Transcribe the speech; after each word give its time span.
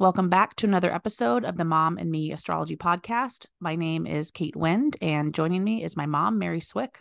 Welcome 0.00 0.28
back 0.28 0.54
to 0.56 0.66
another 0.68 0.94
episode 0.94 1.44
of 1.44 1.56
the 1.56 1.64
Mom 1.64 1.98
and 1.98 2.08
Me 2.08 2.30
Astrology 2.30 2.76
Podcast. 2.76 3.46
My 3.58 3.74
name 3.74 4.06
is 4.06 4.30
Kate 4.30 4.54
Wind, 4.54 4.96
and 5.02 5.34
joining 5.34 5.64
me 5.64 5.82
is 5.82 5.96
my 5.96 6.06
mom, 6.06 6.38
Mary 6.38 6.60
Swick. 6.60 7.00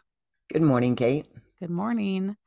Good 0.52 0.64
morning, 0.64 0.96
Kate. 0.96 1.28
Good 1.60 1.70
morning. 1.70 2.38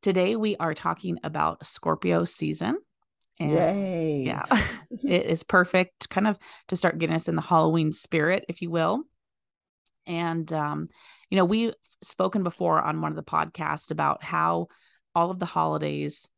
Today 0.00 0.36
we 0.36 0.54
are 0.58 0.74
talking 0.74 1.18
about 1.24 1.66
Scorpio 1.66 2.22
season. 2.22 2.78
And 3.40 3.50
Yay. 3.50 4.22
Yeah, 4.26 4.44
it 5.02 5.26
is 5.26 5.42
perfect 5.42 6.08
kind 6.08 6.28
of 6.28 6.38
to 6.68 6.76
start 6.76 6.98
getting 6.98 7.16
us 7.16 7.26
in 7.26 7.34
the 7.34 7.42
Halloween 7.42 7.90
spirit, 7.90 8.44
if 8.48 8.62
you 8.62 8.70
will. 8.70 9.02
And, 10.06 10.52
um, 10.52 10.86
you 11.30 11.36
know, 11.36 11.44
we've 11.44 11.74
spoken 12.00 12.44
before 12.44 12.80
on 12.80 13.00
one 13.00 13.10
of 13.10 13.16
the 13.16 13.24
podcasts 13.24 13.90
about 13.90 14.22
how 14.22 14.68
all 15.16 15.32
of 15.32 15.40
the 15.40 15.46
holidays 15.46 16.28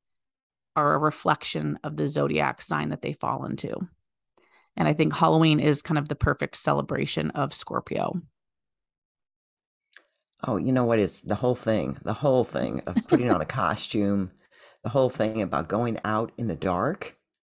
are 0.76 0.94
a 0.94 0.98
reflection 0.98 1.78
of 1.84 1.96
the 1.96 2.08
zodiac 2.08 2.62
sign 2.62 2.90
that 2.90 3.02
they 3.02 3.12
fall 3.12 3.44
into. 3.44 3.88
And 4.76 4.88
I 4.88 4.94
think 4.94 5.14
Halloween 5.14 5.60
is 5.60 5.82
kind 5.82 5.98
of 5.98 6.08
the 6.08 6.14
perfect 6.14 6.56
celebration 6.56 7.30
of 7.32 7.52
Scorpio. 7.52 8.20
Oh, 10.44 10.56
you 10.56 10.72
know 10.72 10.84
what? 10.84 10.98
It's 10.98 11.20
the 11.20 11.36
whole 11.36 11.54
thing, 11.54 11.98
the 12.02 12.14
whole 12.14 12.44
thing 12.44 12.80
of 12.86 12.96
putting 13.06 13.30
on 13.30 13.40
a 13.40 13.46
costume, 13.62 14.32
the 14.82 14.88
whole 14.88 15.10
thing 15.10 15.40
about 15.42 15.68
going 15.68 15.98
out 16.04 16.32
in 16.36 16.48
the 16.48 16.56
dark. 16.56 17.16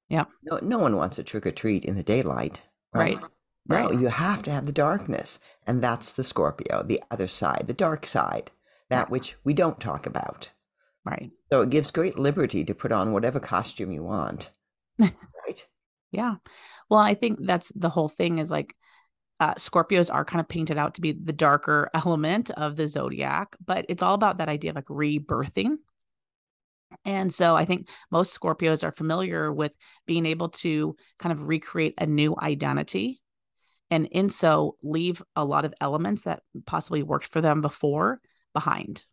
Yeah. 0.08 0.24
No, 0.42 0.58
no 0.60 0.78
one 0.78 0.96
wants 0.96 1.18
a 1.18 1.22
trick 1.22 1.46
or 1.46 1.50
treat 1.50 1.84
in 1.84 1.96
the 1.96 2.02
daylight. 2.02 2.62
Right. 2.92 3.18
Right. 3.18 3.30
No, 3.66 3.88
right. 3.88 4.00
you 4.00 4.08
have 4.08 4.42
to 4.42 4.50
have 4.50 4.66
the 4.66 4.72
darkness. 4.72 5.38
And 5.66 5.82
that's 5.82 6.12
the 6.12 6.24
Scorpio, 6.24 6.82
the 6.82 7.02
other 7.10 7.28
side, 7.28 7.64
the 7.66 7.72
dark 7.72 8.04
side, 8.04 8.50
that 8.90 9.08
which 9.08 9.36
we 9.42 9.54
don't 9.54 9.80
talk 9.80 10.06
about. 10.06 10.50
Right. 11.04 11.30
So 11.52 11.60
it 11.60 11.70
gives 11.70 11.90
great 11.90 12.18
liberty 12.18 12.64
to 12.64 12.74
put 12.74 12.92
on 12.92 13.12
whatever 13.12 13.38
costume 13.38 13.92
you 13.92 14.02
want. 14.02 14.50
right. 14.98 15.66
Yeah. 16.10 16.36
Well, 16.88 17.00
I 17.00 17.14
think 17.14 17.40
that's 17.42 17.72
the 17.74 17.90
whole 17.90 18.08
thing 18.08 18.38
is 18.38 18.50
like 18.50 18.74
uh, 19.40 19.54
Scorpios 19.54 20.12
are 20.12 20.24
kind 20.24 20.40
of 20.40 20.48
painted 20.48 20.78
out 20.78 20.94
to 20.94 21.00
be 21.00 21.12
the 21.12 21.32
darker 21.32 21.90
element 21.92 22.50
of 22.50 22.76
the 22.76 22.86
zodiac, 22.86 23.56
but 23.64 23.84
it's 23.88 24.02
all 24.02 24.14
about 24.14 24.38
that 24.38 24.48
idea 24.48 24.70
of 24.70 24.76
like 24.76 24.86
rebirthing. 24.86 25.76
And 27.04 27.34
so 27.34 27.56
I 27.56 27.64
think 27.64 27.88
most 28.10 28.38
Scorpios 28.38 28.84
are 28.84 28.92
familiar 28.92 29.52
with 29.52 29.72
being 30.06 30.26
able 30.26 30.50
to 30.50 30.96
kind 31.18 31.32
of 31.32 31.48
recreate 31.48 31.94
a 31.98 32.06
new 32.06 32.36
identity 32.40 33.20
and 33.90 34.06
in 34.06 34.30
so 34.30 34.76
leave 34.82 35.22
a 35.36 35.44
lot 35.44 35.64
of 35.64 35.74
elements 35.80 36.22
that 36.22 36.42
possibly 36.66 37.02
worked 37.02 37.26
for 37.26 37.40
them 37.40 37.60
before 37.60 38.20
behind 38.52 39.04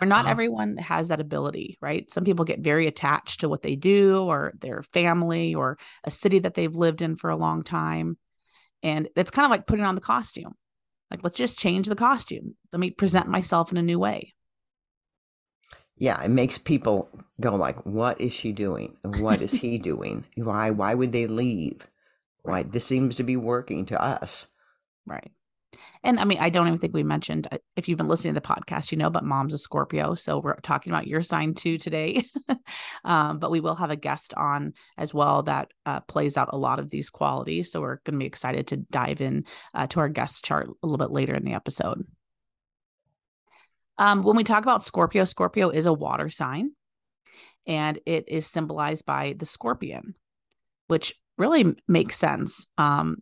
or 0.00 0.06
not 0.06 0.26
Oh, 0.26 0.28
everyone 0.28 0.76
has 0.78 1.08
that 1.08 1.20
ability, 1.20 1.78
right? 1.80 2.10
Some 2.10 2.24
people 2.24 2.44
get 2.44 2.60
very 2.60 2.86
attached 2.86 3.40
to 3.40 3.48
what 3.48 3.62
they 3.62 3.76
do 3.76 4.22
or 4.24 4.52
their 4.60 4.82
family 4.82 5.54
or 5.54 5.78
a 6.04 6.10
city 6.10 6.38
that 6.40 6.54
they've 6.54 6.74
lived 6.74 7.02
in 7.02 7.16
for 7.16 7.30
a 7.30 7.36
long 7.36 7.62
time. 7.62 8.18
And 8.82 9.08
it's 9.16 9.30
kind 9.30 9.44
of 9.46 9.50
like 9.50 9.66
putting 9.66 9.84
on 9.84 9.94
the 9.94 10.00
costume. 10.00 10.54
Like, 11.10 11.22
let's 11.24 11.38
just 11.38 11.58
change 11.58 11.86
the 11.88 11.96
costume. 11.96 12.56
Let 12.72 12.80
me 12.80 12.90
present 12.90 13.28
myself 13.28 13.72
in 13.72 13.78
a 13.78 13.82
new 13.82 13.98
way. 13.98 14.34
yeah, 15.96 16.20
it 16.22 16.30
makes 16.30 16.58
people 16.58 17.08
go 17.40 17.54
like, 17.54 17.84
"What 17.86 18.20
is 18.20 18.32
she 18.32 18.52
doing? 18.52 18.96
What 19.04 19.42
is 19.42 19.52
he 19.54 19.78
doing? 19.90 20.24
Why? 20.36 20.70
Why 20.70 20.94
would 20.94 21.12
they 21.12 21.26
leave? 21.26 21.86
Why 22.42 22.62
this 22.64 22.86
seems 22.86 23.16
to 23.16 23.22
be 23.24 23.36
working 23.36 23.86
to 23.86 24.00
us." 24.02 24.46
Right. 25.06 25.32
And 26.02 26.18
I 26.18 26.24
mean, 26.24 26.38
I 26.38 26.48
don't 26.48 26.66
even 26.66 26.78
think 26.78 26.94
we 26.94 27.02
mentioned 27.02 27.46
uh, 27.52 27.58
if 27.76 27.88
you've 27.88 27.98
been 27.98 28.08
listening 28.08 28.34
to 28.34 28.40
the 28.40 28.46
podcast, 28.46 28.90
you 28.90 28.96
know, 28.96 29.10
but 29.10 29.24
mom's 29.24 29.52
a 29.52 29.58
Scorpio. 29.58 30.14
So 30.14 30.38
we're 30.38 30.58
talking 30.60 30.92
about 30.92 31.06
your 31.06 31.20
sign 31.20 31.52
too 31.54 31.76
today. 31.76 32.24
um, 33.04 33.38
but 33.38 33.50
we 33.50 33.60
will 33.60 33.74
have 33.74 33.90
a 33.90 33.96
guest 33.96 34.32
on 34.34 34.72
as 34.96 35.12
well 35.12 35.42
that 35.42 35.70
uh, 35.84 36.00
plays 36.00 36.38
out 36.38 36.50
a 36.52 36.58
lot 36.58 36.78
of 36.78 36.88
these 36.88 37.10
qualities. 37.10 37.70
So 37.70 37.80
we're 37.80 38.00
going 38.04 38.14
to 38.14 38.18
be 38.18 38.26
excited 38.26 38.68
to 38.68 38.78
dive 38.78 39.20
in 39.20 39.44
uh, 39.74 39.86
to 39.88 40.00
our 40.00 40.08
guest 40.08 40.44
chart 40.44 40.68
a 40.68 40.86
little 40.86 40.98
bit 40.98 41.12
later 41.12 41.34
in 41.34 41.44
the 41.44 41.54
episode. 41.54 42.06
Um, 43.98 44.22
when 44.22 44.36
we 44.36 44.44
talk 44.44 44.62
about 44.62 44.82
Scorpio, 44.82 45.24
Scorpio 45.24 45.68
is 45.68 45.84
a 45.84 45.92
water 45.92 46.30
sign 46.30 46.70
and 47.66 47.98
it 48.06 48.24
is 48.28 48.46
symbolized 48.46 49.04
by 49.04 49.34
the 49.38 49.44
scorpion, 49.44 50.14
which 50.86 51.14
really 51.36 51.76
makes 51.86 52.16
sense. 52.16 52.66
Um, 52.78 53.18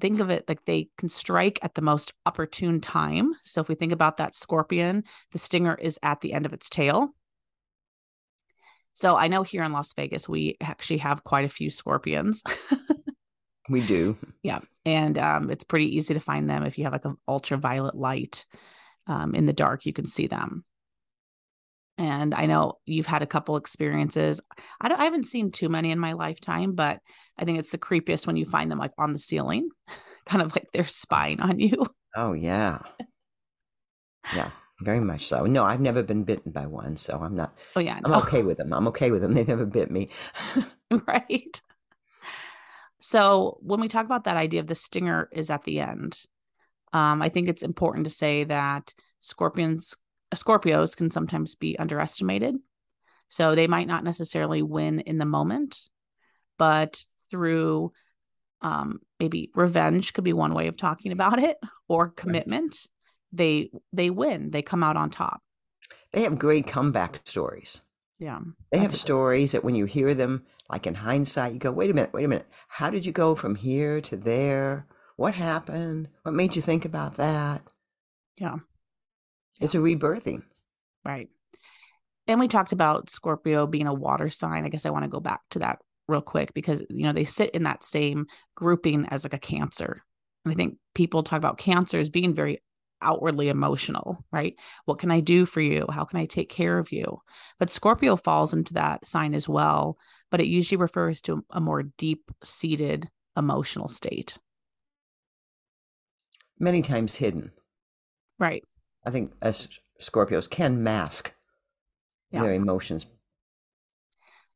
think 0.00 0.20
of 0.20 0.30
it 0.30 0.44
like 0.48 0.64
they 0.64 0.88
can 0.98 1.08
strike 1.08 1.58
at 1.62 1.74
the 1.74 1.82
most 1.82 2.12
opportune 2.26 2.80
time. 2.80 3.32
So 3.44 3.60
if 3.60 3.68
we 3.68 3.74
think 3.74 3.92
about 3.92 4.16
that 4.18 4.34
scorpion, 4.34 5.04
the 5.32 5.38
stinger 5.38 5.74
is 5.74 5.98
at 6.02 6.20
the 6.20 6.32
end 6.32 6.46
of 6.46 6.52
its 6.52 6.68
tail. 6.68 7.14
So 8.94 9.16
I 9.16 9.28
know 9.28 9.42
here 9.42 9.64
in 9.64 9.72
Las 9.72 9.92
Vegas, 9.94 10.28
we 10.28 10.56
actually 10.60 10.98
have 10.98 11.24
quite 11.24 11.44
a 11.44 11.48
few 11.48 11.70
scorpions. 11.70 12.42
We 13.68 13.80
do. 13.86 14.18
yeah. 14.42 14.60
And 14.84 15.16
um, 15.16 15.50
it's 15.50 15.64
pretty 15.64 15.96
easy 15.96 16.14
to 16.14 16.20
find 16.20 16.50
them 16.50 16.64
if 16.64 16.76
you 16.76 16.84
have 16.84 16.92
like 16.92 17.06
an 17.06 17.16
ultraviolet 17.26 17.94
light 17.94 18.44
um, 19.06 19.34
in 19.34 19.46
the 19.46 19.52
dark, 19.52 19.86
you 19.86 19.92
can 19.92 20.06
see 20.06 20.26
them. 20.26 20.64
And 21.96 22.34
I 22.34 22.46
know 22.46 22.78
you've 22.86 23.06
had 23.06 23.22
a 23.22 23.26
couple 23.26 23.56
experiences. 23.56 24.40
I, 24.80 24.88
don't, 24.88 25.00
I 25.00 25.04
haven't 25.04 25.26
seen 25.26 25.52
too 25.52 25.68
many 25.68 25.92
in 25.92 25.98
my 25.98 26.14
lifetime, 26.14 26.72
but 26.72 26.98
I 27.38 27.44
think 27.44 27.58
it's 27.58 27.70
the 27.70 27.78
creepiest 27.78 28.26
when 28.26 28.36
you 28.36 28.46
find 28.46 28.70
them 28.70 28.78
like 28.78 28.92
on 28.98 29.12
the 29.12 29.18
ceiling, 29.18 29.68
kind 30.26 30.42
of 30.42 30.54
like 30.56 30.68
they're 30.72 30.86
spying 30.86 31.40
on 31.40 31.58
you. 31.58 31.86
Oh 32.16 32.32
yeah, 32.32 32.78
yeah, 34.32 34.50
very 34.80 35.00
much 35.00 35.26
so. 35.26 35.46
No, 35.46 35.64
I've 35.64 35.80
never 35.80 36.04
been 36.04 36.22
bitten 36.22 36.52
by 36.52 36.66
one, 36.66 36.96
so 36.96 37.18
I'm 37.20 37.34
not. 37.34 37.58
Oh 37.74 37.80
yeah, 37.80 37.98
I'm 38.04 38.14
okay 38.14 38.44
with 38.44 38.58
them. 38.58 38.72
I'm 38.72 38.86
okay 38.86 39.10
with 39.10 39.20
them. 39.20 39.34
They 39.34 39.42
never 39.42 39.66
bit 39.66 39.90
me. 39.90 40.10
right. 41.08 41.60
So 43.00 43.58
when 43.62 43.80
we 43.80 43.88
talk 43.88 44.06
about 44.06 44.24
that 44.24 44.36
idea 44.36 44.60
of 44.60 44.66
the 44.66 44.74
stinger 44.74 45.28
is 45.32 45.50
at 45.50 45.64
the 45.64 45.80
end, 45.80 46.18
um, 46.92 47.20
I 47.20 47.28
think 47.28 47.48
it's 47.48 47.64
important 47.64 48.04
to 48.04 48.10
say 48.10 48.44
that 48.44 48.94
scorpions, 49.20 49.96
Scorpios 50.34 50.96
can 50.96 51.10
sometimes 51.10 51.54
be 51.54 51.78
underestimated. 51.78 52.56
So 53.28 53.54
they 53.54 53.66
might 53.66 53.88
not 53.88 54.04
necessarily 54.04 54.62
win 54.62 55.00
in 55.00 55.18
the 55.18 55.24
moment, 55.24 55.78
but 56.58 57.04
through 57.30 57.92
um, 58.60 59.00
maybe 59.20 59.50
revenge 59.54 60.12
could 60.12 60.24
be 60.24 60.32
one 60.32 60.54
way 60.54 60.68
of 60.68 60.76
talking 60.76 61.12
about 61.12 61.38
it, 61.38 61.58
or 61.88 62.08
commitment, 62.08 62.86
they 63.32 63.70
they 63.92 64.10
win. 64.10 64.50
They 64.50 64.62
come 64.62 64.82
out 64.82 64.96
on 64.96 65.10
top. 65.10 65.42
They 66.12 66.22
have 66.22 66.38
great 66.38 66.66
comeback 66.66 67.20
stories. 67.24 67.80
Yeah, 68.18 68.40
They 68.70 68.78
have 68.78 68.92
stories 68.92 69.52
that 69.52 69.64
when 69.64 69.74
you 69.74 69.84
hear 69.86 70.14
them, 70.14 70.46
like 70.70 70.86
in 70.86 70.94
hindsight, 70.94 71.52
you 71.52 71.58
go, 71.58 71.72
"Wait 71.72 71.90
a 71.90 71.94
minute, 71.94 72.12
wait 72.12 72.24
a 72.24 72.28
minute. 72.28 72.46
How 72.68 72.88
did 72.88 73.04
you 73.04 73.12
go 73.12 73.34
from 73.34 73.56
here 73.56 74.00
to 74.02 74.16
there? 74.16 74.86
What 75.16 75.34
happened? 75.34 76.08
What 76.22 76.34
made 76.34 76.56
you 76.56 76.62
think 76.62 76.84
about 76.84 77.16
that?" 77.16 77.62
Yeah. 78.36 78.58
It's 79.60 79.74
a 79.74 79.78
rebirthing. 79.78 80.42
Right. 81.04 81.28
And 82.26 82.40
we 82.40 82.48
talked 82.48 82.72
about 82.72 83.10
Scorpio 83.10 83.66
being 83.66 83.86
a 83.86 83.94
water 83.94 84.30
sign. 84.30 84.64
I 84.64 84.68
guess 84.68 84.86
I 84.86 84.90
want 84.90 85.04
to 85.04 85.10
go 85.10 85.20
back 85.20 85.40
to 85.50 85.58
that 85.60 85.78
real 86.08 86.22
quick 86.22 86.54
because, 86.54 86.82
you 86.90 87.04
know, 87.04 87.12
they 87.12 87.24
sit 87.24 87.50
in 87.50 87.64
that 87.64 87.84
same 87.84 88.26
grouping 88.56 89.06
as 89.06 89.24
like 89.24 89.34
a 89.34 89.38
Cancer. 89.38 90.02
And 90.44 90.52
I 90.52 90.56
think 90.56 90.78
people 90.94 91.22
talk 91.22 91.38
about 91.38 91.58
Cancer 91.58 91.98
as 91.98 92.10
being 92.10 92.34
very 92.34 92.62
outwardly 93.02 93.48
emotional, 93.48 94.24
right? 94.32 94.54
What 94.86 94.98
can 94.98 95.10
I 95.10 95.20
do 95.20 95.44
for 95.44 95.60
you? 95.60 95.86
How 95.90 96.04
can 96.04 96.18
I 96.18 96.24
take 96.24 96.48
care 96.48 96.78
of 96.78 96.90
you? 96.90 97.20
But 97.58 97.70
Scorpio 97.70 98.16
falls 98.16 98.54
into 98.54 98.74
that 98.74 99.06
sign 99.06 99.34
as 99.34 99.48
well, 99.48 99.98
but 100.30 100.40
it 100.40 100.46
usually 100.46 100.78
refers 100.78 101.20
to 101.22 101.44
a 101.50 101.60
more 101.60 101.82
deep 101.82 102.30
seated 102.42 103.10
emotional 103.36 103.88
state. 103.88 104.38
Many 106.58 106.82
times 106.82 107.16
hidden. 107.16 107.52
Right. 108.38 108.64
I 109.04 109.10
think 109.10 109.32
as 109.42 109.68
Scorpios 110.00 110.48
can 110.48 110.82
mask 110.82 111.32
Yeah. 112.30 112.42
their 112.42 112.52
emotions. 112.52 113.06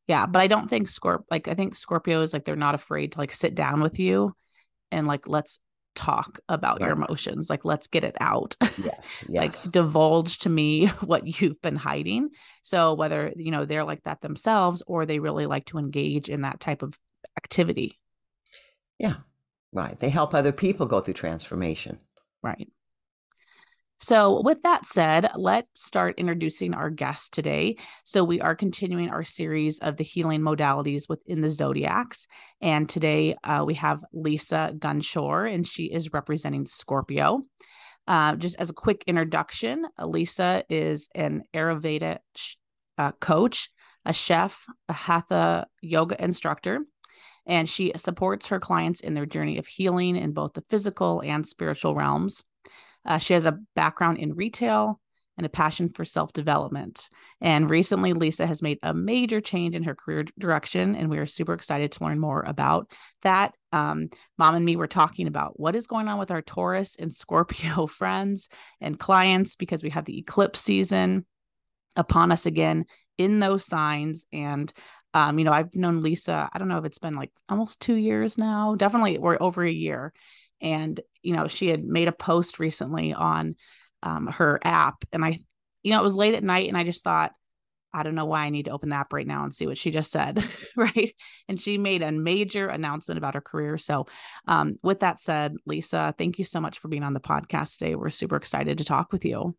Yeah, 0.07 0.25
but 0.25 0.41
I 0.41 0.47
don't 0.47 0.69
think 0.69 0.87
Scorp 0.87 1.23
like 1.29 1.47
I 1.47 1.53
think 1.53 1.75
Scorpios 1.75 2.33
like 2.33 2.45
they're 2.45 2.55
not 2.55 2.75
afraid 2.75 3.13
to 3.13 3.19
like 3.19 3.31
sit 3.31 3.55
down 3.55 3.81
with 3.81 3.99
you 3.99 4.35
and 4.91 5.07
like 5.07 5.27
let's 5.27 5.59
talk 5.99 6.39
about 6.47 6.79
right. 6.79 6.87
your 6.87 6.95
emotions. 6.95 7.49
Like, 7.49 7.65
let's 7.65 7.87
get 7.87 8.03
it 8.03 8.15
out. 8.19 8.55
Yes. 8.61 9.23
yes. 9.29 9.65
like, 9.65 9.71
divulge 9.71 10.39
to 10.39 10.49
me 10.49 10.87
what 11.01 11.41
you've 11.41 11.61
been 11.61 11.75
hiding. 11.75 12.29
So, 12.63 12.93
whether, 12.93 13.33
you 13.35 13.51
know, 13.51 13.65
they're 13.65 13.83
like 13.83 14.03
that 14.03 14.21
themselves 14.21 14.81
or 14.87 15.05
they 15.05 15.19
really 15.19 15.45
like 15.45 15.65
to 15.65 15.77
engage 15.77 16.29
in 16.29 16.41
that 16.41 16.59
type 16.59 16.81
of 16.81 16.97
activity. 17.37 17.99
Yeah. 18.97 19.15
Right. 19.71 19.99
They 19.99 20.09
help 20.09 20.33
other 20.33 20.51
people 20.51 20.85
go 20.85 21.01
through 21.01 21.13
transformation. 21.15 21.99
Right. 22.41 22.69
So, 24.01 24.41
with 24.41 24.61
that 24.61 24.85
said, 24.85 25.29
let's 25.35 25.83
start 25.83 26.15
introducing 26.17 26.73
our 26.73 26.89
guest 26.89 27.33
today. 27.33 27.75
So, 28.05 28.23
we 28.23 28.39
are 28.39 28.55
continuing 28.55 29.09
our 29.09 29.25
series 29.25 29.79
of 29.79 29.97
the 29.97 30.05
healing 30.05 30.39
modalities 30.39 31.09
within 31.09 31.41
the 31.41 31.49
zodiacs. 31.49 32.25
And 32.61 32.87
today 32.87 33.35
uh, 33.43 33.63
we 33.65 33.73
have 33.73 34.05
Lisa 34.13 34.73
Gunshore, 34.77 35.53
and 35.53 35.67
she 35.67 35.85
is 35.85 36.13
representing 36.13 36.65
Scorpio. 36.65 37.41
Uh, 38.07 38.37
just 38.37 38.55
as 38.57 38.69
a 38.69 38.73
quick 38.73 39.03
introduction, 39.05 39.85
Lisa 40.01 40.63
is 40.69 41.09
an 41.13 41.43
Ayurveda 41.53 42.19
uh, 42.97 43.11
coach, 43.19 43.69
a 44.05 44.13
chef, 44.13 44.65
a 44.87 44.93
hatha 44.93 45.67
yoga 45.81 46.21
instructor, 46.23 46.79
and 47.45 47.67
she 47.67 47.91
supports 47.97 48.47
her 48.47 48.61
clients 48.61 49.01
in 49.01 49.13
their 49.13 49.25
journey 49.25 49.57
of 49.57 49.67
healing 49.67 50.15
in 50.15 50.31
both 50.31 50.53
the 50.53 50.63
physical 50.69 51.21
and 51.21 51.45
spiritual 51.45 51.95
realms. 51.95 52.43
Uh, 53.05 53.17
she 53.17 53.33
has 53.33 53.45
a 53.45 53.59
background 53.75 54.17
in 54.17 54.35
retail 54.35 54.99
and 55.39 55.45
a 55.45 55.49
passion 55.49 55.87
for 55.87 56.03
self 56.03 56.33
development. 56.33 57.07
And 57.39 57.69
recently, 57.69 58.11
Lisa 58.11 58.45
has 58.45 58.61
made 58.61 58.77
a 58.83 58.93
major 58.93 59.39
change 59.39 59.73
in 59.73 59.83
her 59.83 59.95
career 59.95 60.25
direction, 60.37 60.95
and 60.95 61.09
we 61.09 61.17
are 61.17 61.25
super 61.25 61.53
excited 61.53 61.93
to 61.93 62.03
learn 62.03 62.19
more 62.19 62.43
about 62.45 62.91
that. 63.21 63.53
Um, 63.71 64.09
Mom 64.37 64.55
and 64.55 64.65
me 64.65 64.75
were 64.75 64.87
talking 64.87 65.27
about 65.27 65.57
what 65.57 65.77
is 65.77 65.87
going 65.87 66.09
on 66.09 66.19
with 66.19 66.29
our 66.29 66.41
Taurus 66.41 66.97
and 66.99 67.13
Scorpio 67.15 67.87
friends 67.87 68.49
and 68.81 68.99
clients 68.99 69.55
because 69.55 69.81
we 69.81 69.91
have 69.91 70.03
the 70.03 70.19
eclipse 70.19 70.59
season 70.59 71.25
upon 71.95 72.33
us 72.33 72.45
again 72.45 72.85
in 73.17 73.39
those 73.39 73.65
signs. 73.65 74.25
And 74.33 74.71
um, 75.13 75.39
you 75.39 75.45
know, 75.45 75.53
I've 75.53 75.73
known 75.73 76.01
Lisa, 76.01 76.49
I 76.51 76.59
don't 76.59 76.67
know 76.67 76.77
if 76.77 76.85
it's 76.85 76.99
been 76.99 77.15
like 77.15 77.31
almost 77.47 77.79
two 77.79 77.95
years 77.95 78.37
now, 78.37 78.75
definitely 78.75 79.17
we're 79.17 79.37
over 79.39 79.63
a 79.63 79.71
year 79.71 80.13
and 80.61 80.99
you 81.21 81.35
know 81.35 81.47
she 81.47 81.67
had 81.67 81.83
made 81.83 82.07
a 82.07 82.13
post 82.13 82.59
recently 82.59 83.13
on 83.13 83.55
um, 84.03 84.27
her 84.27 84.59
app 84.63 85.03
and 85.11 85.23
i 85.23 85.39
you 85.83 85.91
know 85.91 85.99
it 85.99 86.03
was 86.03 86.15
late 86.15 86.35
at 86.35 86.43
night 86.43 86.67
and 86.67 86.77
i 86.77 86.83
just 86.83 87.03
thought 87.03 87.31
i 87.93 88.03
don't 88.03 88.15
know 88.15 88.25
why 88.25 88.45
i 88.45 88.49
need 88.49 88.65
to 88.65 88.71
open 88.71 88.89
the 88.89 88.95
app 88.95 89.13
right 89.13 89.27
now 89.27 89.43
and 89.43 89.53
see 89.53 89.67
what 89.67 89.77
she 89.77 89.91
just 89.91 90.11
said 90.11 90.43
right 90.75 91.13
and 91.47 91.59
she 91.59 91.77
made 91.77 92.01
a 92.01 92.11
major 92.11 92.67
announcement 92.67 93.17
about 93.17 93.35
her 93.35 93.41
career 93.41 93.77
so 93.77 94.05
um, 94.47 94.75
with 94.83 95.01
that 95.01 95.19
said 95.19 95.55
lisa 95.65 96.13
thank 96.17 96.37
you 96.37 96.45
so 96.45 96.61
much 96.61 96.79
for 96.79 96.87
being 96.87 97.03
on 97.03 97.13
the 97.13 97.19
podcast 97.19 97.77
today 97.77 97.95
we're 97.95 98.09
super 98.09 98.35
excited 98.35 98.77
to 98.77 98.83
talk 98.83 99.11
with 99.11 99.25
you 99.25 99.55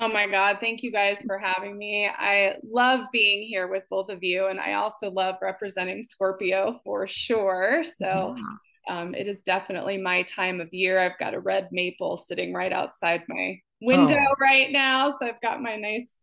Oh 0.00 0.08
my 0.08 0.26
God. 0.26 0.56
Thank 0.58 0.82
you 0.82 0.90
guys 0.90 1.22
for 1.24 1.38
having 1.38 1.78
me. 1.78 2.10
I 2.12 2.56
love 2.64 3.06
being 3.12 3.46
here 3.46 3.68
with 3.68 3.84
both 3.88 4.08
of 4.08 4.24
you. 4.24 4.48
And 4.48 4.58
I 4.58 4.72
also 4.72 5.08
love 5.08 5.36
representing 5.40 6.02
Scorpio 6.02 6.80
for 6.82 7.06
sure. 7.06 7.84
So 7.84 8.34
yeah 8.36 8.42
um, 8.88 9.14
it 9.14 9.28
is 9.28 9.42
definitely 9.42 9.98
my 9.98 10.22
time 10.22 10.60
of 10.60 10.72
year. 10.72 10.98
I've 10.98 11.18
got 11.18 11.34
a 11.34 11.40
red 11.40 11.68
maple 11.72 12.16
sitting 12.16 12.52
right 12.52 12.72
outside 12.72 13.22
my 13.28 13.58
window 13.80 14.18
oh. 14.18 14.34
right 14.40 14.70
now, 14.70 15.08
so 15.08 15.26
I've 15.26 15.40
got 15.40 15.62
my 15.62 15.76
nice 15.76 16.18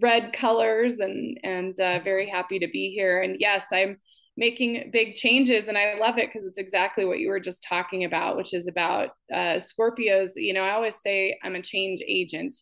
red 0.00 0.32
colors 0.32 1.00
and 1.00 1.38
and 1.42 1.78
uh, 1.80 2.00
very 2.00 2.28
happy 2.28 2.58
to 2.58 2.68
be 2.68 2.90
here. 2.90 3.22
And 3.22 3.36
yes, 3.40 3.66
I'm 3.72 3.96
making 4.36 4.90
big 4.92 5.14
changes, 5.14 5.68
and 5.68 5.76
I 5.76 5.98
love 5.98 6.18
it 6.18 6.28
because 6.28 6.46
it's 6.46 6.58
exactly 6.58 7.04
what 7.04 7.18
you 7.18 7.28
were 7.28 7.40
just 7.40 7.64
talking 7.68 8.04
about, 8.04 8.36
which 8.36 8.54
is 8.54 8.68
about 8.68 9.10
uh, 9.32 9.58
Scorpios. 9.58 10.30
You 10.36 10.52
know, 10.54 10.62
I 10.62 10.72
always 10.72 10.96
say 10.96 11.38
I'm 11.42 11.56
a 11.56 11.62
change 11.62 12.00
agent, 12.06 12.54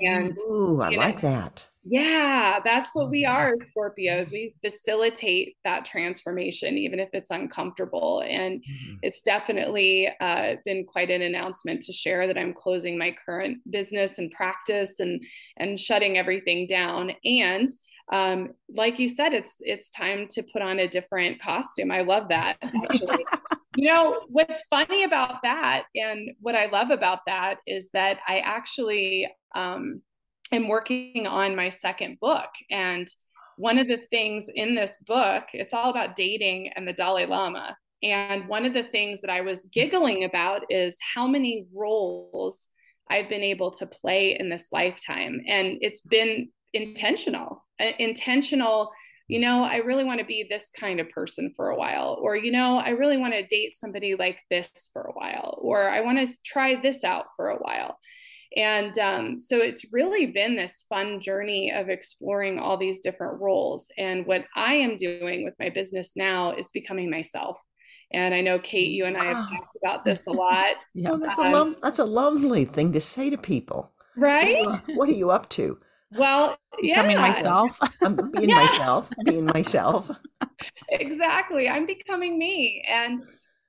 and 0.00 0.36
ooh, 0.48 0.80
I 0.80 0.90
like 0.90 1.22
know, 1.22 1.30
that. 1.30 1.66
Yeah, 1.86 2.60
that's 2.64 2.94
what 2.94 3.10
we 3.10 3.26
are 3.26 3.56
Scorpios. 3.56 4.32
We 4.32 4.54
facilitate 4.64 5.56
that 5.64 5.84
transformation, 5.84 6.78
even 6.78 6.98
if 6.98 7.10
it's 7.12 7.30
uncomfortable. 7.30 8.22
And 8.26 8.60
mm-hmm. 8.60 8.94
it's 9.02 9.20
definitely 9.20 10.08
uh, 10.18 10.54
been 10.64 10.86
quite 10.86 11.10
an 11.10 11.20
announcement 11.20 11.82
to 11.82 11.92
share 11.92 12.26
that 12.26 12.38
I'm 12.38 12.54
closing 12.54 12.96
my 12.96 13.14
current 13.24 13.58
business 13.70 14.18
and 14.18 14.30
practice 14.30 14.98
and 14.98 15.22
and 15.58 15.78
shutting 15.78 16.16
everything 16.16 16.66
down. 16.66 17.12
And 17.24 17.68
um, 18.10 18.54
like 18.74 18.98
you 18.98 19.08
said, 19.08 19.34
it's 19.34 19.56
it's 19.60 19.90
time 19.90 20.26
to 20.28 20.42
put 20.42 20.62
on 20.62 20.78
a 20.78 20.88
different 20.88 21.40
costume. 21.40 21.90
I 21.90 22.00
love 22.00 22.28
that. 22.28 22.56
Actually. 22.62 23.24
you 23.76 23.88
know 23.88 24.20
what's 24.28 24.62
funny 24.70 25.04
about 25.04 25.42
that, 25.42 25.84
and 25.94 26.30
what 26.40 26.54
I 26.54 26.66
love 26.66 26.90
about 26.90 27.20
that 27.26 27.56
is 27.66 27.90
that 27.92 28.18
I 28.26 28.40
actually 28.40 29.28
um, 29.54 30.02
am 30.52 30.68
working 30.68 31.26
on 31.26 31.56
my 31.56 31.68
second 31.68 32.18
book. 32.20 32.50
And 32.70 33.06
one 33.56 33.78
of 33.78 33.88
the 33.88 33.98
things 33.98 34.48
in 34.52 34.74
this 34.74 34.98
book, 35.06 35.44
it's 35.52 35.74
all 35.74 35.90
about 35.90 36.16
dating 36.16 36.70
and 36.74 36.86
the 36.86 36.92
Dalai 36.92 37.26
Lama. 37.26 37.76
And 38.02 38.48
one 38.48 38.64
of 38.64 38.74
the 38.74 38.82
things 38.82 39.20
that 39.22 39.30
I 39.30 39.40
was 39.40 39.68
giggling 39.72 40.24
about 40.24 40.62
is 40.70 40.96
how 41.14 41.26
many 41.26 41.66
roles 41.74 42.66
I've 43.08 43.28
been 43.28 43.42
able 43.42 43.70
to 43.72 43.86
play 43.86 44.36
in 44.38 44.48
this 44.48 44.68
lifetime. 44.72 45.40
And 45.46 45.78
it's 45.80 46.00
been 46.00 46.50
intentional, 46.72 47.64
uh, 47.80 47.92
intentional. 47.98 48.90
You 49.26 49.40
know, 49.40 49.62
I 49.62 49.76
really 49.76 50.04
want 50.04 50.20
to 50.20 50.26
be 50.26 50.46
this 50.48 50.70
kind 50.78 51.00
of 51.00 51.08
person 51.08 51.52
for 51.56 51.70
a 51.70 51.76
while, 51.76 52.18
or, 52.20 52.36
you 52.36 52.52
know, 52.52 52.76
I 52.76 52.90
really 52.90 53.16
want 53.16 53.32
to 53.34 53.46
date 53.46 53.76
somebody 53.76 54.14
like 54.14 54.40
this 54.50 54.90
for 54.92 55.02
a 55.02 55.12
while, 55.12 55.58
or 55.62 55.88
I 55.88 56.02
want 56.02 56.18
to 56.18 56.32
try 56.44 56.80
this 56.80 57.04
out 57.04 57.26
for 57.36 57.48
a 57.48 57.56
while. 57.56 57.98
And 58.56 58.96
um, 58.98 59.38
so 59.38 59.58
it's 59.58 59.84
really 59.92 60.26
been 60.26 60.56
this 60.56 60.84
fun 60.88 61.20
journey 61.20 61.72
of 61.72 61.88
exploring 61.88 62.58
all 62.58 62.76
these 62.76 63.00
different 63.00 63.40
roles. 63.40 63.90
And 63.98 64.26
what 64.26 64.44
I 64.54 64.74
am 64.74 64.96
doing 64.96 65.44
with 65.44 65.54
my 65.58 65.70
business 65.70 66.12
now 66.14 66.52
is 66.52 66.70
becoming 66.70 67.10
myself. 67.10 67.58
And 68.12 68.34
I 68.34 68.42
know 68.42 68.60
Kate, 68.60 68.90
you 68.90 69.06
and 69.06 69.16
I 69.16 69.24
have 69.24 69.48
talked 69.48 69.76
about 69.82 70.04
this 70.04 70.26
a 70.26 70.32
lot. 70.32 70.76
yeah, 70.94 71.10
well, 71.10 71.18
that's 71.18 71.38
um, 71.38 71.46
a 71.46 71.50
lo- 71.50 71.74
that's 71.82 71.98
a 71.98 72.04
lovely 72.04 72.64
thing 72.64 72.92
to 72.92 73.00
say 73.00 73.30
to 73.30 73.38
people. 73.38 73.90
Right? 74.16 74.64
What 74.94 75.08
are 75.08 75.12
you 75.12 75.30
up 75.32 75.48
to? 75.50 75.78
Well, 76.16 76.56
becoming 76.80 77.16
yeah. 77.16 77.20
myself. 77.20 77.78
I'm 78.02 78.16
being 78.30 78.50
yeah. 78.50 78.66
myself, 78.66 79.10
being 79.24 79.46
myself. 79.46 80.10
exactly. 80.88 81.68
I'm 81.68 81.86
becoming 81.86 82.38
me. 82.38 82.84
And 82.88 83.22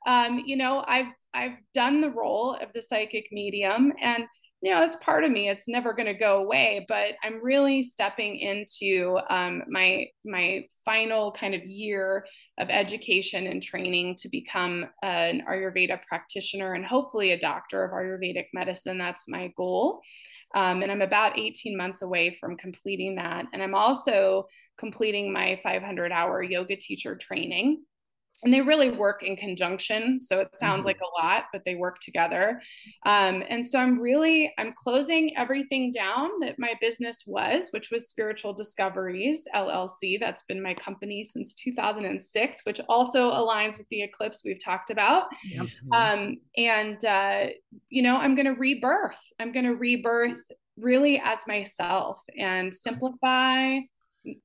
um, 0.06 0.44
you 0.46 0.56
know, 0.56 0.84
I've 0.88 1.14
I've 1.34 1.58
done 1.74 2.02
the 2.02 2.10
role 2.10 2.56
of 2.56 2.72
the 2.74 2.82
psychic 2.82 3.28
medium 3.32 3.94
and 4.02 4.26
you 4.62 4.72
know 4.74 4.84
it's 4.84 4.96
part 4.98 5.24
of 5.24 5.32
me 5.32 5.50
it's 5.50 5.68
never 5.68 5.94
going 5.94 6.08
to 6.08 6.14
go 6.14 6.42
away 6.42 6.86
but 6.88 7.10
i'm 7.24 7.44
really 7.44 7.82
stepping 7.82 8.38
into 8.38 9.20
um, 9.30 9.62
my 9.70 10.08
my 10.26 10.66
final 10.84 11.32
kind 11.32 11.54
of 11.54 11.64
year 11.66 12.26
of 12.60 12.70
education 12.70 13.48
and 13.48 13.62
training 13.62 14.16
to 14.16 14.30
become 14.30 14.86
an 15.04 15.44
ayurveda 15.50 16.00
practitioner 16.08 16.74
and 16.74 16.86
hopefully 16.86 17.32
a 17.32 17.40
doctor 17.40 17.84
of 17.84 17.92
ayurvedic 17.92 18.46
medicine 18.54 18.98
that's 18.98 19.28
my 19.28 19.52
goal. 19.58 20.02
Um, 20.54 20.84
and 20.84 20.92
i'm 20.92 21.02
about 21.02 21.38
18 21.38 21.76
months 21.76 22.02
away 22.02 22.36
from 22.40 22.58
completing 22.58 23.16
that 23.16 23.46
and 23.52 23.62
i'm 23.62 23.76
also 23.76 24.48
completing 24.78 25.34
my 25.34 25.60
500 25.62 26.12
hour 26.12 26.42
yoga 26.42 26.76
teacher 26.76 27.16
training 27.16 27.84
and 28.46 28.54
they 28.54 28.62
really 28.62 28.92
work 28.92 29.24
in 29.24 29.36
conjunction 29.36 30.22
so 30.22 30.40
it 30.40 30.58
sounds 30.58 30.80
mm-hmm. 30.80 30.88
like 30.88 31.00
a 31.02 31.26
lot 31.26 31.46
but 31.52 31.64
they 31.66 31.76
work 31.76 32.00
together. 32.00 32.62
Um, 33.06 33.44
and 33.50 33.66
so 33.66 33.80
i'm 33.80 34.00
really 34.00 34.54
i'm 34.58 34.74
closing 34.74 35.36
everything 35.38 35.92
down 35.92 36.30
that 36.42 36.58
my 36.58 36.74
business 36.80 37.24
was 37.28 37.70
which 37.72 37.92
was 37.92 38.08
spiritual 38.08 38.54
discoveries 38.54 39.48
llc 39.54 40.20
that's 40.20 40.44
been 40.44 40.62
my 40.62 40.74
company 40.74 41.24
since 41.24 41.54
2006 41.56 42.62
which 42.64 42.80
also 42.88 43.32
aligns 43.32 43.78
with 43.78 43.88
the 43.90 44.02
eclipse 44.02 44.44
we've 44.46 44.64
talked 44.64 44.90
about. 44.90 45.26
Mm-hmm. 45.54 45.92
um, 45.92 46.38
and 46.56 47.04
uh, 47.04 47.48
you 47.90 48.02
know 48.02 48.16
i'm 48.18 48.36
going 48.36 48.46
to 48.46 48.54
rebirth. 48.54 49.20
I'm 49.40 49.52
going 49.52 49.66
to 49.66 49.76
rebirth 49.76 50.52
really 50.78 51.22
as 51.24 51.40
myself 51.48 52.22
and 52.38 52.74
simplify 52.74 53.80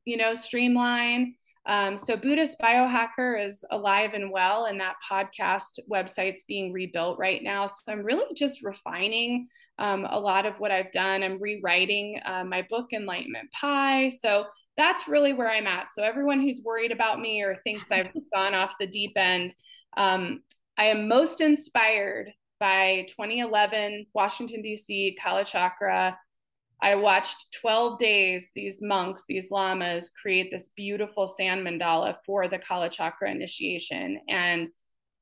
you 0.05 0.17
know 0.17 0.35
streamline 0.35 1.35
um, 1.67 1.97
so 1.97 2.17
Buddhist 2.17 2.59
Biohacker 2.59 3.45
is 3.45 3.65
alive 3.71 4.15
and 4.15 4.31
well, 4.31 4.65
and 4.65 4.81
that 4.81 4.97
podcast 5.09 5.79
website's 5.91 6.45
being 6.45 6.73
rebuilt 6.73 7.19
right 7.19 7.43
now. 7.43 7.67
So 7.67 7.93
I'm 7.93 8.03
really 8.03 8.35
just 8.35 8.63
refining 8.63 9.47
um, 9.79 10.07
a 10.09 10.19
lot 10.19 10.47
of 10.47 10.59
what 10.59 10.71
I've 10.71 10.91
done. 10.93 11.23
I'm 11.23 11.39
rewriting 11.39 12.19
uh, 12.25 12.45
my 12.45 12.67
book, 12.71 12.93
Enlightenment 12.93 13.53
Pie. 13.53 14.09
So 14.09 14.47
that's 14.77 15.07
really 15.07 15.35
where 15.35 15.51
I'm 15.51 15.67
at. 15.67 15.93
So 15.93 16.03
everyone 16.03 16.41
who's 16.41 16.63
worried 16.65 16.93
about 16.93 17.21
me 17.21 17.43
or 17.43 17.55
thinks 17.55 17.91
I've 17.91 18.11
gone 18.35 18.55
off 18.55 18.75
the 18.81 18.87
deep 18.87 19.13
end, 19.17 19.55
um, 19.97 20.43
I 20.79 20.87
am 20.87 21.09
most 21.09 21.43
inspired 21.43 22.33
by 22.59 23.07
2011 23.09 24.07
Washington 24.15 24.63
D.C. 24.63 25.17
Kalachakra 25.21 26.15
I 26.83 26.95
watched 26.95 27.53
12 27.61 27.99
days 27.99 28.53
these 28.55 28.81
monks, 28.81 29.25
these 29.29 29.51
lamas 29.51 30.11
create 30.11 30.51
this 30.51 30.69
beautiful 30.69 31.27
sand 31.27 31.67
mandala 31.67 32.17
for 32.25 32.49
the 32.49 32.59
Kala 32.59 32.89
Chakra 32.89 33.31
initiation. 33.31 34.21
And 34.29 34.69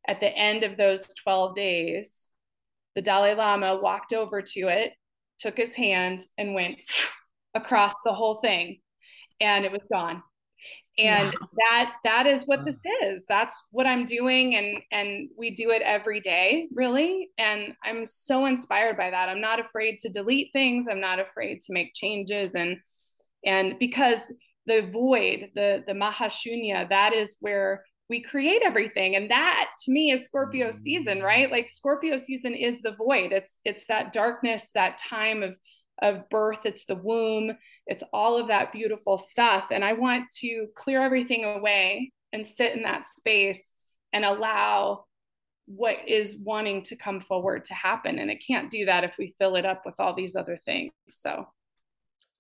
at 0.07 0.21
the 0.21 0.29
end 0.29 0.63
of 0.63 0.77
those 0.77 1.07
12 1.15 1.57
days, 1.57 2.29
the 2.95 3.03
Dalai 3.03 3.35
Lama 3.35 3.77
walked 3.77 4.13
over 4.13 4.41
to 4.41 4.69
it, 4.69 4.93
took 5.39 5.57
his 5.57 5.75
hand, 5.75 6.25
and 6.37 6.55
went 6.55 6.79
across 7.55 7.95
the 8.05 8.13
whole 8.13 8.41
thing, 8.41 8.81
and 9.41 9.65
it 9.65 9.73
was 9.73 9.87
gone. 9.91 10.23
And 10.99 11.33
wow. 11.41 11.49
that 11.57 11.93
that 12.03 12.27
is 12.27 12.45
what 12.45 12.65
this 12.65 12.81
is. 13.03 13.25
That's 13.29 13.61
what 13.71 13.87
I'm 13.87 14.05
doing, 14.05 14.57
and 14.57 14.83
and 14.91 15.29
we 15.39 15.55
do 15.55 15.71
it 15.71 15.83
every 15.83 16.21
day, 16.21 16.67
really. 16.75 17.31
And 17.39 17.77
I'm 17.85 18.05
so 18.05 18.47
inspired 18.47 18.97
by 18.97 19.11
that. 19.11 19.29
I'm 19.29 19.41
not 19.41 19.61
afraid 19.61 19.99
to 20.01 20.09
delete 20.09 20.53
things. 20.53 20.89
I'm 20.91 21.01
not 21.01 21.21
afraid 21.21 21.61
to 21.63 21.73
make 21.73 21.95
changes, 21.95 22.55
and 22.55 22.79
and 23.47 23.79
because 23.79 24.33
the 24.67 24.91
void, 24.93 25.51
the 25.55 25.85
the 25.87 25.93
mahashunya, 25.93 26.89
that 26.89 27.15
is 27.15 27.37
where 27.41 27.85
we 28.09 28.23
create 28.23 28.63
everything 28.65 29.17
and 29.17 29.31
that 29.31 29.69
to 29.85 29.93
me 29.93 30.11
is 30.11 30.25
scorpio 30.25 30.71
season 30.71 31.19
mm. 31.19 31.23
right 31.23 31.51
like 31.51 31.69
scorpio 31.69 32.17
season 32.17 32.55
is 32.55 32.81
the 32.81 32.95
void 32.95 33.33
it's 33.33 33.59
it's 33.65 33.87
that 33.87 34.13
darkness 34.13 34.71
that 34.75 34.99
time 34.99 35.43
of 35.43 35.57
of 36.01 36.29
birth 36.29 36.65
it's 36.65 36.85
the 36.85 36.95
womb 36.95 37.53
it's 37.87 38.05
all 38.13 38.37
of 38.37 38.49
that 38.49 38.73
beautiful 38.73 39.19
stuff 39.19 39.69
and 39.71 39.85
i 39.85 39.93
want 39.93 40.25
to 40.31 40.67
clear 40.75 41.03
everything 41.03 41.45
away 41.45 42.13
and 42.33 42.47
sit 42.47 42.75
in 42.75 42.83
that 42.83 43.07
space 43.07 43.73
and 44.13 44.25
allow 44.25 45.05
what 45.67 45.99
is 46.07 46.39
wanting 46.43 46.83
to 46.83 46.97
come 46.97 47.21
forward 47.21 47.65
to 47.65 47.75
happen 47.75 48.19
and 48.19 48.31
it 48.31 48.43
can't 48.47 48.71
do 48.71 48.87
that 48.87 49.05
if 49.05 49.17
we 49.19 49.35
fill 49.39 49.57
it 49.57 49.67
up 49.67 49.83
with 49.85 49.95
all 49.99 50.15
these 50.15 50.37
other 50.37 50.57
things 50.57 50.93
so 51.09 51.47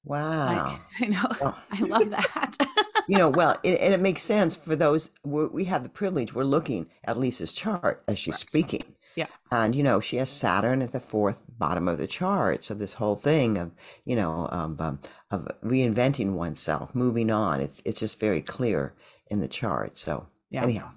wow 0.04 0.78
i, 1.00 1.04
I 1.04 1.06
know 1.06 1.26
oh. 1.42 1.62
i 1.72 1.80
love 1.80 2.10
that 2.10 2.56
you 3.08 3.16
know, 3.16 3.30
well, 3.30 3.58
it, 3.62 3.80
and 3.80 3.94
it 3.94 4.00
makes 4.00 4.22
sense 4.22 4.54
for 4.54 4.76
those 4.76 5.10
we 5.24 5.64
have 5.64 5.82
the 5.82 5.88
privilege. 5.88 6.34
We're 6.34 6.44
looking 6.44 6.88
at 7.04 7.18
Lisa's 7.18 7.54
chart 7.54 8.04
as 8.06 8.18
she's 8.18 8.34
right. 8.34 8.40
speaking. 8.40 8.94
Yeah. 9.16 9.26
And, 9.50 9.74
you 9.74 9.82
know, 9.82 9.98
she 9.98 10.16
has 10.16 10.30
Saturn 10.30 10.82
at 10.82 10.92
the 10.92 11.00
fourth 11.00 11.38
bottom 11.58 11.88
of 11.88 11.98
the 11.98 12.06
chart. 12.06 12.64
So 12.64 12.74
this 12.74 12.94
whole 12.94 13.16
thing 13.16 13.58
of, 13.58 13.72
you 14.04 14.16
know, 14.16 14.48
um, 14.50 14.76
um, 14.78 15.00
of 15.30 15.48
reinventing 15.64 16.32
oneself, 16.32 16.94
moving 16.94 17.30
on, 17.30 17.60
it's, 17.60 17.82
it's 17.84 18.00
just 18.00 18.20
very 18.20 18.40
clear 18.40 18.94
in 19.28 19.40
the 19.40 19.48
chart. 19.48 19.98
So 19.98 20.26
yeah. 20.50 20.62
anyhow. 20.62 20.90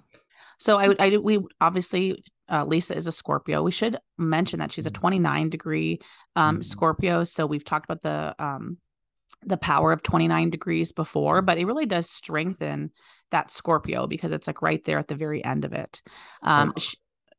So 0.58 0.78
I, 0.78 0.94
I, 0.98 1.16
we 1.16 1.40
obviously, 1.60 2.22
uh, 2.50 2.64
Lisa 2.64 2.96
is 2.96 3.06
a 3.06 3.12
Scorpio. 3.12 3.62
We 3.62 3.72
should 3.72 3.98
mention 4.18 4.60
that 4.60 4.72
she's 4.72 4.86
a 4.86 4.90
mm-hmm. 4.90 5.00
29 5.00 5.50
degree 5.50 6.00
um, 6.36 6.56
mm-hmm. 6.56 6.62
Scorpio. 6.62 7.24
So 7.24 7.46
we've 7.46 7.64
talked 7.64 7.90
about 7.90 8.02
the 8.02 8.34
um, 8.42 8.78
the 9.44 9.56
power 9.56 9.92
of 9.92 10.02
29 10.04 10.50
degrees 10.50 10.92
before, 10.92 11.38
mm-hmm. 11.38 11.46
but 11.46 11.58
it 11.58 11.64
really 11.64 11.86
does 11.86 12.08
strengthen 12.08 12.92
that 13.32 13.50
Scorpio 13.50 14.06
because 14.06 14.30
it's 14.30 14.46
like 14.46 14.62
right 14.62 14.84
there 14.84 14.98
at 14.98 15.08
the 15.08 15.14
very 15.14 15.44
end 15.44 15.64
of 15.64 15.72
it. 15.72 16.02
Um, 16.42 16.72
oh, 16.76 16.80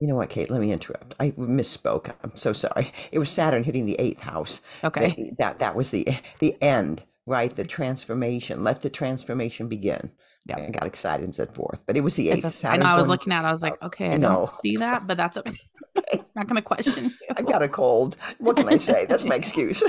you 0.04 0.10
know 0.10 0.18
what, 0.18 0.30
Kate? 0.30 0.52
Let 0.52 0.60
me 0.60 0.74
interrupt. 0.74 1.16
I 1.18 1.32
misspoke. 1.32 2.14
I'm 2.26 2.36
so 2.36 2.52
sorry. 2.52 2.92
It 3.14 3.20
was 3.20 3.32
Saturn 3.32 3.64
hitting 3.64 3.86
the 3.86 3.96
eighth 4.00 4.20
house. 4.20 4.60
Okay. 4.84 5.16
That 5.16 5.38
that, 5.38 5.60
that 5.60 5.76
was 5.76 5.92
the 5.92 6.06
the 6.40 6.62
end, 6.62 7.06
right? 7.26 7.56
The 7.56 7.64
transformation. 7.64 8.66
Let 8.66 8.82
the 8.82 8.90
transformation 8.90 9.70
begin. 9.70 10.12
Yeah. 10.46 10.58
I 10.58 10.72
got 10.72 10.86
excited 10.86 11.24
and 11.24 11.34
said 11.34 11.56
fourth, 11.56 11.86
but 11.86 11.96
it 11.96 12.02
was 12.02 12.16
the 12.16 12.32
eighth. 12.32 12.66
I 12.66 12.76
know. 12.76 12.84
I 12.84 12.96
was 12.96 13.08
looking 13.08 13.32
at. 13.32 13.46
it. 13.46 13.48
I 13.48 13.52
was 13.52 13.64
like, 13.64 13.82
okay, 13.82 14.10
I, 14.10 14.16
I 14.16 14.18
don't 14.18 14.50
see 14.50 14.76
that, 14.76 15.08
but 15.08 15.16
that's 15.16 15.38
okay. 15.38 15.58
I'm 15.96 16.26
not 16.36 16.48
going 16.48 16.58
to 16.58 16.62
question. 16.62 17.06
You. 17.06 17.36
I 17.38 17.42
got 17.42 17.64
a 17.64 17.70
cold. 17.70 18.18
What 18.40 18.58
can 18.58 18.68
I 18.68 18.80
say? 18.80 19.06
That's 19.06 19.24
my 19.24 19.36
excuse. 19.36 19.82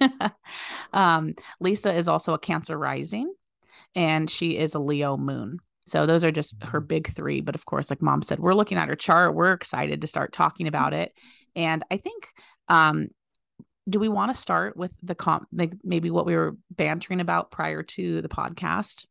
um, 0.92 1.36
Lisa 1.60 1.94
is 1.94 2.08
also 2.08 2.34
a 2.34 2.40
Cancer 2.40 2.76
rising, 2.76 3.32
and 3.94 4.28
she 4.28 4.56
is 4.56 4.74
a 4.74 4.80
Leo 4.80 5.16
moon. 5.16 5.60
So 5.90 6.06
those 6.06 6.24
are 6.24 6.30
just 6.30 6.54
her 6.62 6.80
mm-hmm. 6.80 6.86
big 6.86 7.14
three. 7.14 7.40
But 7.40 7.54
of 7.54 7.66
course, 7.66 7.90
like 7.90 8.00
mom 8.00 8.22
said, 8.22 8.38
we're 8.38 8.54
looking 8.54 8.78
at 8.78 8.88
her 8.88 8.96
chart. 8.96 9.34
We're 9.34 9.52
excited 9.52 10.00
to 10.00 10.06
start 10.06 10.32
talking 10.32 10.68
about 10.68 10.94
it. 10.94 11.12
And 11.56 11.84
I 11.90 11.96
think 11.96 12.28
um, 12.68 13.08
do 13.88 13.98
we 13.98 14.08
want 14.08 14.32
to 14.32 14.40
start 14.40 14.76
with 14.76 14.94
the 15.02 15.14
comp 15.14 15.48
like 15.52 15.72
maybe 15.82 16.10
what 16.10 16.26
we 16.26 16.36
were 16.36 16.56
bantering 16.70 17.20
about 17.20 17.50
prior 17.50 17.82
to 17.82 18.22
the 18.22 18.28
podcast 18.28 19.06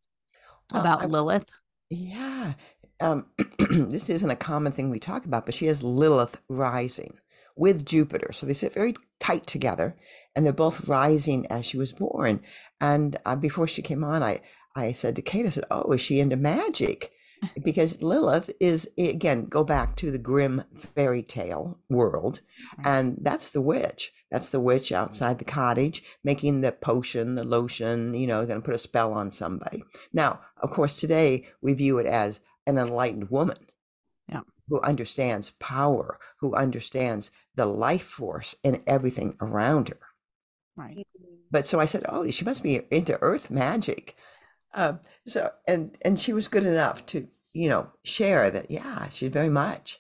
about 0.72 1.02
uh, 1.02 1.06
I, 1.06 1.08
Lilith? 1.08 1.46
Yeah. 1.90 2.54
Um, 3.02 3.26
this 3.70 4.10
isn't 4.10 4.30
a 4.30 4.36
common 4.36 4.72
thing 4.72 4.90
we 4.90 5.00
talk 5.00 5.26
about, 5.26 5.46
but 5.46 5.56
she 5.56 5.66
has 5.66 5.84
Lilith 5.84 6.40
rising 6.48 7.20
with 7.58 7.86
Jupiter. 7.86 8.32
So 8.32 8.46
they 8.46 8.54
sit 8.54 8.74
very 8.74 8.94
tight 9.20 9.46
together 9.46 9.98
and 10.34 10.46
they're 10.46 10.54
both 10.54 10.88
rising 10.88 11.46
as 11.48 11.66
she 11.66 11.78
was 11.78 11.92
born. 11.92 12.42
And 12.80 13.18
uh, 13.26 13.36
before 13.36 13.68
she 13.68 13.82
came 13.82 14.04
on, 14.04 14.24
I, 14.24 14.40
I 14.80 14.92
said 14.92 15.16
to 15.16 15.22
Kate, 15.22 15.46
I 15.46 15.50
said, 15.50 15.66
Oh, 15.70 15.92
is 15.92 16.02
she 16.02 16.20
into 16.20 16.36
magic? 16.36 17.12
because 17.64 18.02
Lilith 18.02 18.50
is 18.60 18.90
again 18.98 19.46
go 19.46 19.64
back 19.64 19.96
to 19.98 20.12
the 20.12 20.18
Grimm 20.18 20.64
fairy 20.76 21.24
tale 21.24 21.80
world, 21.90 22.42
and 22.84 23.18
that's 23.22 23.50
the 23.50 23.62
witch. 23.62 24.12
That's 24.32 24.50
the 24.50 24.60
witch 24.60 24.92
outside 24.92 25.40
the 25.40 25.46
cottage 25.46 26.04
making 26.24 26.62
the 26.62 26.72
potion, 26.72 27.36
the 27.36 27.44
lotion. 27.44 28.14
You 28.14 28.28
know, 28.28 28.46
going 28.46 28.62
to 28.62 28.66
put 28.66 28.76
a 28.76 28.80
spell 28.80 29.14
on 29.14 29.32
somebody. 29.32 29.84
Now, 30.14 30.42
of 30.58 30.72
course, 30.72 31.00
today 31.00 31.48
we 31.62 31.74
view 31.74 31.98
it 32.00 32.06
as 32.06 32.42
an 32.68 32.78
enlightened 32.78 33.30
woman. 33.30 33.68
Yeah. 34.28 34.42
Who 34.68 34.82
understands 34.82 35.52
power, 35.60 36.20
who 36.40 36.54
understands 36.54 37.32
the 37.56 37.66
life 37.66 38.04
force 38.04 38.56
in 38.64 38.84
everything 38.86 39.36
around 39.42 39.90
her. 39.90 40.00
Right. 40.76 41.08
But 41.52 41.66
so 41.66 41.80
I 41.80 41.86
said, 41.86 42.06
Oh, 42.08 42.30
she 42.30 42.46
must 42.46 42.62
be 42.62 42.82
into 42.92 43.18
earth 43.22 43.50
magic. 43.50 44.16
Uh, 44.74 44.94
so 45.26 45.52
and 45.68 45.98
and 46.04 46.20
she 46.20 46.34
was 46.34 46.48
good 46.48 46.66
enough 46.66 47.06
to 47.08 47.28
you 47.54 47.70
know 47.70 47.90
share 48.04 48.50
that. 48.50 48.70
Yeah, 48.70 49.10
she's 49.10 49.32
very 49.32 49.50
much. 49.50 50.00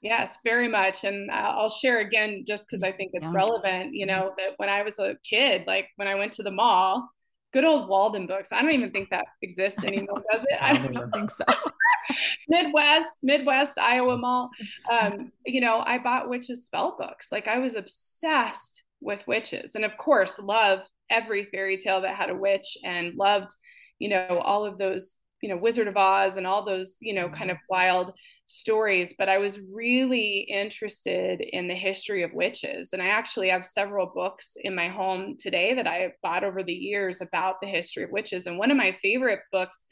Yes, 0.00 0.38
very 0.44 0.68
much. 0.68 1.02
And 1.02 1.30
I'll 1.30 1.68
share 1.68 1.98
again 1.98 2.44
just 2.46 2.64
because 2.68 2.84
I 2.84 2.92
think 2.92 3.10
it's 3.14 3.26
yeah. 3.26 3.34
relevant. 3.34 3.94
You 3.94 4.06
know 4.06 4.32
that 4.36 4.54
when 4.56 4.68
I 4.68 4.82
was 4.82 4.98
a 4.98 5.16
kid, 5.28 5.64
like 5.66 5.88
when 5.96 6.08
I 6.08 6.14
went 6.14 6.32
to 6.34 6.42
the 6.42 6.50
mall, 6.50 7.08
good 7.52 7.64
old 7.64 7.88
Waldenbooks. 7.88 8.52
I 8.52 8.62
don't 8.62 8.72
even 8.72 8.90
think 8.90 9.10
that 9.10 9.26
exists 9.42 9.82
anymore, 9.84 10.22
does 10.32 10.44
it? 10.48 10.58
I 10.60 10.74
don't, 10.74 10.96
I 10.96 11.00
don't 11.00 11.12
think 11.12 11.30
so. 11.30 11.44
Midwest, 12.48 13.18
Midwest, 13.22 13.78
Iowa 13.78 14.16
Mall. 14.16 14.50
Um, 14.90 15.32
you 15.44 15.60
know, 15.60 15.82
I 15.84 15.98
bought 15.98 16.28
witches 16.28 16.64
spell 16.64 16.96
books. 16.98 17.28
Like 17.32 17.48
I 17.48 17.58
was 17.58 17.74
obsessed 17.74 18.84
with 19.00 19.26
witches, 19.26 19.74
and 19.74 19.84
of 19.84 19.96
course, 19.96 20.38
love 20.38 20.88
every 21.10 21.44
fairy 21.44 21.76
tale 21.76 22.00
that 22.02 22.16
had 22.16 22.30
a 22.30 22.34
witch, 22.34 22.76
and 22.84 23.14
loved 23.14 23.50
you 23.98 24.08
know 24.08 24.40
all 24.42 24.64
of 24.64 24.78
those 24.78 25.16
you 25.42 25.48
know 25.48 25.56
wizard 25.56 25.88
of 25.88 25.96
oz 25.96 26.36
and 26.36 26.46
all 26.46 26.64
those 26.64 26.96
you 27.00 27.14
know 27.14 27.28
kind 27.28 27.50
mm-hmm. 27.50 27.50
of 27.50 27.70
wild 27.70 28.12
stories 28.46 29.14
but 29.18 29.28
i 29.28 29.36
was 29.36 29.60
really 29.72 30.46
interested 30.48 31.40
in 31.40 31.68
the 31.68 31.74
history 31.74 32.22
of 32.22 32.32
witches. 32.32 32.92
And 32.92 33.02
i 33.02 33.08
actually 33.08 33.50
have 33.50 33.64
several 33.64 34.06
books 34.06 34.56
in 34.62 34.74
my 34.74 34.88
home 34.88 35.36
today 35.38 35.74
that 35.74 35.86
i 35.86 35.96
have 35.96 36.12
bought 36.22 36.44
over 36.44 36.62
the 36.62 36.72
years 36.72 37.20
about 37.20 37.60
the 37.60 37.68
history 37.68 38.04
of 38.04 38.10
witches. 38.10 38.46
And 38.46 38.58
one 38.58 38.70
of 38.70 38.76
my 38.76 38.92
favorite 38.92 39.40
books 39.52 39.86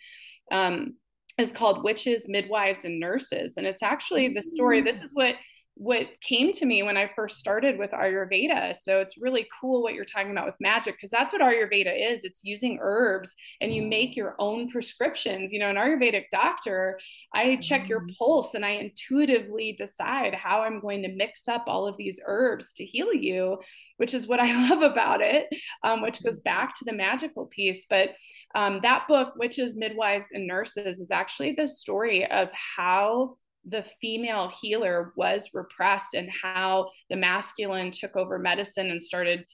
um, 0.51 0.95
is 1.39 1.53
called 1.53 1.85
witches 1.85 2.29
midwives 2.29 2.85
and 2.85 2.99
nurses. 2.99 3.59
And 3.59 3.67
it's 3.67 3.83
actually 3.83 4.29
the 4.29 4.43
story 4.43 4.81
this 4.81 5.03
is 5.03 5.11
what 5.13 5.35
what 5.79 6.09
came 6.23 6.53
to 6.53 6.65
me 6.65 6.83
when 6.83 6.97
I 6.97 7.07
first 7.07 7.37
started 7.37 7.79
with 7.79 7.91
Ayurveda. 7.91 8.75
So 8.75 8.99
it's 8.99 9.19
really 9.19 9.47
cool 9.61 9.83
what 9.83 9.93
you're 9.93 10.07
talking 10.07 10.31
about 10.31 10.47
with 10.47 10.57
magic 10.59 10.95
because 10.95 11.11
that's 11.11 11.35
what 11.35 11.43
Ayurveda 11.43 12.13
is. 12.13 12.25
It's 12.25 12.43
using 12.43 12.79
herbs 12.81 13.37
and 13.61 13.75
you 13.75 13.83
make 13.83 14.17
your 14.17 14.37
own 14.39 14.71
prescriptions. 14.71 15.53
You 15.53 15.59
know, 15.59 15.69
an 15.69 15.77
Ayurvedic 15.77 16.25
doctor, 16.33 16.99
I 17.35 17.57
check 17.57 17.91
your 17.91 18.01
mm. 18.01 18.17
pulse 18.17 18.55
and 18.55 18.65
I 18.65 18.71
intuitively 18.71 19.73
decide 19.77 20.33
how 20.33 20.63
I'm 20.63 20.81
going 20.81 21.03
to 21.03 21.15
mix 21.15 21.47
up 21.47 21.65
all 21.67 21.87
of 21.87 21.99
these 21.99 22.21
herbs 22.27 22.73
to 22.75 22.85
heal 22.87 23.13
you, 23.13 23.59
which 23.99 24.15
is 24.15 24.27
what 24.27 24.41
I 24.47 24.71
love 24.71 24.81
about 24.81 25.21
it, 25.21 25.47
um, 25.83 26.01
which 26.01 26.25
goes 26.25 26.41
back 26.41 26.75
to 26.77 26.87
the 26.87 26.95
magical 26.95 27.47
piece. 27.49 27.85
But 27.89 28.15
um, 28.55 28.81
that 28.81 29.07
book, 29.09 29.35
Witches, 29.37 29.77
Midwives, 29.77 30.29
and 30.33 30.47
Nurses, 30.47 31.03
is 31.03 31.11
actually 31.11 31.53
the 31.53 31.69
story 31.69 32.25
of 32.25 32.49
how 32.53 33.37
the 33.67 33.83
female 34.01 34.53
healer 34.61 35.13
was 35.17 35.51
repressed 35.53 36.15
and 36.15 36.29
how 36.43 36.89
the 37.11 37.17
masculine 37.17 37.91
took 37.91 38.17
over 38.17 38.39
medicine 38.39 38.91
and 38.91 39.03
started 39.03 39.45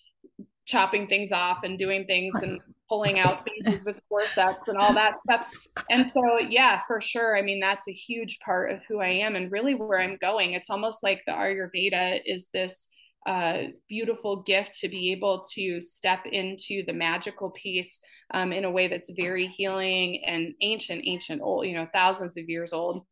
chopping 0.65 1.07
things 1.07 1.33
off 1.33 1.65
and 1.65 1.79
doing 1.79 2.05
things 2.07 2.43
and 2.43 2.61
pulling 2.89 3.19
out 3.19 3.47
babies 3.47 3.85
with 3.85 4.01
forceps 4.09 4.69
and 4.69 4.77
all 4.77 4.93
that 4.93 5.15
stuff. 5.23 5.47
And 5.91 6.11
so, 6.13 6.21
yeah, 6.49 6.83
for 6.87 7.01
sure. 7.01 7.37
I 7.37 7.43
mean, 7.43 7.59
that's 7.59 7.89
a 7.89 7.93
huge 7.93 8.39
part 8.41 8.71
of 8.71 8.83
who 8.85 9.01
I 9.01 9.09
am 9.09 9.35
and 9.35 9.51
really 9.51 9.75
where 9.75 10.01
I'm 10.01 10.19
going. 10.21 10.53
It's 10.53 10.71
almost 10.71 11.03
like 11.03 11.23
the 11.27 11.33
Ayurveda 11.33 12.21
is 12.27 12.51
this 12.53 12.87
uh, 13.27 13.69
beautiful 13.89 14.43
gift 14.43 14.79
to 14.81 14.89
be 14.89 15.13
able 15.13 15.45
to 15.55 15.81
step 15.81 16.27
into 16.27 16.83
the 16.87 16.93
magical 16.93 17.51
piece 17.51 18.01
um, 18.35 18.53
in 18.53 18.65
a 18.65 18.71
way 18.71 18.89
that's 18.89 19.13
very 19.17 19.47
healing 19.47 20.23
and 20.27 20.55
ancient, 20.61 21.03
ancient, 21.07 21.41
old, 21.41 21.67
you 21.67 21.75
know, 21.75 21.87
thousands 21.93 22.37
of 22.37 22.49
years 22.49 22.73
old 22.73 23.07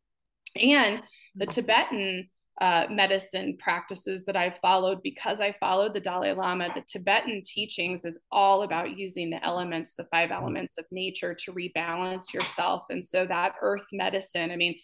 and 0.56 1.00
the. 1.34 1.46
Tibetan 1.46 2.28
uh, 2.60 2.86
medicine 2.90 3.56
practices 3.58 4.24
that 4.24 4.36
I've 4.36 4.58
followed 4.58 5.02
because 5.02 5.40
I 5.40 5.52
followed 5.52 5.94
the 5.94 6.00
Dalai 6.00 6.32
Lama. 6.32 6.68
The 6.74 6.82
Tibetan 6.86 7.40
teachings 7.42 8.04
is 8.04 8.20
all 8.30 8.62
about 8.62 8.98
using 8.98 9.30
the 9.30 9.42
elements, 9.44 9.94
the 9.94 10.04
five 10.10 10.30
elements 10.30 10.76
of 10.76 10.84
nature 10.90 11.34
to 11.34 11.52
rebalance 11.52 12.34
yourself. 12.34 12.84
And 12.90 13.02
so 13.02 13.24
that 13.26 13.54
earth 13.62 13.86
medicine, 13.92 14.50
I 14.50 14.56
mean, 14.56 14.74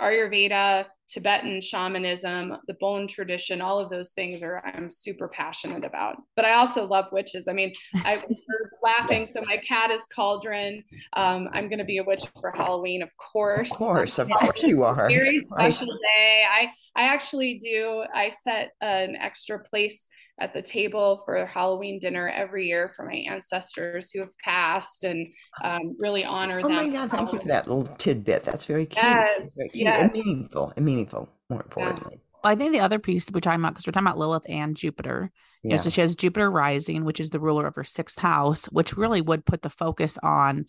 Ayurveda, 0.00 0.86
Tibetan 1.08 1.60
shamanism, 1.60 2.56
the 2.66 2.74
Bon 2.80 3.08
tradition, 3.08 3.60
all 3.60 3.80
of 3.80 3.90
those 3.90 4.12
things 4.12 4.42
are 4.42 4.62
I'm 4.64 4.90
super 4.90 5.26
passionate 5.26 5.84
about. 5.84 6.16
But 6.36 6.44
I 6.44 6.54
also 6.54 6.86
love 6.86 7.06
witches. 7.10 7.48
I 7.48 7.52
mean, 7.52 7.72
I 7.96 8.16
laughing. 8.88 9.26
So 9.26 9.42
my 9.42 9.58
cat 9.58 9.90
is 9.90 10.06
Cauldron. 10.14 10.84
Um, 11.14 11.48
I'm 11.52 11.68
going 11.68 11.78
to 11.78 11.84
be 11.84 11.98
a 11.98 12.04
witch 12.04 12.24
for 12.40 12.50
Halloween, 12.50 13.02
of 13.02 13.10
course. 13.16 13.70
Of 13.72 13.78
course, 13.78 14.18
of 14.18 14.28
course 14.30 14.62
you 14.62 14.82
are. 14.84 15.08
Very 15.08 15.40
special 15.40 15.88
right. 15.88 16.00
day. 16.16 16.44
I 16.50 16.60
I 17.00 17.04
actually 17.14 17.58
do. 17.58 18.04
I 18.14 18.30
set 18.30 18.72
an 18.80 19.16
extra 19.16 19.58
place 19.58 20.08
at 20.40 20.54
the 20.54 20.62
table 20.62 21.22
for 21.24 21.44
Halloween 21.46 21.98
dinner 21.98 22.28
every 22.28 22.68
year 22.68 22.92
for 22.94 23.04
my 23.04 23.16
ancestors 23.28 24.12
who 24.12 24.20
have 24.20 24.36
passed 24.38 25.02
and 25.02 25.26
um, 25.64 25.96
really 25.98 26.24
honor 26.24 26.60
oh 26.60 26.68
them. 26.68 26.78
Oh 26.78 26.86
my 26.86 26.88
God, 26.88 27.10
thank 27.10 27.32
you 27.32 27.40
for 27.40 27.48
that 27.48 27.66
little 27.66 27.86
tidbit. 27.96 28.44
That's 28.44 28.64
very 28.64 28.86
cute. 28.86 29.04
Yes, 29.04 29.56
very 29.56 29.68
cute 29.70 29.84
yes. 29.84 30.02
and 30.02 30.12
meaningful 30.12 30.72
and 30.76 30.84
meaningful, 30.84 31.28
more 31.50 31.62
importantly. 31.62 32.14
Yeah. 32.14 32.40
Well, 32.44 32.52
I 32.52 32.56
think 32.56 32.72
the 32.72 32.80
other 32.80 33.00
piece 33.00 33.28
we're 33.32 33.40
talking 33.40 33.60
about, 33.60 33.74
because 33.74 33.86
we're 33.86 33.92
talking 33.92 34.06
about 34.06 34.18
Lilith 34.18 34.46
and 34.48 34.76
Jupiter. 34.76 35.32
Yeah. 35.62 35.70
You 35.70 35.76
know, 35.76 35.82
so 35.82 35.90
she 35.90 36.00
has 36.00 36.16
Jupiter 36.16 36.50
rising, 36.50 37.04
which 37.04 37.20
is 37.20 37.30
the 37.30 37.40
ruler 37.40 37.66
of 37.66 37.74
her 37.74 37.84
sixth 37.84 38.18
house, 38.18 38.66
which 38.66 38.96
really 38.96 39.20
would 39.20 39.44
put 39.44 39.62
the 39.62 39.70
focus 39.70 40.18
on 40.22 40.66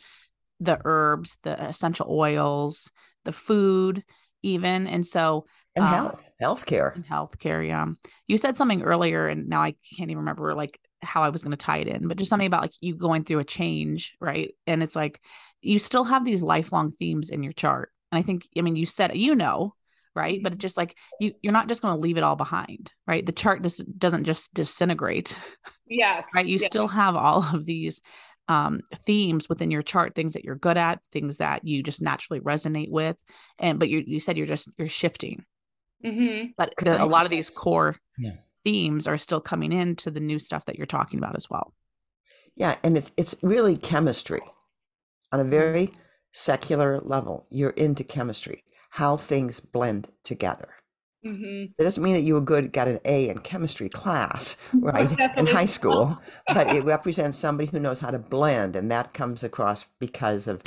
the 0.59 0.79
herbs, 0.83 1.37
the 1.43 1.61
essential 1.61 2.07
oils, 2.09 2.91
the 3.25 3.31
food, 3.31 4.03
even. 4.41 4.87
And 4.87 5.05
so 5.05 5.45
and 5.75 5.85
um, 5.85 5.91
health, 5.93 6.23
healthcare, 6.41 6.95
and 6.95 7.05
healthcare. 7.05 7.65
Yeah, 7.65 7.85
you 8.27 8.37
said 8.37 8.57
something 8.57 8.81
earlier, 8.83 9.27
and 9.27 9.47
now 9.47 9.61
I 9.61 9.75
can't 9.95 10.09
even 10.09 10.17
remember 10.17 10.53
like 10.55 10.79
how 11.01 11.23
I 11.23 11.29
was 11.29 11.43
going 11.43 11.51
to 11.51 11.57
tie 11.57 11.77
it 11.77 11.87
in, 11.87 12.07
but 12.07 12.17
just 12.17 12.29
something 12.29 12.47
about 12.47 12.61
like 12.61 12.73
you 12.81 12.95
going 12.95 13.23
through 13.23 13.39
a 13.39 13.45
change, 13.45 14.15
right? 14.19 14.53
And 14.67 14.83
it's 14.83 14.95
like 14.95 15.21
you 15.61 15.79
still 15.79 16.03
have 16.03 16.25
these 16.25 16.41
lifelong 16.41 16.91
themes 16.91 17.29
in 17.29 17.43
your 17.43 17.53
chart, 17.53 17.91
and 18.11 18.19
I 18.19 18.21
think, 18.21 18.47
I 18.57 18.61
mean, 18.61 18.75
you 18.75 18.85
said 18.85 19.15
you 19.15 19.35
know, 19.35 19.75
right? 20.19 20.39
But 20.43 20.53
it's 20.53 20.61
just 20.61 20.77
like 20.77 20.95
you 21.19 21.33
you're 21.41 21.53
not 21.53 21.67
just 21.69 21.81
going 21.81 21.95
to 21.95 22.01
leave 22.01 22.17
it 22.17 22.23
all 22.23 22.35
behind, 22.35 22.93
right? 23.07 23.25
The 23.25 23.31
chart 23.31 23.63
just 23.63 23.81
doesn't 23.97 24.25
just 24.25 24.53
disintegrate. 24.53 25.37
Yes. 25.91 26.27
right. 26.35 26.45
You 26.45 26.57
yes. 26.59 26.67
still 26.67 26.87
have 26.87 27.15
all 27.15 27.43
of 27.53 27.65
these 27.65 28.01
um, 28.47 28.81
themes 29.05 29.49
within 29.49 29.71
your 29.71 29.81
chart, 29.81 30.13
things 30.13 30.33
that 30.33 30.43
you're 30.43 30.55
good 30.55 30.77
at, 30.77 30.99
things 31.11 31.37
that 31.37 31.65
you 31.65 31.81
just 31.81 32.01
naturally 32.01 32.39
resonate 32.41 32.91
with, 32.91 33.15
and 33.57 33.79
but 33.79 33.89
you 33.89 34.03
you 34.05 34.19
said 34.19 34.37
you're 34.37 34.45
just 34.45 34.69
you're 34.77 34.87
shifting, 34.87 35.45
Mm-hmm. 36.05 36.51
But 36.57 36.73
the, 36.81 37.01
a 37.01 37.05
lot 37.05 37.25
of 37.25 37.31
these 37.31 37.49
core 37.49 37.97
yeah. 38.17 38.35
themes 38.63 39.07
are 39.07 39.17
still 39.17 39.41
coming 39.41 39.71
into 39.73 40.11
the 40.11 40.19
new 40.19 40.39
stuff 40.39 40.65
that 40.65 40.77
you're 40.77 40.85
talking 40.87 41.19
about 41.19 41.35
as 41.35 41.49
well. 41.49 41.73
Yeah, 42.55 42.75
and 42.83 42.97
it's 42.97 43.11
it's 43.17 43.35
really 43.41 43.77
chemistry 43.77 44.41
on 45.31 45.39
a 45.39 45.43
Mm-hmm. 45.43 45.51
very 45.51 45.91
secular 46.31 46.99
level. 47.01 47.47
You're 47.49 47.71
into 47.71 48.03
chemistry, 48.03 48.63
how 48.89 49.17
things 49.17 49.59
blend 49.59 50.09
together. 50.23 50.69
Mm-hmm. 51.25 51.73
That 51.77 51.83
doesn't 51.83 52.03
mean 52.03 52.13
that 52.13 52.21
you 52.21 52.35
were 52.35 52.41
good, 52.41 52.71
got 52.71 52.87
an 52.87 52.99
A 53.03 53.27
in 53.27 53.39
chemistry 53.39 53.89
class, 53.89 54.55
right, 54.73 55.11
in 55.37 55.47
high 55.47 55.65
school, 55.65 56.17
but 56.47 56.73
it 56.73 56.83
represents 56.85 57.37
somebody 57.37 57.69
who 57.69 57.79
knows 57.79 57.99
how 57.99 58.11
to 58.11 58.19
blend, 58.19 58.75
and 58.75 58.89
that 58.91 59.13
comes 59.13 59.43
across 59.43 59.85
because 59.99 60.47
of 60.47 60.61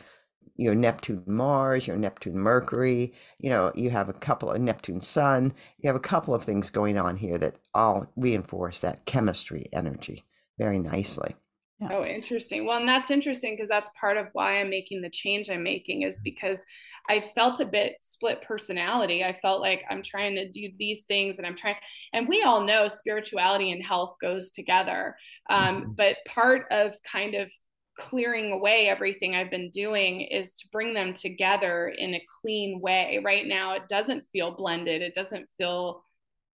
your 0.57 0.75
Neptune 0.75 1.25
Mars, 1.27 1.87
your 1.87 1.97
Neptune 1.97 2.39
Mercury, 2.39 3.15
you 3.39 3.49
know, 3.49 3.73
you 3.75 3.89
have 3.91 4.11
a 4.11 4.15
couple 4.15 4.51
of 4.51 4.61
Neptune 4.61 5.01
Sun, 5.01 5.55
you 5.79 5.89
have 5.89 5.97
a 5.97 6.01
couple 6.01 6.35
of 6.35 6.45
things 6.45 6.69
going 6.69 6.99
on 6.99 7.17
here 7.17 7.39
that 7.39 7.57
all 7.73 8.13
reinforce 8.17 8.81
that 8.81 9.07
chemistry 9.07 9.67
energy 9.73 10.25
very 10.59 10.79
nicely. 10.79 11.35
Yeah. 11.83 11.97
Oh, 11.97 12.05
interesting. 12.05 12.65
Well, 12.65 12.79
and 12.79 12.89
that's 12.89 13.11
interesting 13.11 13.55
because 13.55 13.69
that's 13.69 13.91
part 13.99 14.17
of 14.17 14.29
why 14.35 14.61
I'm 14.61 14.71
making 14.71 15.03
the 15.03 15.11
change 15.11 15.51
I'm 15.51 15.65
making 15.65 16.03
is 16.03 16.21
because 16.21 16.65
I 17.09 17.21
felt 17.21 17.61
a 17.61 17.65
bit 17.65 17.97
split 18.01 18.41
personality. 18.43 19.25
I 19.25 19.33
felt 19.33 19.61
like 19.61 19.83
I'm 19.91 20.03
trying 20.03 20.37
to 20.37 20.49
do 20.49 20.69
these 20.79 21.07
things 21.07 21.39
and 21.39 21.47
I'm 21.47 21.57
trying, 21.57 21.75
and 22.13 22.29
we 22.29 22.43
all 22.43 22.65
know 22.65 22.87
spirituality 22.87 23.73
and 23.73 23.85
health 23.85 24.15
goes 24.21 24.53
together. 24.53 25.17
Um, 25.51 25.95
but 25.97 26.19
part 26.27 26.67
of 26.71 26.95
kind 27.03 27.35
of 27.35 27.51
clearing 27.99 28.53
away 28.53 28.87
everything 28.89 29.35
I've 29.35 29.51
been 29.51 29.71
doing 29.71 30.21
is 30.23 30.55
to 30.57 30.69
bring 30.71 30.95
them 30.95 31.15
together 31.15 31.89
in 31.89 32.15
a 32.15 32.25
clean 32.41 32.81
way. 32.81 33.21
Right 33.25 33.47
now, 33.47 33.75
it 33.75 33.89
doesn't 33.89 34.27
feel 34.33 34.53
blended. 34.53 35.03
It 35.03 35.15
doesn't 35.15 35.51
feel, 35.59 36.05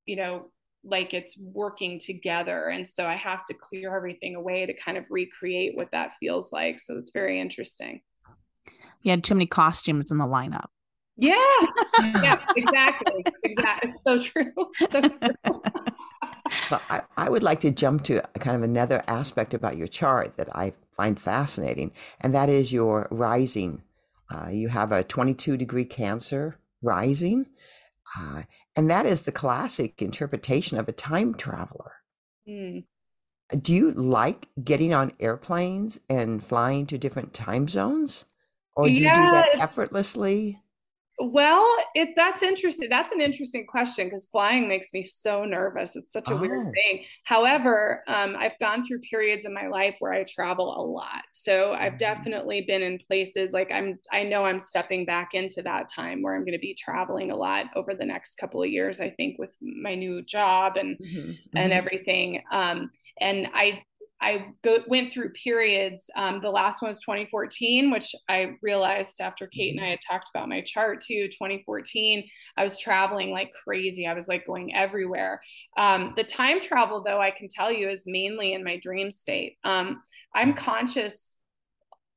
you 0.06 0.16
know, 0.16 0.52
like 0.88 1.14
it's 1.14 1.38
working 1.38 2.00
together. 2.00 2.68
And 2.68 2.88
so 2.88 3.06
I 3.06 3.16
have 3.16 3.44
to 3.46 3.54
clear 3.54 3.96
everything 3.96 4.36
away 4.36 4.66
to 4.66 4.74
kind 4.74 4.98
of 4.98 5.06
recreate 5.10 5.76
what 5.76 5.92
that 5.92 6.14
feels 6.20 6.52
like. 6.52 6.80
So 6.80 6.98
it's 6.98 7.12
very 7.12 7.40
interesting. 7.40 8.02
You 9.02 9.12
had 9.12 9.24
too 9.24 9.36
many 9.36 9.46
costumes 9.46 10.12
in 10.12 10.18
the 10.18 10.26
lineup. 10.26 10.68
Yeah. 11.18 11.36
yeah, 12.00 12.40
exactly. 12.56 13.26
exactly. 13.44 13.92
It's 13.92 14.04
so 14.04 14.20
true. 14.20 14.54
So 14.90 15.02
true. 15.02 15.62
But 16.70 16.82
I, 16.90 17.02
I 17.18 17.30
would 17.30 17.44
like 17.44 17.60
to 17.62 17.72
jump 17.72 18.04
to 18.06 18.22
kind 18.40 18.56
of 18.56 18.64
another 18.64 19.04
aspect 19.08 19.54
about 19.54 19.76
your 19.76 19.88
chart 19.88 20.38
that 20.38 20.48
I 20.56 20.74
find 20.96 21.20
fascinating, 21.20 21.92
and 22.22 22.34
that 22.34 22.50
is 22.50 22.72
your 22.72 23.08
rising. 23.12 23.84
Uh, 24.34 24.50
you 24.50 24.70
have 24.70 24.94
a 24.94 25.04
22 25.04 25.58
degree 25.58 25.84
Cancer 25.84 26.58
rising, 26.82 27.48
uh, 28.18 28.44
and 28.78 28.90
that 28.90 29.06
is 29.06 29.24
the 29.24 29.32
classic 29.32 30.02
interpretation 30.02 30.78
of 30.78 30.88
a 30.88 30.94
time 30.94 31.34
traveler. 31.34 31.94
Mm. 32.48 32.86
Do 33.62 33.74
you 33.74 33.92
like 33.92 34.50
getting 34.64 34.94
on 34.94 35.14
airplanes 35.20 36.00
and 36.10 36.44
flying 36.44 36.86
to 36.88 36.98
different 36.98 37.34
time 37.34 37.68
zones? 37.68 38.26
Or 38.76 38.88
do 38.88 38.94
Yeah, 38.94 39.10
you 39.10 39.26
do 39.26 39.32
that 39.32 39.62
effortlessly? 39.62 40.62
Well, 41.20 41.68
if 41.96 42.10
that's 42.16 42.44
interesting. 42.44 42.90
That's 42.90 43.12
an 43.12 43.22
interesting 43.22 43.66
question 43.66 44.06
because 44.06 44.28
flying 44.28 44.68
makes 44.68 44.94
me 44.94 45.02
so 45.02 45.46
nervous. 45.46 45.96
It's 45.96 46.14
such 46.14 46.30
a 46.30 46.38
weird 46.38 46.68
Oh. 46.68 46.76
thing. 46.76 47.06
However, 47.26 48.04
um, 48.08 48.36
I've 48.38 48.58
gone 48.60 48.84
through 48.84 49.00
periods 49.00 49.44
in 49.44 49.52
my 49.52 49.66
life 49.68 49.96
where 49.98 50.14
I 50.14 50.26
travel 50.26 50.80
a 50.80 50.84
lot. 50.86 51.24
So 51.34 51.74
I've 51.74 51.98
Mhm. 51.98 51.98
definitely 51.98 52.62
been 52.68 52.84
in 52.84 53.00
places 53.00 53.52
like 53.52 53.72
I'm. 53.72 53.98
I 54.12 54.24
know 54.24 54.46
I'm 54.46 54.60
stepping 54.60 55.06
back 55.06 55.34
into 55.34 55.64
that 55.64 55.90
time 55.90 56.22
where 56.22 56.36
I'm 56.36 56.46
going 56.46 56.52
to 56.54 56.60
be 56.60 56.76
traveling 56.76 57.32
a 57.32 57.36
lot 57.36 57.66
over 57.76 57.96
the 57.96 58.06
next 58.06 58.36
couple 58.36 58.62
of 58.62 58.70
years. 58.70 59.00
I 59.00 59.10
think 59.10 59.40
with 59.40 59.56
my 59.60 59.96
new 59.96 60.22
job 60.24 60.78
and 60.78 61.00
and 61.56 61.74
Mhm. 61.74 61.74
everything. 61.74 62.44
Um, 62.52 62.92
and 63.20 63.48
I 63.54 63.84
I 64.20 64.48
go, 64.64 64.78
went 64.88 65.14
through 65.14 65.34
periods. 65.34 66.10
Um, 66.16 66.42
the 66.42 66.50
last 66.50 66.82
one 66.82 66.90
was 66.90 67.00
2014, 67.02 67.92
which 67.92 68.16
I 68.28 68.56
realized 68.62 69.22
after 69.22 69.46
Kate 69.48 69.76
and 69.76 69.84
I 69.84 69.90
had 69.92 70.00
talked 70.08 70.30
about 70.34 70.50
my 70.50 70.62
chart 70.62 71.02
too. 71.02 71.28
2014, 71.28 72.28
I 72.58 72.64
was 72.64 72.80
traveling 72.80 73.32
like 73.32 73.52
crazy. 73.52 74.08
I 74.08 74.14
was 74.14 74.28
like 74.28 74.48
going 74.48 74.74
everywhere. 74.76 75.42
Um, 75.78 76.14
the 76.16 76.24
time 76.24 76.62
travel, 76.62 77.04
though, 77.04 77.22
I 77.22 77.32
can 77.32 77.48
tell 77.48 77.72
you, 77.72 77.90
is 77.90 78.06
mainly 78.08 78.54
in 78.54 78.64
my 78.64 78.78
dream 78.78 79.12
state. 79.12 79.58
Um, 79.64 80.02
I'm 80.34 80.54
conscious 80.54 81.38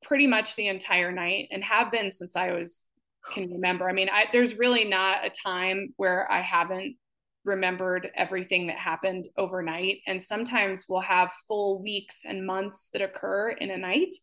pretty 0.03 0.27
much 0.27 0.57
the 0.57 0.69
entire 0.69 1.13
night 1.13 1.49
and 1.51 1.63
have 1.63 1.93
been 1.93 2.11
since 2.11 2.35
I 2.35 2.53
was 2.53 2.85
can 3.31 3.51
remember. 3.51 3.89
I 3.89 3.93
mean, 3.93 4.09
I, 4.11 4.27
there's 4.33 4.59
really 4.59 4.85
not 4.85 5.25
a 5.25 5.31
time 5.31 5.93
where 5.97 6.31
I 6.31 6.41
haven't 6.41 6.97
remembered 7.45 8.11
everything 8.17 8.67
that 8.67 8.77
happened 8.77 9.29
overnight. 9.37 9.99
And 10.07 10.23
sometimes 10.23 10.87
we'll 10.89 11.01
have 11.01 11.33
full 11.49 11.83
weeks 11.83 12.23
and 12.27 12.47
months 12.47 12.91
that 12.93 13.03
occur 13.03 13.51
in 13.51 13.71
a 13.71 13.77
night. 13.77 14.15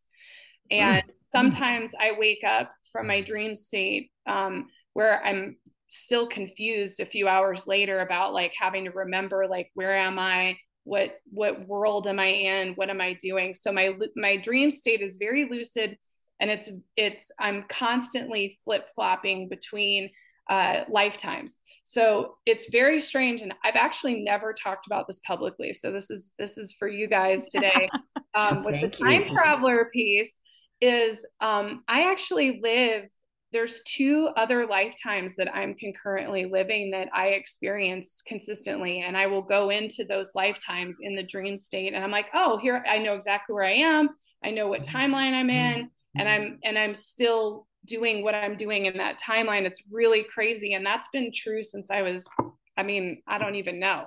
Mm. 0.72 0.80
And 0.80 1.04
mm. 1.04 1.14
sometimes 1.20 1.94
I 2.00 2.14
wake 2.18 2.44
up 2.46 2.72
from 2.92 3.08
my 3.08 3.22
mm. 3.22 3.26
dream 3.26 3.56
state 3.56 4.12
um, 4.28 4.68
where 4.94 5.24
I'm 5.24 5.58
still 5.90 6.28
confused 6.28 7.00
a 7.00 7.06
few 7.06 7.28
hours 7.28 7.66
later 7.66 8.00
about 8.00 8.34
like 8.34 8.54
having 8.60 8.86
to 8.86 8.92
remember 8.92 9.48
like 9.48 9.72
where 9.74 9.96
am 9.96 10.20
I? 10.20 10.58
What 10.84 11.18
what 11.32 11.68
world 11.68 12.08
am 12.08 12.20
I 12.20 12.28
in? 12.28 12.74
What 12.74 12.90
am 12.90 13.02
I 13.02 13.14
doing? 13.14 13.54
So 13.54 13.72
my 13.72 13.94
my 14.16 14.38
dream 14.38 14.72
state 14.72 15.02
is 15.02 15.18
very 15.18 15.48
lucid 15.50 15.98
and 16.40 16.50
it's 16.50 16.72
it's 16.96 17.32
I'm 17.40 17.66
constantly 17.68 18.58
flip-flopping 18.64 19.50
between 19.50 20.10
uh, 20.50 20.84
lifetimes. 20.90 21.60
So 21.84 22.36
it's 22.46 22.70
very 22.70 23.00
strange, 23.00 23.42
and 23.42 23.54
I've 23.64 23.78
actually 23.78 24.22
never 24.22 24.54
talked 24.54 24.88
about 24.88 25.08
this 25.08 25.22
publicly. 25.26 25.72
So 25.72 25.90
this 25.92 26.10
is 26.10 26.34
this 26.38 26.58
is 26.58 26.74
for 26.74 26.88
you 26.88 27.08
guys 27.08 27.50
today. 27.52 27.90
Um, 28.36 28.64
with 28.66 28.82
the 28.82 28.90
Thank 28.90 29.00
you. 29.00 29.06
time 29.06 29.28
traveler 29.34 29.90
piece, 29.94 30.42
is 30.82 31.26
um, 31.40 31.84
I 31.88 32.12
actually 32.12 32.60
live. 32.62 33.10
There's 33.54 33.82
two 33.88 34.30
other 34.36 34.68
lifetimes 34.68 35.38
that 35.38 35.56
I'm 35.56 35.74
concurrently 35.76 36.44
living 36.44 36.92
that 36.92 37.08
I 37.14 37.28
experience 37.28 38.22
consistently, 38.28 39.00
and 39.00 39.16
I 39.16 39.28
will 39.28 39.42
go 39.42 39.70
into 39.70 40.04
those 40.04 40.36
lifetimes 40.36 40.98
in 41.00 41.16
the 41.16 41.24
dream 41.24 41.56
state, 41.56 41.94
and 41.94 42.04
I'm 42.04 42.12
like, 42.12 42.28
oh, 42.34 42.58
here 42.58 42.84
I 42.86 42.98
know 42.98 43.14
exactly 43.14 43.54
where 43.54 43.64
I 43.64 43.76
am. 43.76 44.10
I 44.44 44.52
know 44.52 44.68
what 44.68 44.84
timeline 44.84 45.34
I'm 45.34 45.50
in, 45.50 45.90
and 46.18 46.28
I'm 46.28 46.60
and 46.66 46.78
I'm 46.78 46.96
still 46.96 47.66
doing 47.88 48.24
what 48.24 48.36
I'm 48.36 48.58
doing 48.58 48.86
in 48.86 48.98
that 48.98 49.20
timeline. 49.20 49.64
It's 49.64 49.84
really 49.92 50.24
crazy. 50.24 50.74
And 50.74 50.86
that's 50.86 51.08
been 51.08 51.32
true 51.34 51.64
since 51.64 51.90
I 51.90 52.02
was, 52.02 52.30
I 52.78 52.84
mean, 52.84 53.22
I 53.28 53.38
don't 53.38 53.56
even 53.56 53.80
know, 53.80 54.06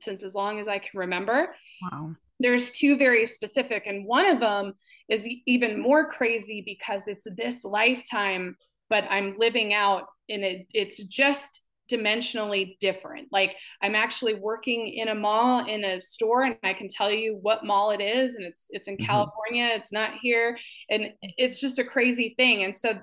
since 0.00 0.24
as 0.24 0.34
long 0.34 0.60
as 0.60 0.68
I 0.68 0.78
can 0.78 0.98
remember. 1.00 1.54
Wow. 1.90 2.14
There's 2.38 2.70
two 2.72 2.96
very 2.96 3.24
specific, 3.24 3.86
and 3.86 4.04
one 4.04 4.26
of 4.26 4.40
them 4.40 4.74
is 5.08 5.28
even 5.46 5.80
more 5.80 6.08
crazy 6.08 6.60
because 6.66 7.06
it's 7.06 7.26
this 7.36 7.64
lifetime, 7.64 8.56
but 8.90 9.04
I'm 9.08 9.36
living 9.36 9.72
out 9.72 10.06
in 10.28 10.42
it, 10.42 10.66
it's 10.72 11.00
just 11.04 11.62
dimensionally 11.92 12.78
different. 12.78 13.28
Like 13.30 13.56
I'm 13.82 13.94
actually 13.94 14.34
working 14.34 14.88
in 14.88 15.08
a 15.08 15.14
mall 15.14 15.66
in 15.66 15.84
a 15.84 16.00
store 16.00 16.44
and 16.44 16.56
I 16.62 16.72
can 16.72 16.88
tell 16.88 17.10
you 17.10 17.38
what 17.42 17.64
mall 17.64 17.90
it 17.90 18.00
is 18.00 18.36
and 18.36 18.44
it's 18.44 18.68
it's 18.70 18.88
in 18.88 18.96
mm-hmm. 18.96 19.06
California, 19.06 19.70
it's 19.74 19.92
not 19.92 20.12
here 20.20 20.58
and 20.90 21.12
it's 21.20 21.60
just 21.60 21.78
a 21.78 21.84
crazy 21.84 22.34
thing. 22.36 22.64
And 22.64 22.76
so 22.76 22.98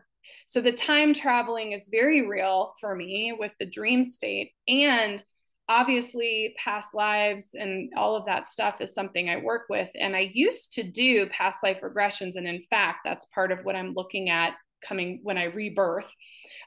so 0.46 0.62
the 0.62 0.72
time 0.72 1.14
traveling 1.14 1.72
is 1.72 1.90
very 1.90 2.28
real 2.28 2.74
for 2.80 2.96
me 2.96 3.36
with 3.38 3.52
the 3.60 3.66
dream 3.66 4.04
state 4.04 4.52
and 4.68 5.24
obviously 5.68 6.56
past 6.58 6.96
lives 6.96 7.56
and 7.58 7.92
all 7.96 8.16
of 8.16 8.26
that 8.26 8.48
stuff 8.48 8.82
is 8.82 8.94
something 8.94 9.30
I 9.30 9.38
work 9.38 9.64
with 9.70 9.90
and 10.00 10.16
I 10.16 10.32
used 10.34 10.74
to 10.74 10.84
do 10.84 11.28
past 11.30 11.64
life 11.64 11.82
regressions 11.82 12.36
and 12.36 12.48
in 12.48 12.62
fact 12.62 13.00
that's 13.06 13.26
part 13.26 13.52
of 13.52 13.60
what 13.64 13.76
I'm 13.76 13.94
looking 13.94 14.30
at 14.30 14.56
coming 14.82 15.20
when 15.24 15.38
I 15.38 15.46
rebirth. 15.46 16.14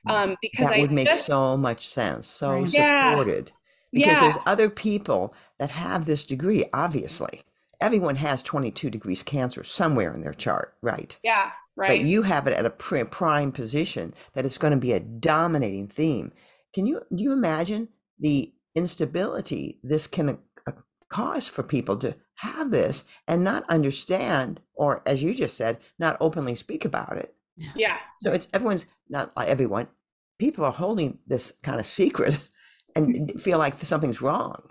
Um, 0.08 0.36
because 0.40 0.68
that 0.68 0.80
would 0.80 0.90
I 0.90 0.94
make 0.94 1.06
just, 1.06 1.26
so 1.26 1.56
much 1.56 1.86
sense. 1.86 2.26
So 2.26 2.64
yeah. 2.64 3.10
supported. 3.10 3.52
Because 3.92 4.12
yeah. 4.12 4.20
there's 4.20 4.36
other 4.46 4.70
people 4.70 5.34
that 5.58 5.70
have 5.70 6.06
this 6.06 6.24
degree, 6.24 6.64
obviously. 6.72 7.42
Everyone 7.80 8.16
has 8.16 8.42
22 8.42 8.90
degrees 8.90 9.22
cancer 9.22 9.64
somewhere 9.64 10.14
in 10.14 10.22
their 10.22 10.32
chart, 10.32 10.74
right? 10.82 11.18
Yeah, 11.22 11.50
right. 11.76 11.88
But 11.88 12.00
you 12.00 12.22
have 12.22 12.46
it 12.46 12.54
at 12.54 12.66
a 12.66 12.70
prime 12.70 13.52
position 13.52 14.14
that 14.34 14.44
it's 14.44 14.58
going 14.58 14.72
to 14.72 14.78
be 14.78 14.92
a 14.92 15.00
dominating 15.00 15.88
theme. 15.88 16.32
Can 16.74 16.86
you 16.86 17.02
do 17.14 17.22
you 17.22 17.32
imagine 17.32 17.88
the 18.18 18.52
instability 18.74 19.78
this 19.82 20.06
can 20.06 20.38
cause 21.08 21.46
for 21.46 21.62
people 21.62 21.96
to 21.98 22.16
have 22.36 22.70
this 22.70 23.04
and 23.28 23.44
not 23.44 23.68
understand, 23.68 24.60
or 24.74 25.02
as 25.06 25.22
you 25.22 25.34
just 25.34 25.56
said, 25.56 25.78
not 25.98 26.16
openly 26.20 26.54
speak 26.54 26.84
about 26.84 27.16
it? 27.16 27.34
Yeah. 27.76 27.98
So 28.22 28.32
it's 28.32 28.48
everyone's 28.52 28.86
not 29.08 29.36
like 29.36 29.48
everyone. 29.48 29.88
People 30.38 30.64
are 30.64 30.72
holding 30.72 31.18
this 31.26 31.52
kind 31.62 31.78
of 31.78 31.86
secret 31.86 32.40
and 32.96 33.14
mm-hmm. 33.14 33.38
feel 33.38 33.58
like 33.58 33.78
something's 33.84 34.22
wrong. 34.22 34.62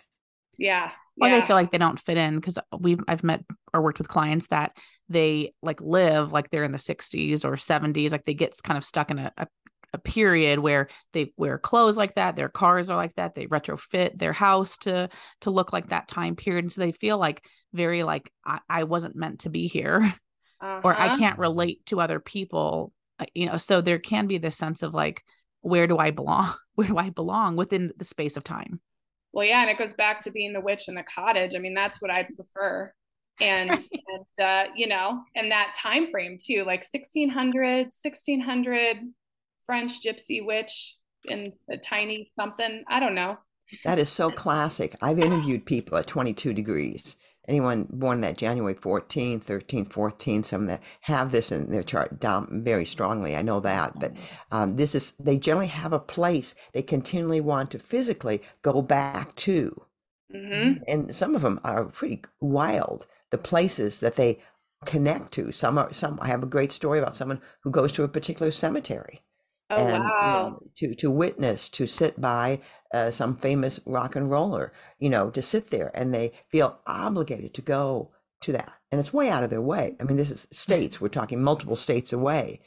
Yeah. 0.57 0.91
Or 1.19 1.27
yeah. 1.27 1.39
they 1.39 1.45
feel 1.45 1.55
like 1.55 1.71
they 1.71 1.77
don't 1.77 1.99
fit 1.99 2.17
in 2.17 2.35
because 2.35 2.57
we've 2.77 2.99
I've 3.07 3.23
met 3.23 3.43
or 3.73 3.81
worked 3.81 3.99
with 3.99 4.07
clients 4.07 4.47
that 4.47 4.71
they 5.09 5.53
like 5.61 5.81
live 5.81 6.31
like 6.31 6.49
they're 6.49 6.63
in 6.63 6.71
the 6.71 6.77
60s 6.77 7.43
or 7.43 7.55
70s, 7.55 8.11
like 8.11 8.25
they 8.25 8.33
get 8.33 8.55
kind 8.63 8.77
of 8.77 8.85
stuck 8.85 9.11
in 9.11 9.19
a, 9.19 9.31
a 9.37 9.47
a 9.93 9.97
period 9.97 10.59
where 10.59 10.87
they 11.11 11.33
wear 11.35 11.57
clothes 11.57 11.97
like 11.97 12.15
that 12.15 12.37
their 12.37 12.47
cars 12.47 12.89
are 12.89 12.95
like 12.95 13.13
that 13.15 13.35
they 13.35 13.45
retrofit 13.47 14.17
their 14.17 14.31
house 14.31 14.77
to 14.77 15.09
to 15.41 15.51
look 15.51 15.73
like 15.73 15.89
that 15.89 16.07
time 16.07 16.37
period 16.37 16.63
and 16.63 16.71
so 16.71 16.79
they 16.79 16.93
feel 16.93 17.17
like 17.17 17.43
very 17.73 18.03
like 18.03 18.31
i, 18.45 18.59
I 18.69 18.83
wasn't 18.85 19.17
meant 19.17 19.41
to 19.41 19.49
be 19.49 19.67
here 19.67 20.15
uh-huh. 20.61 20.81
or 20.83 20.95
I 20.95 21.07
uh-huh. 21.07 21.17
can't 21.17 21.39
relate 21.39 21.85
to 21.87 21.99
other 21.99 22.19
people. 22.19 22.93
Uh, 23.19 23.25
you 23.33 23.47
know, 23.47 23.57
so 23.57 23.81
there 23.81 23.99
can 23.99 24.27
be 24.27 24.37
this 24.37 24.57
sense 24.57 24.83
of 24.83 24.93
like, 24.93 25.23
where 25.61 25.87
do 25.87 25.97
I 25.97 26.11
belong? 26.11 26.53
Where 26.75 26.87
do 26.87 26.97
I 26.97 27.09
belong 27.09 27.57
within 27.57 27.91
the 27.97 28.05
space 28.05 28.37
of 28.37 28.45
time? 28.45 28.79
Well, 29.33 29.45
yeah, 29.45 29.61
and 29.61 29.69
it 29.69 29.77
goes 29.77 29.93
back 29.93 30.19
to 30.21 30.31
being 30.31 30.53
the 30.53 30.61
witch 30.61 30.87
in 30.87 30.95
the 30.95 31.03
cottage. 31.03 31.55
I 31.55 31.59
mean, 31.59 31.73
that's 31.73 32.01
what 32.01 32.11
I 32.11 32.23
prefer. 32.23 32.93
And, 33.39 33.71
and 33.71 34.45
uh, 34.45 34.65
you 34.75 34.87
know, 34.87 35.21
and 35.35 35.51
that 35.51 35.73
time 35.77 36.11
frame 36.11 36.37
too, 36.41 36.59
like 36.59 36.83
1600, 36.83 37.85
1600 37.85 38.97
French 39.65 40.01
gypsy 40.01 40.45
witch 40.45 40.97
in 41.25 41.53
a 41.69 41.77
tiny 41.77 42.31
something. 42.35 42.83
I 42.89 42.99
don't 42.99 43.15
know. 43.15 43.37
That 43.85 43.99
is 43.99 44.09
so 44.09 44.29
classic. 44.29 44.95
I've 45.01 45.19
interviewed 45.19 45.65
people 45.65 45.97
at 45.97 46.07
22 46.07 46.53
degrees 46.53 47.15
anyone 47.47 47.87
born 47.89 48.21
that 48.21 48.37
January 48.37 48.73
14, 48.73 49.39
13, 49.39 49.85
14, 49.85 50.43
some 50.43 50.65
that 50.65 50.81
have 51.01 51.31
this 51.31 51.51
in 51.51 51.71
their 51.71 51.83
chart 51.83 52.19
down 52.19 52.61
very 52.63 52.85
strongly. 52.85 53.35
I 53.35 53.41
know 53.41 53.59
that, 53.59 53.99
but 53.99 54.13
um, 54.51 54.75
this 54.75 54.95
is, 54.95 55.11
they 55.19 55.37
generally 55.37 55.67
have 55.67 55.93
a 55.93 55.99
place 55.99 56.55
they 56.73 56.81
continually 56.81 57.41
want 57.41 57.71
to 57.71 57.79
physically 57.79 58.41
go 58.61 58.81
back 58.81 59.35
to. 59.37 59.85
Mm-hmm. 60.33 60.83
And 60.87 61.13
some 61.13 61.35
of 61.35 61.41
them 61.41 61.59
are 61.63 61.85
pretty 61.85 62.23
wild, 62.39 63.07
the 63.31 63.37
places 63.37 63.99
that 63.99 64.15
they 64.15 64.39
connect 64.85 65.31
to. 65.33 65.51
Some 65.51 65.77
are, 65.77 65.91
some, 65.93 66.19
I 66.21 66.27
have 66.27 66.43
a 66.43 66.47
great 66.47 66.71
story 66.71 66.99
about 66.99 67.15
someone 67.15 67.41
who 67.61 67.71
goes 67.71 67.91
to 67.93 68.03
a 68.03 68.07
particular 68.07 68.51
cemetery. 68.51 69.21
Oh, 69.71 69.87
and, 69.87 70.03
wow. 70.03 70.59
You 70.79 70.87
know, 70.87 70.93
to, 70.93 70.95
to 71.01 71.09
witness, 71.09 71.69
to 71.69 71.87
sit 71.87 72.19
by 72.19 72.59
uh, 72.93 73.09
some 73.09 73.37
famous 73.37 73.79
rock 73.85 74.15
and 74.15 74.29
roller, 74.29 74.73
you 74.99 75.09
know, 75.09 75.29
to 75.29 75.41
sit 75.41 75.69
there 75.69 75.91
and 75.93 76.13
they 76.13 76.33
feel 76.49 76.79
obligated 76.85 77.53
to 77.55 77.61
go 77.61 78.11
to 78.41 78.51
that. 78.51 78.73
And 78.91 78.99
it's 78.99 79.13
way 79.13 79.29
out 79.29 79.43
of 79.43 79.49
their 79.49 79.61
way. 79.61 79.95
I 79.99 80.03
mean, 80.03 80.17
this 80.17 80.31
is 80.31 80.47
states, 80.51 80.99
we're 80.99 81.07
talking 81.07 81.41
multiple 81.41 81.75
states 81.75 82.11
away, 82.11 82.61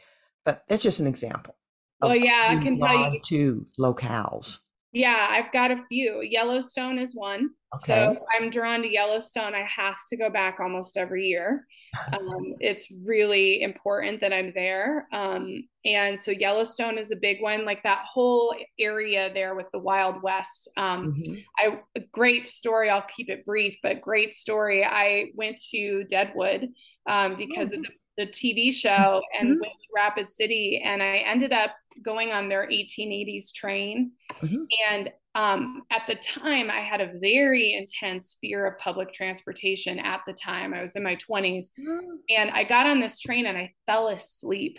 but 0.45 0.65
that's 0.69 0.83
just 0.83 1.01
an 1.01 1.07
example. 1.07 1.57
Well, 2.01 2.17
yeah, 2.17 2.49
I 2.49 2.63
can 2.63 2.77
tell 2.79 3.13
you. 3.13 3.21
two 3.25 3.67
locales. 3.79 4.59
Yeah, 4.95 5.27
I've 5.29 5.51
got 5.53 5.73
a 5.73 5.85
few. 5.89 6.23
Yellowstone 6.23 6.99
is 6.99 7.17
one. 7.17 7.51
Okay. 7.75 8.15
So 8.15 8.25
I'm 8.39 8.49
drawn 8.49 8.81
to 8.83 8.89
Yellowstone. 8.89 9.53
I 9.53 9.65
have 9.65 9.97
to 10.07 10.17
go 10.17 10.31
back 10.31 10.61
almost 10.61 10.97
every 10.97 11.27
year. 11.27 11.67
Um, 12.13 12.55
it's 12.61 12.93
really 13.05 13.63
important 13.63 14.21
that 14.21 14.33
I'm 14.33 14.53
there. 14.55 15.09
Um, 15.13 15.65
and 15.85 16.19
so 16.19 16.31
Yellowstone 16.31 16.97
is 16.97 17.11
a 17.11 17.17
big 17.17 17.43
one, 17.43 17.65
like 17.65 17.83
that 17.83 18.05
whole 18.05 18.55
area 18.79 19.33
there 19.35 19.57
with 19.57 19.67
the 19.73 19.81
Wild 19.81 20.23
West. 20.23 20.71
Um, 20.77 21.13
mm-hmm. 21.13 21.35
I 21.59 21.81
a 21.97 22.05
great 22.13 22.47
story. 22.47 22.89
I'll 22.89 23.03
keep 23.03 23.29
it 23.29 23.45
brief, 23.45 23.77
but 23.83 24.01
great 24.01 24.33
story. 24.33 24.85
I 24.85 25.33
went 25.35 25.61
to 25.73 26.05
Deadwood 26.05 26.69
um, 27.09 27.37
because 27.37 27.73
oh. 27.73 27.79
of 27.79 27.83
the 27.83 27.89
the 28.17 28.27
TV 28.27 28.73
show 28.73 29.23
and 29.39 29.49
mm-hmm. 29.49 29.61
went 29.61 29.79
to 29.81 29.87
Rapid 29.95 30.29
City. 30.29 30.83
And 30.85 31.03
I 31.03 31.19
ended 31.19 31.53
up 31.53 31.73
going 32.03 32.33
on 32.33 32.49
their 32.49 32.69
1880s 32.69 33.53
train. 33.53 34.13
Mm-hmm. 34.41 34.65
And 34.91 35.13
um, 35.35 35.83
at 35.91 36.07
the 36.07 36.15
time, 36.15 36.71
I 36.71 36.81
had 36.81 37.01
a 37.01 37.13
very 37.19 37.75
intense 37.75 38.39
fear 38.41 38.67
of 38.67 38.79
public 38.79 39.13
transportation 39.13 39.99
at 39.99 40.21
the 40.27 40.33
time. 40.33 40.75
I 40.75 40.83
was 40.83 40.97
in 40.97 41.03
my 41.03 41.17
20s. 41.17 41.67
Mm-hmm. 41.79 42.15
And 42.31 42.51
I 42.51 42.65
got 42.65 42.87
on 42.87 43.01
this 43.01 43.19
train 43.21 43.47
and 43.47 43.59
I 43.59 43.73
fell 43.87 44.09
asleep. 44.09 44.79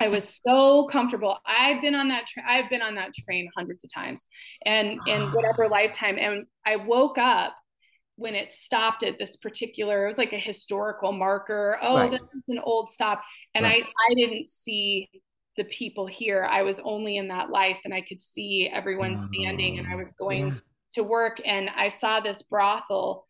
I 0.00 0.08
was 0.08 0.40
so 0.46 0.86
comfortable. 0.86 1.38
I've 1.46 1.80
been 1.80 1.94
on 1.94 2.08
that 2.08 2.26
train. 2.26 2.46
I've 2.48 2.70
been 2.70 2.82
on 2.82 2.96
that 2.96 3.12
train 3.14 3.48
hundreds 3.56 3.84
of 3.84 3.92
times 3.92 4.26
and 4.64 4.98
in 5.06 5.22
whatever 5.32 5.68
lifetime. 5.68 6.18
And 6.18 6.46
I 6.66 6.76
woke 6.76 7.18
up 7.18 7.54
when 8.18 8.34
it 8.34 8.52
stopped 8.52 9.04
at 9.04 9.16
this 9.16 9.36
particular, 9.36 10.04
it 10.04 10.08
was 10.08 10.18
like 10.18 10.32
a 10.32 10.38
historical 10.38 11.12
marker. 11.12 11.78
Oh, 11.80 11.96
right. 11.96 12.10
this 12.10 12.20
is 12.20 12.42
an 12.48 12.58
old 12.58 12.88
stop. 12.88 13.22
And 13.54 13.64
right. 13.64 13.84
I, 13.84 14.12
I 14.12 14.14
didn't 14.14 14.48
see 14.48 15.08
the 15.56 15.62
people 15.64 16.08
here. 16.08 16.44
I 16.50 16.62
was 16.62 16.80
only 16.80 17.16
in 17.16 17.28
that 17.28 17.50
life 17.50 17.78
and 17.84 17.94
I 17.94 18.00
could 18.00 18.20
see 18.20 18.68
everyone 18.72 19.14
standing 19.14 19.78
and 19.78 19.86
I 19.86 19.94
was 19.94 20.12
going 20.14 20.48
yeah. 20.48 20.54
to 20.94 21.04
work 21.04 21.40
and 21.44 21.70
I 21.76 21.88
saw 21.88 22.18
this 22.18 22.42
brothel 22.42 23.24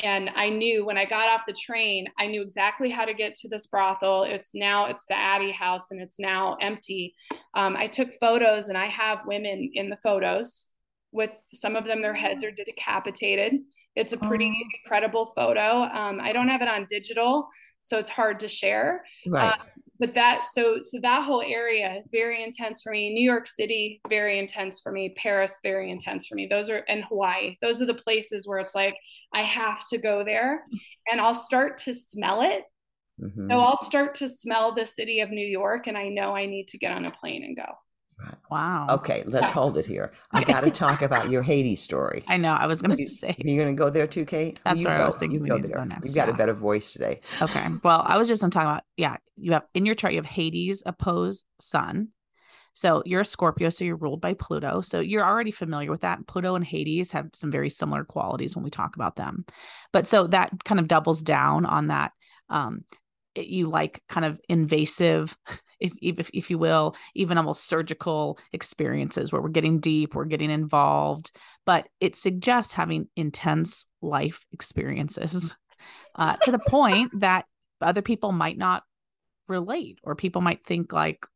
and 0.00 0.28
I 0.34 0.48
knew 0.48 0.84
when 0.84 0.98
I 0.98 1.04
got 1.04 1.28
off 1.28 1.46
the 1.46 1.52
train, 1.52 2.06
I 2.18 2.26
knew 2.26 2.42
exactly 2.42 2.90
how 2.90 3.04
to 3.04 3.14
get 3.14 3.34
to 3.36 3.48
this 3.48 3.68
brothel. 3.68 4.24
It's 4.24 4.56
now 4.56 4.86
it's 4.86 5.06
the 5.06 5.16
Addy 5.16 5.52
House 5.52 5.92
and 5.92 6.00
it's 6.00 6.18
now 6.18 6.56
empty. 6.60 7.14
Um, 7.54 7.76
I 7.76 7.86
took 7.86 8.10
photos 8.20 8.68
and 8.68 8.76
I 8.76 8.86
have 8.86 9.20
women 9.24 9.70
in 9.72 9.88
the 9.88 9.98
photos 10.02 10.68
with 11.12 11.32
some 11.54 11.76
of 11.76 11.84
them 11.84 12.02
their 12.02 12.14
heads 12.14 12.42
are 12.42 12.50
decapitated 12.50 13.60
it's 13.96 14.12
a 14.12 14.16
pretty 14.16 14.46
oh. 14.46 14.68
incredible 14.74 15.26
photo. 15.26 15.82
Um, 15.82 16.20
I 16.20 16.32
don't 16.32 16.48
have 16.48 16.62
it 16.62 16.68
on 16.68 16.86
digital, 16.88 17.48
so 17.82 17.98
it's 17.98 18.10
hard 18.10 18.40
to 18.40 18.48
share. 18.48 19.04
Right. 19.26 19.52
Uh, 19.52 19.64
but 19.98 20.14
that 20.14 20.44
so 20.44 20.78
so 20.82 20.98
that 21.00 21.24
whole 21.24 21.42
area 21.42 22.02
very 22.10 22.42
intense 22.42 22.82
for 22.82 22.90
me. 22.90 23.14
New 23.14 23.24
York 23.24 23.46
City 23.46 24.00
very 24.08 24.38
intense 24.38 24.80
for 24.80 24.90
me. 24.90 25.14
Paris 25.16 25.60
very 25.62 25.92
intense 25.92 26.26
for 26.26 26.34
me. 26.34 26.48
Those 26.48 26.68
are 26.70 26.84
and 26.88 27.04
Hawaii. 27.04 27.56
Those 27.62 27.80
are 27.80 27.86
the 27.86 27.94
places 27.94 28.46
where 28.46 28.58
it's 28.58 28.74
like 28.74 28.96
I 29.32 29.42
have 29.42 29.86
to 29.90 29.98
go 29.98 30.24
there, 30.24 30.64
and 31.10 31.20
I'll 31.20 31.34
start 31.34 31.78
to 31.78 31.94
smell 31.94 32.42
it. 32.42 32.64
Mm-hmm. 33.20 33.48
So 33.48 33.60
I'll 33.60 33.84
start 33.84 34.14
to 34.16 34.28
smell 34.28 34.74
the 34.74 34.86
city 34.86 35.20
of 35.20 35.30
New 35.30 35.46
York, 35.46 35.86
and 35.86 35.96
I 35.96 36.08
know 36.08 36.34
I 36.34 36.46
need 36.46 36.66
to 36.68 36.78
get 36.78 36.92
on 36.92 37.04
a 37.04 37.10
plane 37.12 37.44
and 37.44 37.56
go. 37.56 37.72
Wow. 38.50 38.86
Okay, 38.90 39.24
let's 39.26 39.50
hold 39.58 39.78
it 39.78 39.86
here. 39.86 40.12
I 40.30 40.44
got 40.44 40.64
to 40.64 40.70
talk 40.70 41.02
about 41.02 41.30
your 41.30 41.42
Hades 41.42 41.82
story. 41.82 42.24
I 42.26 42.36
know. 42.36 42.52
I 42.52 42.66
was 42.66 42.82
going 42.82 42.96
to 42.96 43.06
say. 43.06 43.34
You're 43.38 43.62
going 43.64 43.74
to 43.74 43.78
go 43.78 43.90
there 43.90 44.06
too, 44.06 44.24
Kate? 44.24 44.60
That's 44.64 44.80
you 44.80 44.86
where 44.86 44.98
go. 44.98 45.04
I 45.04 45.06
was 45.06 45.16
thinking. 45.16 45.44
You 45.44 45.50
go 45.50 45.58
there. 45.58 45.76
Go 45.76 45.84
next, 45.84 46.06
You've 46.06 46.14
got 46.14 46.28
yeah. 46.28 46.34
a 46.34 46.36
better 46.36 46.54
voice 46.54 46.92
today. 46.92 47.20
Okay. 47.40 47.66
Well, 47.82 48.02
I 48.04 48.18
was 48.18 48.28
just 48.28 48.42
going 48.42 48.50
to 48.50 48.54
talk 48.54 48.64
about, 48.64 48.82
yeah, 48.96 49.16
you 49.36 49.52
have 49.52 49.64
in 49.74 49.86
your 49.86 49.94
chart, 49.94 50.12
you 50.12 50.18
have 50.18 50.26
Hades 50.26 50.82
opposed 50.84 51.46
Sun. 51.60 52.08
So 52.74 53.02
you're 53.04 53.20
a 53.20 53.24
Scorpio, 53.24 53.68
so 53.68 53.84
you're 53.84 53.96
ruled 53.96 54.20
by 54.20 54.34
Pluto. 54.34 54.80
So 54.80 55.00
you're 55.00 55.24
already 55.24 55.50
familiar 55.50 55.90
with 55.90 56.00
that. 56.02 56.26
Pluto 56.26 56.54
and 56.54 56.64
Hades 56.64 57.12
have 57.12 57.28
some 57.34 57.50
very 57.50 57.68
similar 57.68 58.04
qualities 58.04 58.56
when 58.56 58.64
we 58.64 58.70
talk 58.70 58.96
about 58.96 59.16
them. 59.16 59.44
But 59.92 60.06
so 60.06 60.26
that 60.28 60.64
kind 60.64 60.80
of 60.80 60.88
doubles 60.88 61.22
down 61.22 61.66
on 61.66 61.88
that. 61.88 62.12
Um, 62.48 62.84
you 63.34 63.68
like 63.68 64.02
kind 64.08 64.26
of 64.26 64.40
invasive 64.48 65.36
if, 65.82 66.18
if 66.18 66.30
if 66.32 66.50
you 66.50 66.58
will 66.58 66.96
even 67.14 67.38
almost 67.38 67.68
surgical 67.68 68.38
experiences 68.52 69.32
where 69.32 69.42
we're 69.42 69.48
getting 69.48 69.80
deep 69.80 70.14
we're 70.14 70.24
getting 70.24 70.50
involved. 70.50 71.32
But 71.66 71.88
it 72.00 72.16
suggests 72.16 72.72
having 72.72 73.08
intense 73.16 73.86
life 74.00 74.44
experiences 74.52 75.54
uh, 76.14 76.36
to 76.36 76.52
the 76.52 76.58
point 76.58 77.12
that 77.20 77.46
other 77.80 78.02
people 78.02 78.32
might 78.32 78.58
not 78.58 78.84
relate 79.48 79.98
or 80.02 80.14
people 80.14 80.40
might 80.40 80.64
think 80.64 80.92
like 80.92 81.26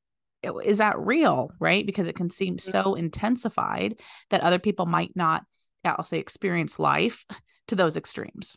is 0.65 0.79
that 0.79 0.99
real? 0.99 1.51
Right? 1.59 1.85
Because 1.85 2.07
it 2.07 2.15
can 2.15 2.31
seem 2.31 2.59
so 2.59 2.95
intensified 2.95 3.99
that 4.31 4.43
other 4.43 4.61
people 4.61 4.87
might 4.87 5.11
not 5.17 5.43
i'll 5.87 6.05
say 6.05 6.19
experience 6.19 6.79
life 6.79 7.25
to 7.69 7.75
those 7.75 7.97
extremes 7.97 8.57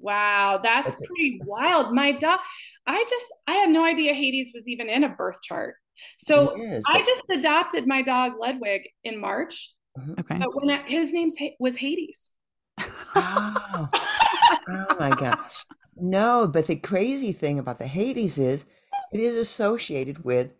Wow, 0.00 0.60
that's 0.62 0.94
Okay. 0.94 1.06
pretty 1.06 1.40
wild. 1.44 1.92
My 1.94 2.12
dog, 2.12 2.40
I 2.86 3.04
just, 3.08 3.26
I 3.46 3.52
had 3.54 3.70
no 3.70 3.84
idea 3.84 4.14
Hades 4.14 4.52
was 4.54 4.68
even 4.68 4.88
in 4.88 5.04
a 5.04 5.08
birth 5.08 5.40
chart. 5.42 5.74
So 6.18 6.50
It 6.50 6.60
is, 6.60 6.84
I 6.88 6.98
but- 6.98 7.06
just 7.06 7.30
adopted 7.30 7.86
my 7.86 8.02
dog 8.02 8.32
Ludwig 8.38 8.82
in 9.04 9.18
March, 9.18 9.72
uh-huh. 9.98 10.12
okay 10.20 10.38
but 10.38 10.54
when 10.54 10.70
I, 10.70 10.82
his 10.82 11.12
name 11.12 11.30
was 11.58 11.76
Hades. 11.76 12.30
Oh, 12.78 13.88
oh 14.68 14.96
my 15.00 15.10
gosh. 15.10 15.64
No, 15.96 16.46
but 16.46 16.66
the 16.66 16.76
crazy 16.76 17.32
thing 17.32 17.58
about 17.58 17.78
the 17.78 17.86
Hades 17.86 18.36
is 18.36 18.66
it 19.12 19.20
is 19.20 19.36
associated 19.36 20.24
with 20.24 20.50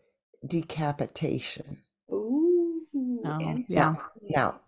decapitation. 0.46 1.82
Ooh, 2.10 2.80
Oh, 3.24 3.38
yeah. 3.40 3.50
interesting. 3.90 4.04
Now, 4.30 4.60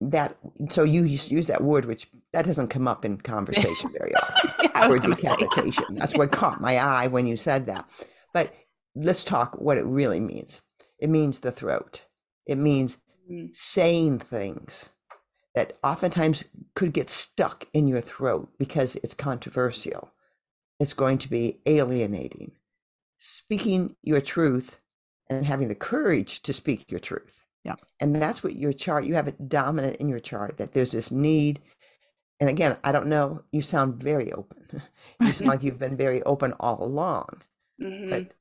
that 0.00 0.36
so 0.70 0.84
you 0.84 1.04
use, 1.04 1.46
that 1.48 1.62
word, 1.62 1.84
which 1.84 2.08
that 2.32 2.44
doesn't 2.44 2.68
come 2.68 2.86
up 2.86 3.04
in 3.04 3.18
conversation 3.18 3.90
very 3.98 4.14
often. 4.22 4.54
Yeah, 4.62 4.70
I 4.74 4.86
was 4.86 4.96
Word 4.96 5.02
gonna 5.02 5.16
say. 5.16 5.22
decapitation. 5.22 5.94
That's 5.96 6.14
what 6.14 6.30
caught 6.32 6.60
my 6.60 6.78
eye 6.78 7.06
when 7.08 7.26
you 7.26 7.36
said 7.36 7.66
that. 7.66 7.88
But 8.32 8.54
let's 8.94 9.24
talk 9.24 9.54
what 9.60 9.78
it 9.78 9.84
really 9.86 10.20
means. 10.20 10.60
It 10.98 11.10
means 11.10 11.40
the 11.40 11.52
throat. 11.52 12.02
It 12.46 12.58
means 12.58 12.98
Mm. 13.30 13.54
saying 13.54 14.20
things 14.20 14.88
that 15.54 15.76
oftentimes 15.84 16.44
could 16.74 16.94
get 16.94 17.10
stuck 17.10 17.66
in 17.74 17.86
your 17.86 18.00
throat 18.00 18.48
because 18.58 18.96
it's 18.96 19.12
controversial. 19.12 20.12
It's 20.80 20.94
going 20.94 21.18
to 21.18 21.28
be 21.28 21.60
alienating. 21.66 22.52
Speaking 23.18 23.96
your 24.02 24.22
truth 24.22 24.78
and 25.28 25.44
having 25.44 25.68
the 25.68 25.74
courage 25.74 26.42
to 26.44 26.52
speak 26.54 26.90
your 26.90 27.00
truth. 27.00 27.42
Yeah. 27.68 27.76
And 28.00 28.14
that's 28.20 28.42
what 28.42 28.56
your 28.56 28.72
chart, 28.72 29.04
you 29.04 29.14
have 29.14 29.28
it 29.28 29.48
dominant 29.48 29.96
in 29.96 30.08
your 30.08 30.20
chart 30.20 30.58
that 30.58 30.72
there's 30.72 30.92
this 30.92 31.10
need. 31.12 31.60
And 32.40 32.48
again, 32.50 32.76
I 32.84 32.92
don't 32.92 33.08
know, 33.08 33.42
you 33.52 33.62
sound 33.62 34.02
very 34.02 34.32
open. 34.32 34.82
You 35.20 35.32
sound 35.32 35.48
like 35.48 35.62
you've 35.64 35.78
been 35.80 35.96
very 35.96 36.22
open 36.24 36.52
all 36.60 36.82
along 36.84 37.42
Mhm. 37.82 38.10
but 38.10 38.34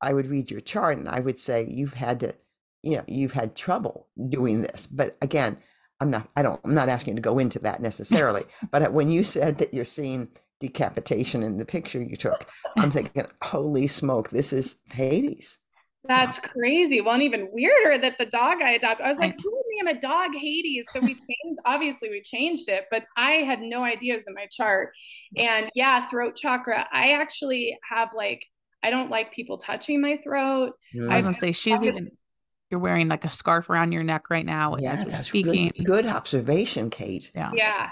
I 0.00 0.12
would 0.12 0.26
read 0.26 0.50
your 0.50 0.60
chart 0.60 0.98
and 0.98 1.08
I 1.08 1.20
would 1.20 1.38
say 1.38 1.64
you've 1.66 1.94
had 1.94 2.20
to, 2.20 2.34
you 2.82 2.96
know, 2.96 3.04
you've 3.06 3.32
had 3.32 3.54
trouble 3.56 4.08
doing 4.28 4.62
this. 4.62 4.86
But 4.86 5.16
again, 5.22 5.58
I'm 6.00 6.10
not, 6.10 6.28
I 6.36 6.42
don't, 6.42 6.60
I'm 6.64 6.74
not 6.74 6.88
asking 6.88 7.12
you 7.14 7.16
to 7.16 7.22
go 7.22 7.38
into 7.38 7.58
that 7.60 7.80
necessarily. 7.80 8.44
but 8.70 8.92
when 8.92 9.10
you 9.10 9.24
said 9.24 9.58
that 9.58 9.72
you're 9.74 9.84
seeing 9.84 10.28
decapitation 10.60 11.42
in 11.42 11.56
the 11.58 11.64
picture 11.64 12.02
you 12.02 12.16
took, 12.16 12.46
I'm 12.78 12.90
thinking, 12.92 13.26
holy 13.42 13.86
smoke, 13.86 14.30
this 14.30 14.52
is 14.52 14.76
Hades. 14.90 15.58
That's 16.04 16.40
crazy. 16.40 17.00
Well, 17.00 17.14
and 17.14 17.22
even 17.22 17.48
weirder 17.52 17.98
that 18.02 18.18
the 18.18 18.26
dog 18.26 18.60
I 18.60 18.72
adopted, 18.72 19.06
I 19.06 19.08
was 19.08 19.18
I- 19.18 19.26
like, 19.26 19.36
who 19.42 19.50
would 19.54 19.86
name 19.86 19.96
a 19.96 20.00
dog 20.00 20.32
Hades? 20.34 20.84
So 20.92 21.00
we 21.00 21.14
changed, 21.14 21.60
obviously 21.64 22.10
we 22.10 22.20
changed 22.22 22.68
it, 22.68 22.84
but 22.90 23.04
I 23.16 23.32
had 23.32 23.60
no 23.60 23.84
ideas 23.84 24.24
in 24.26 24.34
my 24.34 24.46
chart. 24.50 24.92
And 25.36 25.70
yeah, 25.74 26.08
throat 26.08 26.34
chakra. 26.36 26.88
I 26.92 27.12
actually 27.12 27.78
have 27.88 28.10
like, 28.16 28.44
I 28.82 28.90
don't 28.90 29.10
like 29.10 29.32
people 29.32 29.58
touching 29.58 30.00
my 30.00 30.16
throat. 30.16 30.72
i 30.94 30.98
was 30.98 31.08
I've- 31.10 31.22
gonna 31.22 31.34
say 31.34 31.52
she's 31.52 31.78
I've- 31.78 31.86
even 31.86 32.10
you're 32.70 32.80
wearing 32.80 33.06
like 33.08 33.24
a 33.26 33.30
scarf 33.30 33.68
around 33.68 33.92
your 33.92 34.02
neck 34.02 34.30
right 34.30 34.46
now 34.46 34.76
Yeah, 34.78 34.92
as 34.94 35.04
we're 35.04 35.10
that's 35.12 35.28
speaking 35.28 35.70
good, 35.76 35.84
good 35.84 36.06
observation, 36.06 36.88
Kate. 36.90 37.30
yeah 37.34 37.50
Yeah. 37.54 37.90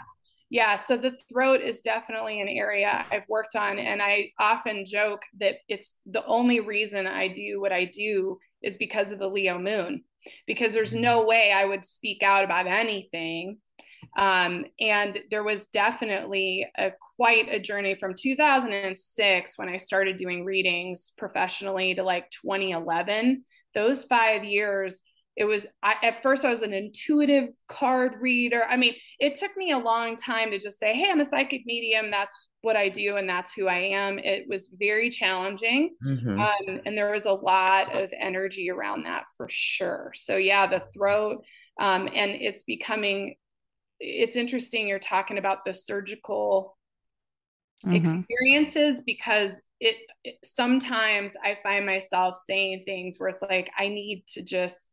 Yeah. 0.51 0.75
So 0.75 0.97
the 0.97 1.17
throat 1.33 1.61
is 1.61 1.81
definitely 1.81 2.41
an 2.41 2.49
area 2.49 3.07
I've 3.11 3.29
worked 3.29 3.55
on. 3.55 3.79
And 3.79 4.03
I 4.03 4.33
often 4.39 4.85
joke 4.85 5.23
that 5.39 5.59
it's 5.69 5.99
the 6.07 6.27
only 6.27 6.59
reason 6.59 7.07
I 7.07 7.29
do 7.29 7.61
what 7.61 7.73
I 7.73 7.85
do 7.85 8.39
is 8.61 8.77
because 8.77 9.13
of 9.13 9.21
the 9.21 9.29
Leo 9.29 9.59
moon, 9.59 10.03
because 10.49 10.75
there's 10.75 10.95
no 10.95 11.25
way 11.25 11.53
I 11.53 11.65
would 11.65 11.85
speak 11.85 12.25
out 12.25 12.45
about 12.45 12.67
anything. 12.67 13.59
Um, 14.17 14.65
and 14.81 15.21
there 15.31 15.45
was 15.45 15.69
definitely 15.69 16.67
a 16.77 16.91
quite 17.17 17.49
a 17.49 17.61
journey 17.61 17.95
from 17.95 18.15
2006 18.15 19.57
when 19.57 19.69
I 19.69 19.77
started 19.77 20.17
doing 20.17 20.45
readings 20.45 21.13
professionally 21.17 21.95
to 21.95 22.03
like 22.03 22.29
2011. 22.31 23.45
Those 23.75 24.05
five 24.05 24.43
years, 24.43 25.01
it 25.37 25.45
was 25.45 25.67
I, 25.83 25.95
at 26.03 26.23
first 26.23 26.45
I 26.45 26.51
was 26.51 26.63
an 26.63 26.73
intuitive 26.73 27.51
card 27.69 28.17
reader. 28.21 28.65
I 28.69 28.77
mean, 28.77 28.95
it 29.19 29.37
took 29.37 29.57
me 29.57 29.71
a 29.71 29.79
long 29.79 30.17
time 30.17 30.51
to 30.51 30.59
just 30.59 30.79
say, 30.79 30.93
"Hey, 30.95 31.09
I'm 31.11 31.21
a 31.21 31.25
psychic 31.25 31.63
medium. 31.67 32.11
That's 32.11 32.49
what 32.63 32.77
I 32.77 32.89
do, 32.89 33.17
and 33.17 33.29
that's 33.29 33.55
who 33.55 33.69
I 33.69 33.79
am." 33.79 34.19
It 34.19 34.47
was 34.49 34.77
very 34.79 35.09
challenging, 35.09 35.97
Mhm. 36.05 36.39
um, 36.39 36.81
and 36.85 36.97
there 36.99 37.11
was 37.11 37.27
a 37.27 37.33
lot 37.33 37.95
of 37.95 38.13
energy 38.19 38.71
around 38.71 39.05
that 39.05 39.25
for 39.37 39.49
sure. 39.49 40.13
So 40.15 40.37
yeah, 40.37 40.67
the 40.67 40.81
throat, 40.93 41.45
um, 41.79 42.09
and 42.13 42.33
it's 42.33 42.63
becoming. 42.65 43.37
It's 44.01 44.37
interesting. 44.37 44.89
You're 44.89 44.99
talking 44.99 45.39
about 45.39 45.65
the 45.65 45.75
surgical 45.75 46.77
Mhm. 47.85 48.25
experiences 48.25 49.03
because 49.03 49.61
it, 49.81 49.97
it 50.25 50.37
sometimes 50.45 51.37
I 51.43 51.57
find 51.63 51.87
myself 51.87 52.37
saying 52.37 52.83
things 52.85 53.19
where 53.19 53.29
it's 53.31 53.43
like 53.43 53.71
I 53.79 53.89
need 53.89 54.25
to 54.35 54.43
just 54.43 54.89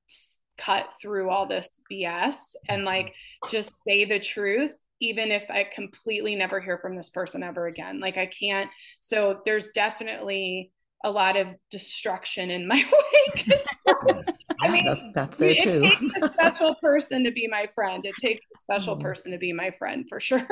cut 0.57 0.87
through 1.01 1.29
all 1.29 1.47
this 1.47 1.79
BS 1.89 2.55
and 2.67 2.83
like 2.83 3.13
just 3.51 3.71
say 3.87 4.05
the 4.05 4.19
truth 4.19 4.73
even 4.99 5.31
if 5.31 5.49
I 5.51 5.65
completely 5.65 6.33
never 6.35 6.59
hear 6.59 6.79
from 6.79 6.95
this 6.95 7.11
person 7.11 7.43
ever 7.43 7.67
again 7.67 7.99
like 7.99 8.17
I 8.17 8.25
can't 8.25 8.69
so 8.99 9.41
there's 9.45 9.69
definitely 9.71 10.71
a 11.03 11.11
lot 11.11 11.37
of 11.37 11.47
destruction 11.69 12.49
in 12.49 12.67
my 12.67 12.75
way 12.91 13.43
'cause 13.43 13.67
I 14.63 14.69
mean, 14.69 14.83
that's, 14.85 15.05
that's 15.13 15.37
there 15.37 15.51
it 15.51 15.57
too. 15.59 15.81
takes 15.83 16.01
a 16.17 16.21
special 16.33 16.75
person 16.81 17.23
to 17.23 17.31
be 17.31 17.47
my 17.47 17.67
friend 17.75 18.05
it 18.05 18.17
takes 18.17 18.41
a 18.53 18.57
special 18.57 18.95
Mhm. 18.95 19.01
person 19.01 19.31
to 19.31 19.37
be 19.37 19.53
my 19.53 19.71
friend 19.71 20.05
for 20.09 20.19
sure 20.19 20.47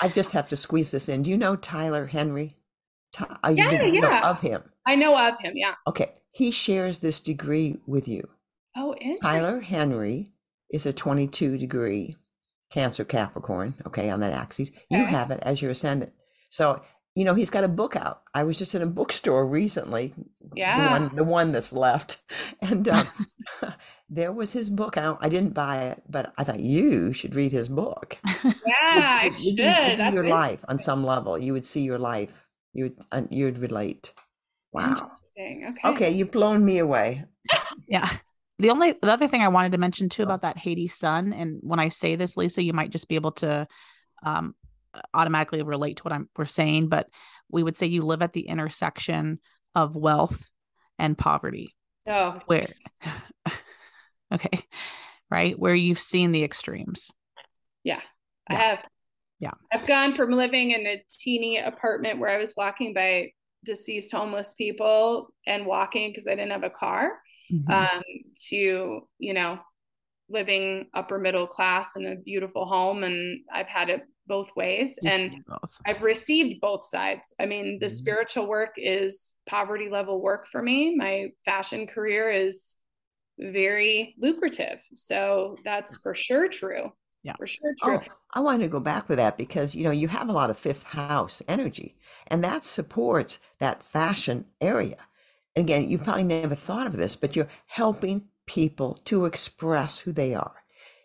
I 0.00 0.08
just 0.08 0.32
have 0.32 0.48
to 0.48 0.56
squeeze 0.56 0.90
this 0.90 1.08
in. 1.08 1.22
Do 1.22 1.30
you 1.30 1.36
know 1.36 1.56
Tyler 1.56 2.06
Henry? 2.06 2.56
Ty- 3.12 3.36
uh, 3.44 3.48
you 3.50 3.56
Yeah, 3.64 3.70
know 4.00 4.08
yeah. 4.10 4.28
of 4.30 4.40
him. 4.40 4.62
I 4.86 4.94
know 4.94 5.16
of 5.16 5.38
him 5.38 5.52
yeah 5.56 5.74
Okay. 5.86 6.12
He 6.32 6.50
shares 6.50 6.98
this 6.98 7.20
degree 7.20 7.78
with 7.86 8.06
you. 8.08 8.28
oh 8.76 8.94
interesting 8.94 9.16
Tyler 9.22 9.60
Henry 9.60 10.32
is 10.70 10.86
a 10.86 10.92
22 10.92 11.56
degree 11.58 12.16
Cancer 12.70 13.04
Capricorn, 13.04 13.74
okay, 13.86 14.10
on 14.10 14.20
that 14.20 14.34
axis. 14.34 14.70
You 14.90 15.06
have 15.06 15.30
it 15.30 15.40
as 15.42 15.62
your 15.62 15.70
ascendant. 15.70 16.12
So, 16.50 16.82
you 17.14 17.24
know, 17.24 17.32
he's 17.32 17.48
got 17.48 17.64
a 17.64 17.68
book 17.68 17.96
out. 17.96 18.20
I 18.34 18.44
was 18.44 18.58
just 18.58 18.74
in 18.74 18.82
a 18.82 18.86
bookstore 18.86 19.46
recently, 19.46 20.12
Yeah. 20.54 20.76
the 20.84 20.90
one, 21.00 21.16
the 21.16 21.24
one 21.24 21.52
that's 21.52 21.72
left. 21.72 22.18
And 22.60 22.86
um, 22.88 23.08
there 24.08 24.32
was 24.32 24.52
his 24.52 24.70
book 24.70 24.96
out. 24.96 25.18
I 25.20 25.28
didn't 25.28 25.54
buy 25.54 25.84
it, 25.84 26.02
but 26.08 26.32
I 26.38 26.44
thought 26.44 26.60
you 26.60 27.12
should 27.12 27.34
read 27.34 27.52
his 27.52 27.68
book. 27.68 28.18
Yeah, 28.44 29.18
I 29.22 29.26
It'd 29.26 29.38
should. 29.40 29.58
That's 29.58 30.14
your 30.14 30.28
life 30.28 30.64
on 30.68 30.78
some 30.78 31.04
level. 31.04 31.38
You 31.38 31.52
would 31.52 31.66
see 31.66 31.82
your 31.82 31.98
life. 31.98 32.46
You 32.72 32.84
would, 32.84 32.96
uh, 33.12 33.22
you'd 33.30 33.58
relate. 33.58 34.12
Wow. 34.72 34.90
Interesting. 34.90 35.66
Okay. 35.70 35.88
Okay, 35.88 36.10
you've 36.10 36.30
blown 36.30 36.64
me 36.64 36.78
away. 36.78 37.24
Yeah. 37.86 38.10
The 38.58 38.70
only 38.70 38.92
the 38.92 39.10
other 39.10 39.28
thing 39.28 39.42
I 39.42 39.48
wanted 39.48 39.72
to 39.72 39.78
mention 39.78 40.08
too 40.08 40.22
about 40.22 40.42
that 40.42 40.58
Hades 40.58 40.94
sun, 40.94 41.32
and 41.32 41.60
when 41.62 41.78
I 41.78 41.88
say 41.88 42.16
this, 42.16 42.36
Lisa, 42.36 42.62
you 42.62 42.72
might 42.72 42.90
just 42.90 43.08
be 43.08 43.14
able 43.14 43.32
to 43.32 43.66
um, 44.22 44.54
automatically 45.14 45.62
relate 45.62 45.98
to 45.98 46.02
what 46.02 46.12
I'm 46.12 46.28
we're 46.36 46.44
saying, 46.44 46.88
but 46.88 47.08
we 47.50 47.62
would 47.62 47.76
say 47.76 47.86
you 47.86 48.02
live 48.02 48.22
at 48.22 48.32
the 48.32 48.48
intersection 48.48 49.38
of 49.74 49.96
wealth 49.96 50.48
and 50.98 51.16
poverty, 51.16 51.74
Oh, 52.06 52.40
where 52.46 52.66
okay, 54.32 54.60
right, 55.30 55.58
where 55.58 55.74
you've 55.74 56.00
seen 56.00 56.32
the 56.32 56.44
extremes. 56.44 57.12
yeah. 57.84 58.00
I 58.50 58.54
have. 58.54 58.84
Yeah. 59.40 59.52
I've 59.72 59.86
gone 59.86 60.14
from 60.14 60.32
living 60.32 60.70
in 60.70 60.86
a 60.86 61.02
teeny 61.10 61.58
apartment 61.58 62.18
where 62.18 62.30
I 62.30 62.38
was 62.38 62.54
walking 62.56 62.94
by 62.94 63.32
deceased 63.64 64.10
homeless 64.12 64.54
people 64.54 65.28
and 65.46 65.66
walking 65.66 66.10
because 66.10 66.26
I 66.26 66.30
didn't 66.30 66.52
have 66.52 66.64
a 66.64 66.70
car 66.70 67.20
Mhm. 67.52 67.70
um, 67.70 68.02
to, 68.48 69.00
you 69.18 69.34
know, 69.34 69.58
living 70.30 70.86
upper 70.94 71.18
middle 71.18 71.46
class 71.46 71.96
in 71.96 72.06
a 72.06 72.16
beautiful 72.16 72.66
home. 72.66 73.04
And 73.04 73.40
I've 73.52 73.66
had 73.66 73.90
it 73.90 74.02
both 74.26 74.50
ways. 74.56 74.98
You've 75.02 75.12
and 75.12 75.44
both. 75.46 75.80
I've 75.86 76.02
received 76.02 76.60
both 76.60 76.86
sides. 76.86 77.34
I 77.40 77.46
mean, 77.46 77.78
the 77.80 77.86
Mhm. 77.86 77.90
spiritual 77.90 78.46
work 78.46 78.74
is 78.76 79.32
poverty 79.46 79.88
level 79.90 80.20
work 80.20 80.46
for 80.46 80.62
me. 80.62 80.94
My 80.96 81.28
fashion 81.44 81.86
career 81.86 82.30
is 82.30 82.76
very 83.38 84.14
lucrative. 84.18 84.80
So 84.94 85.56
that's 85.64 85.96
for 85.96 86.14
sure 86.14 86.48
true. 86.48 86.92
Yeah. 87.22 87.34
For 87.36 87.46
sure 87.46 87.74
true. 87.80 88.00
Oh, 88.02 88.12
I 88.32 88.40
wanted 88.40 88.62
to 88.62 88.68
go 88.68 88.80
back 88.80 89.08
with 89.08 89.18
that 89.18 89.36
because 89.38 89.74
you 89.74 89.84
know 89.84 89.90
you 89.90 90.08
have 90.08 90.28
a 90.28 90.32
lot 90.32 90.50
of 90.50 90.58
fifth 90.58 90.84
house 90.84 91.42
energy, 91.48 91.96
and 92.28 92.42
that 92.44 92.64
supports 92.64 93.38
that 93.58 93.82
fashion 93.82 94.46
area. 94.60 94.96
And 95.56 95.64
again, 95.64 95.88
you 95.88 95.98
probably 95.98 96.24
never 96.24 96.54
thought 96.54 96.86
of 96.86 96.96
this, 96.96 97.16
but 97.16 97.34
you're 97.34 97.48
helping 97.66 98.28
people 98.46 98.94
to 99.06 99.24
express 99.24 99.98
who 99.98 100.12
they 100.12 100.34
are. 100.34 100.62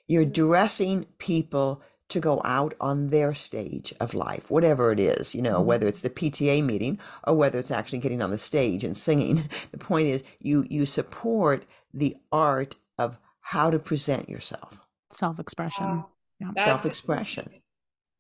You're 0.08 0.24
mm-hmm. 0.24 0.48
dressing 0.50 1.06
people 1.18 1.82
to 2.14 2.20
go 2.20 2.42
out 2.46 2.74
on 2.80 3.10
their 3.10 3.34
stage 3.34 3.94
of 4.00 4.14
life, 4.14 4.50
whatever 4.50 4.92
it 4.92 5.00
is, 5.00 5.36
you 5.36 5.42
know, 5.42 5.62
Mhm. 5.62 5.66
whether 5.66 5.88
it's 5.88 6.02
the 6.02 6.10
PTA 6.10 6.62
meeting 6.62 7.00
or 7.28 7.34
whether 7.36 7.60
it's 7.60 7.72
actually 7.72 8.00
getting 8.00 8.22
on 8.22 8.32
the 8.32 8.38
stage 8.38 8.84
and 8.84 8.96
singing. 8.98 9.44
The 9.72 9.78
point 9.78 10.08
is 10.08 10.24
you 10.40 10.66
you 10.70 10.86
support 10.86 11.66
the 11.94 12.16
art 12.32 12.76
of 12.98 13.18
how 13.42 13.70
to 13.70 13.80
present 13.80 14.30
yourself, 14.30 14.80
Self-expression. 15.12 16.04
Yeah. 16.40 16.52
Self-expression. 16.64 17.50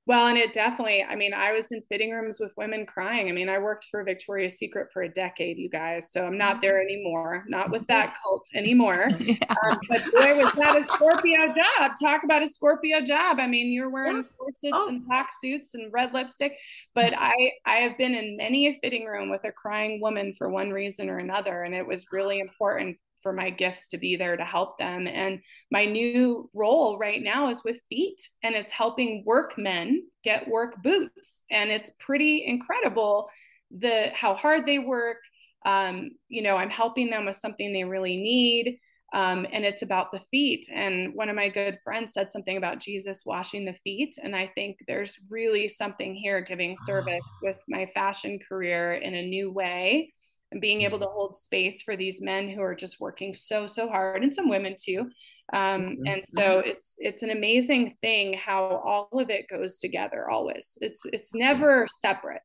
Well, 0.05 0.27
and 0.27 0.37
it 0.37 0.51
definitely, 0.51 1.01
I 1.01 1.15
mean, 1.15 1.33
I 1.33 1.53
was 1.53 1.71
in 1.71 1.81
fitting 1.83 2.11
rooms 2.11 2.37
with 2.37 2.53
women 2.57 2.85
crying. 2.85 3.29
I 3.29 3.31
mean, 3.31 3.47
I 3.47 3.57
worked 3.57 3.87
for 3.89 4.03
Victoria's 4.03 4.57
Secret 4.57 4.89
for 4.91 5.03
a 5.03 5.09
decade, 5.09 5.57
you 5.57 5.69
guys. 5.69 6.11
So 6.11 6.25
I'm 6.25 6.37
not 6.37 6.59
there 6.59 6.81
anymore, 6.81 7.45
not 7.47 7.71
with 7.71 7.87
that 7.87 8.15
cult 8.21 8.47
anymore. 8.53 9.09
Yeah. 9.19 9.35
Um, 9.49 9.79
but 9.87 10.03
boy, 10.11 10.43
was 10.43 10.51
that 10.53 10.75
a 10.77 10.83
Scorpio 10.93 11.53
job. 11.53 11.91
Talk 12.01 12.23
about 12.25 12.43
a 12.43 12.47
Scorpio 12.47 12.99
job. 13.01 13.37
I 13.39 13.47
mean, 13.47 13.71
you're 13.71 13.89
wearing 13.89 14.25
corsets 14.37 14.71
Oh. 14.73 14.89
and 14.89 15.05
black 15.05 15.29
suits 15.39 15.73
and 15.75 15.91
red 15.93 16.13
lipstick. 16.13 16.57
But 16.93 17.13
I, 17.17 17.33
I 17.65 17.75
have 17.77 17.97
been 17.97 18.13
in 18.13 18.35
many 18.35 18.67
a 18.67 18.73
fitting 18.73 19.05
room 19.05 19.29
with 19.29 19.45
a 19.45 19.51
crying 19.53 20.01
woman 20.01 20.33
for 20.37 20.49
one 20.49 20.71
reason 20.71 21.09
or 21.09 21.19
another. 21.19 21.63
And 21.63 21.73
it 21.73 21.87
was 21.87 22.11
really 22.11 22.41
important 22.41 22.97
for 23.23 23.33
my 23.33 23.49
gifts 23.49 23.87
to 23.87 23.97
be 23.97 24.15
there 24.15 24.37
to 24.37 24.45
help 24.45 24.77
them. 24.77 25.07
And 25.07 25.39
my 25.71 25.85
new 25.85 26.49
role 26.53 26.99
right 26.99 27.21
now 27.23 27.49
is 27.49 27.63
with 27.63 27.79
feet 27.89 28.29
and 28.43 28.53
it's 28.53 28.73
helping 28.73 29.23
workmen 29.25 30.03
get 30.23 30.47
work 30.47 30.83
boots. 30.83 31.43
And 31.49 31.71
it's 31.71 31.91
pretty 31.99 32.45
incredible 32.45 33.29
the 33.71 34.09
how 34.13 34.35
hard 34.35 34.65
they 34.65 34.77
work. 34.77 35.17
Um, 35.65 36.11
you 36.27 36.43
know, 36.43 36.57
I'm 36.57 36.69
helping 36.69 37.09
them 37.09 37.25
with 37.25 37.37
something 37.37 37.71
they 37.71 37.85
really 37.85 38.17
need. 38.17 38.77
Um, 39.13 39.45
and 39.51 39.63
it's 39.63 39.83
about 39.83 40.11
the 40.11 40.19
feet. 40.19 40.67
And 40.73 41.13
one 41.13 41.29
of 41.29 41.35
my 41.35 41.47
good 41.47 41.77
friends 41.83 42.13
said 42.13 42.33
something 42.33 42.57
about 42.57 42.79
Jesus 42.79 43.23
washing 43.25 43.63
the 43.63 43.75
feet. 43.75 44.15
And 44.21 44.35
I 44.35 44.51
think 44.55 44.77
there's 44.87 45.17
really 45.29 45.67
something 45.67 46.15
here 46.15 46.41
giving 46.41 46.75
service 46.75 47.23
with 47.43 47.57
my 47.67 47.85
fashion 47.93 48.39
career 48.49 48.93
in 48.93 49.13
a 49.13 49.21
new 49.21 49.51
way 49.51 50.11
and 50.53 50.61
being 50.61 50.81
able 50.83 50.99
to 50.99 51.05
hold 51.07 51.35
space 51.35 51.81
for 51.81 51.97
these 51.97 52.21
men 52.21 52.47
who 52.49 52.61
are 52.61 52.75
just 52.75 53.01
working 53.01 53.33
so 53.33 53.67
so 53.67 53.89
hard 53.89 54.23
and 54.23 54.33
some 54.33 54.47
women 54.47 54.75
too 54.81 55.09
um, 55.51 55.81
Mhm. 55.81 55.97
and 56.07 56.23
so 56.25 56.59
it's 56.59 56.95
it's 56.99 57.23
an 57.23 57.29
amazing 57.31 57.91
thing 58.01 58.33
how 58.33 58.63
all 58.85 59.09
of 59.19 59.29
it 59.29 59.49
goes 59.49 59.79
together 59.79 60.29
always 60.29 60.77
it's 60.79 61.05
it's 61.11 61.33
never 61.35 61.87
separate 61.99 62.41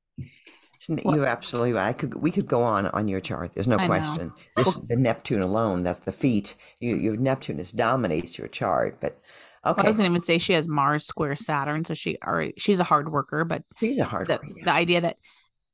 It's 0.74 0.90
n- 0.90 1.00
Well- 1.04 1.16
You're 1.16 1.26
absolutely 1.26 1.72
right. 1.74 1.88
I 1.88 1.92
could 1.92 2.14
we 2.14 2.30
could 2.30 2.46
go 2.46 2.62
on 2.62 2.86
on 2.86 3.08
your 3.08 3.20
chart. 3.20 3.52
There's 3.52 3.66
no 3.66 3.78
I 3.78 3.86
question. 3.86 4.32
Just 4.56 4.86
the 4.88 4.94
Neptune 4.96 5.42
alone, 5.42 5.82
that's 5.82 6.00
the 6.00 6.12
feet. 6.12 6.54
You, 6.78 6.94
your 6.96 7.16
Neptune 7.16 7.58
is 7.58 7.72
dominates 7.72 8.38
your 8.38 8.46
chart. 8.48 8.98
But 9.00 9.18
Well, 9.64 9.74
I 9.76 9.80
okay, 9.80 9.88
was 9.88 9.96
gonna 9.96 10.10
even 10.10 10.20
say 10.20 10.38
she 10.38 10.52
has 10.52 10.68
Mars 10.68 11.04
square 11.04 11.34
Saturn, 11.34 11.84
so 11.84 11.94
she 11.94 12.16
already 12.24 12.54
she's 12.58 12.78
a 12.78 12.84
hard 12.84 13.10
worker, 13.10 13.44
but 13.44 13.62
she's 13.80 13.98
a 13.98 14.04
hard 14.04 14.28
the, 14.28 14.34
worker. 14.34 14.46
yeah. 14.56 14.64
the 14.66 14.70
idea 14.70 15.00
that 15.00 15.16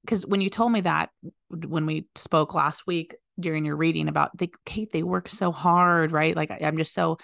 because 0.05 0.27
when 0.27 0.41
you 0.41 0.51
told 0.51 0.73
me 0.73 0.83
that 0.83 1.11
when 1.49 1.87
we 1.87 2.07
spoke 2.15 2.55
last 2.55 2.87
week 2.87 3.15
during 3.39 3.65
your 3.65 3.77
reading 3.77 4.09
about 4.09 4.37
they 4.37 4.51
Kate, 4.65 4.93
they 4.93 5.03
work 5.03 5.29
so 5.29 5.51
hard, 5.51 6.13
right? 6.13 6.37
Like 6.37 6.51
I, 6.51 6.61
I'm 6.63 6.77
just 6.77 6.95
so 6.95 7.19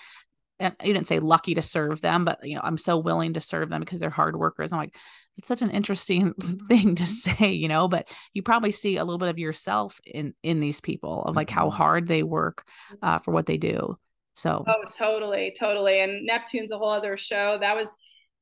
and 0.58 0.76
you 0.84 0.92
didn't 0.92 1.06
say 1.06 1.20
lucky 1.20 1.54
to 1.54 1.62
serve 1.62 2.02
them, 2.02 2.24
but 2.24 2.38
you 2.42 2.54
know, 2.54 2.60
I'm 2.62 2.76
so 2.76 2.98
willing 2.98 3.34
to 3.34 3.40
serve 3.40 3.70
them 3.70 3.80
because 3.80 3.98
they're 3.98 4.10
hard 4.10 4.36
workers. 4.36 4.72
I'm 4.72 4.78
like, 4.78 4.94
it's 5.38 5.48
such 5.48 5.62
an 5.62 5.70
interesting 5.70 6.34
thing 6.68 6.96
to 6.96 7.06
say, 7.06 7.52
you 7.52 7.66
know, 7.68 7.88
but 7.88 8.08
you 8.34 8.42
probably 8.42 8.72
see 8.72 8.98
a 8.98 9.04
little 9.04 9.18
bit 9.18 9.30
of 9.30 9.38
yourself 9.38 10.00
in 10.04 10.34
in 10.42 10.60
these 10.60 10.80
people 10.80 11.22
of 11.22 11.36
like 11.36 11.50
how 11.50 11.70
Mhm. 11.70 11.72
hard 11.72 12.06
they 12.08 12.22
work 12.22 12.64
uh, 13.02 13.18
for 13.18 13.32
what 13.32 13.46
they 13.46 13.56
do. 13.56 13.98
So 14.34 14.64
oh 14.66 14.84
totally 14.96 15.54
totally 15.58 16.00
and 16.00 16.24
neptune's 16.24 16.72
a 16.72 16.78
whole 16.78 16.90
other 16.90 17.16
show 17.16 17.58
that 17.60 17.76
was 17.76 17.94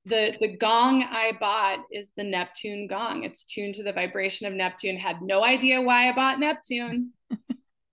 the 0.08 0.36
the 0.40 0.56
gong 0.56 1.02
i 1.02 1.32
bought 1.38 1.80
is 1.92 2.10
the 2.16 2.24
neptune 2.24 2.86
gong. 2.86 3.24
It's 3.24 3.44
tuned 3.44 3.74
to 3.76 3.82
the 3.82 3.92
vibration 3.92 4.46
of 4.46 4.52
neptune. 4.52 4.96
Had 4.96 5.22
no 5.22 5.44
idea 5.44 5.80
why 5.80 6.08
i 6.08 6.12
bought 6.14 6.40
neptune. 6.40 7.12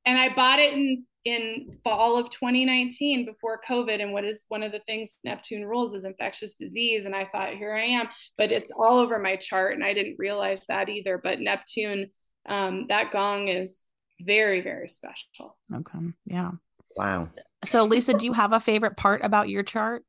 And 0.07 0.19
i 0.19 0.31
bought 0.35 0.59
it 0.59 0.73
in 0.73 1.03
in 1.23 1.79
fall 1.83 2.15
of 2.15 2.29
2019 2.29 3.25
before 3.25 3.59
covid. 3.67 4.03
And 4.03 4.13
what 4.13 4.23
is 4.23 4.45
one 4.49 4.61
of 4.61 4.71
the 4.71 4.81
things 4.81 5.17
neptune 5.23 5.65
rules 5.65 5.95
is 5.95 6.05
infectious 6.05 6.53
disease. 6.53 7.07
And 7.07 7.15
i 7.15 7.27
thought 7.31 7.55
here 7.55 7.73
i 7.73 7.85
am. 7.85 8.07
But 8.37 8.51
it's 8.51 8.69
all 8.77 8.99
over 8.99 9.17
my 9.17 9.35
chart. 9.35 9.73
And 9.73 9.83
i 9.83 9.93
didn't 9.93 10.17
realize 10.19 10.63
that 10.67 10.89
either. 10.89 11.17
But 11.17 11.39
neptune 11.39 12.11
um, 12.47 12.85
that 12.89 13.11
gong 13.11 13.47
is 13.47 13.83
very 14.21 14.61
very 14.61 14.87
special. 14.87 15.57
Okay, 15.73 15.97
yeah. 16.25 16.51
Wow. 16.95 17.29
So 17.63 17.83
Lisa, 17.85 18.13
do 18.13 18.25
you 18.25 18.33
have 18.33 18.53
a 18.53 18.59
favorite 18.59 18.95
part 18.95 19.23
about 19.23 19.49
your 19.49 19.63
chart? 19.63 20.03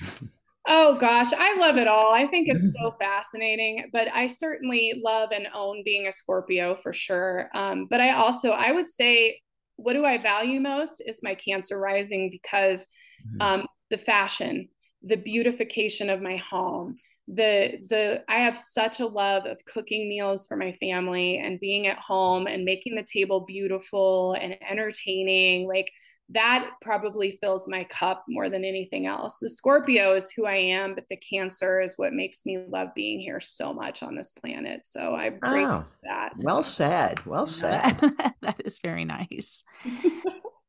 Oh 0.68 0.96
gosh, 0.98 1.32
I 1.32 1.56
love 1.58 1.76
it 1.76 1.86
all. 1.86 2.12
I 2.12 2.26
think 2.26 2.48
it's 2.48 2.72
so 2.72 2.92
fascinating, 2.98 3.88
but 3.92 4.08
I 4.12 4.26
certainly 4.26 4.94
love 5.04 5.30
and 5.32 5.46
own 5.54 5.82
being 5.84 6.08
a 6.08 6.12
Scorpio 6.12 6.74
for 6.74 6.92
sure. 6.92 7.48
Um, 7.54 7.86
but 7.88 8.00
I 8.00 8.12
also, 8.14 8.50
I 8.50 8.72
would 8.72 8.88
say, 8.88 9.40
what 9.76 9.92
do 9.92 10.04
I 10.04 10.18
value 10.18 10.60
most 10.60 11.02
is 11.06 11.20
my 11.22 11.34
Cancer 11.36 11.78
rising 11.78 12.30
because 12.30 12.88
Mhm. 13.24 13.40
um, 13.40 13.66
the 13.90 13.98
fashion, 13.98 14.68
the 15.02 15.16
beautification 15.16 16.10
of 16.10 16.20
my 16.20 16.36
home, 16.38 16.96
the 17.28 17.78
the 17.88 18.24
I 18.28 18.36
have 18.40 18.56
such 18.56 19.00
a 19.00 19.06
love 19.06 19.46
of 19.46 19.64
cooking 19.66 20.08
meals 20.08 20.46
for 20.46 20.56
my 20.56 20.72
family 20.74 21.38
and 21.38 21.60
being 21.60 21.86
at 21.88 21.98
home 21.98 22.46
and 22.46 22.64
making 22.64 22.94
the 22.96 23.04
table 23.04 23.44
beautiful 23.46 24.32
and 24.34 24.56
entertaining. 24.68 25.68
Like 25.68 25.90
that 26.30 26.70
probably 26.82 27.38
fills 27.40 27.68
my 27.68 27.84
cup 27.84 28.24
more 28.28 28.48
than 28.48 28.64
anything 28.64 29.06
else. 29.06 29.36
The 29.40 29.48
Scorpio 29.48 30.14
is 30.14 30.30
who 30.32 30.44
I 30.44 30.56
am, 30.56 30.94
but 30.94 31.04
the 31.08 31.16
Cancer 31.16 31.80
is 31.80 31.94
what 31.96 32.12
makes 32.12 32.44
me 32.44 32.58
love 32.68 32.88
being 32.96 33.20
here 33.20 33.38
so 33.38 33.72
much 33.72 34.02
on 34.02 34.16
this 34.16 34.32
planet. 34.32 34.80
So 34.84 35.14
I'm 35.14 35.38
Oh, 35.44 35.84
that. 36.02 36.32
well 36.38 36.62
said. 36.64 37.24
Well 37.26 37.46
said. 37.46 37.96
that 38.42 38.60
is 38.64 38.80
very 38.80 39.04
nice. 39.04 39.62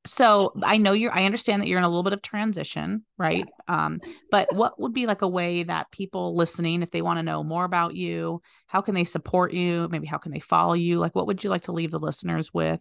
so 0.05 0.53
I 0.63 0.77
know 0.77 0.93
you're 0.93 1.11
I 1.13 1.25
understand 1.25 1.61
that 1.61 1.67
you're 1.67 1.79
in 1.79 1.83
a 1.83 1.89
little 1.89 2.03
bit 2.03 2.13
of 2.13 2.21
transition, 2.21 3.03
right? 3.17 3.45
Um, 3.67 3.99
but 4.31 4.53
what 4.53 4.79
would 4.79 4.93
be 4.93 5.05
like 5.07 5.21
a 5.23 5.27
way 5.27 5.63
that 5.63 5.91
people 5.91 6.35
listening, 6.35 6.81
if 6.83 6.91
they 6.91 7.01
want 7.01 7.17
to 7.17 7.23
know 7.23 7.43
more 7.43 7.65
about 7.65 7.95
you, 7.95 8.41
how 8.67 8.81
can 8.81 8.93
they 8.95 9.03
support 9.05 9.53
you? 9.53 9.87
Maybe 9.89 10.07
how 10.07 10.17
can 10.19 10.31
they 10.31 10.39
follow 10.39 10.73
you? 10.73 10.99
Like 10.99 11.15
what 11.15 11.27
would 11.27 11.43
you 11.43 11.49
like 11.49 11.63
to 11.63 11.71
leave 11.73 11.91
the 11.91 11.99
listeners 11.99 12.53
with 12.53 12.79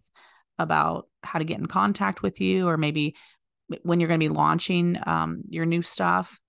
about 0.58 1.08
how 1.22 1.38
to 1.38 1.44
get 1.44 1.58
in 1.58 1.66
contact 1.66 2.22
with 2.22 2.40
you 2.40 2.68
or 2.68 2.76
maybe 2.76 3.14
when 3.82 4.00
you're 4.00 4.08
going 4.08 4.20
to 4.20 4.28
be 4.28 4.34
launching 4.34 4.98
um, 5.06 5.42
your 5.48 5.66
new 5.66 5.82
stuff? 5.82 6.40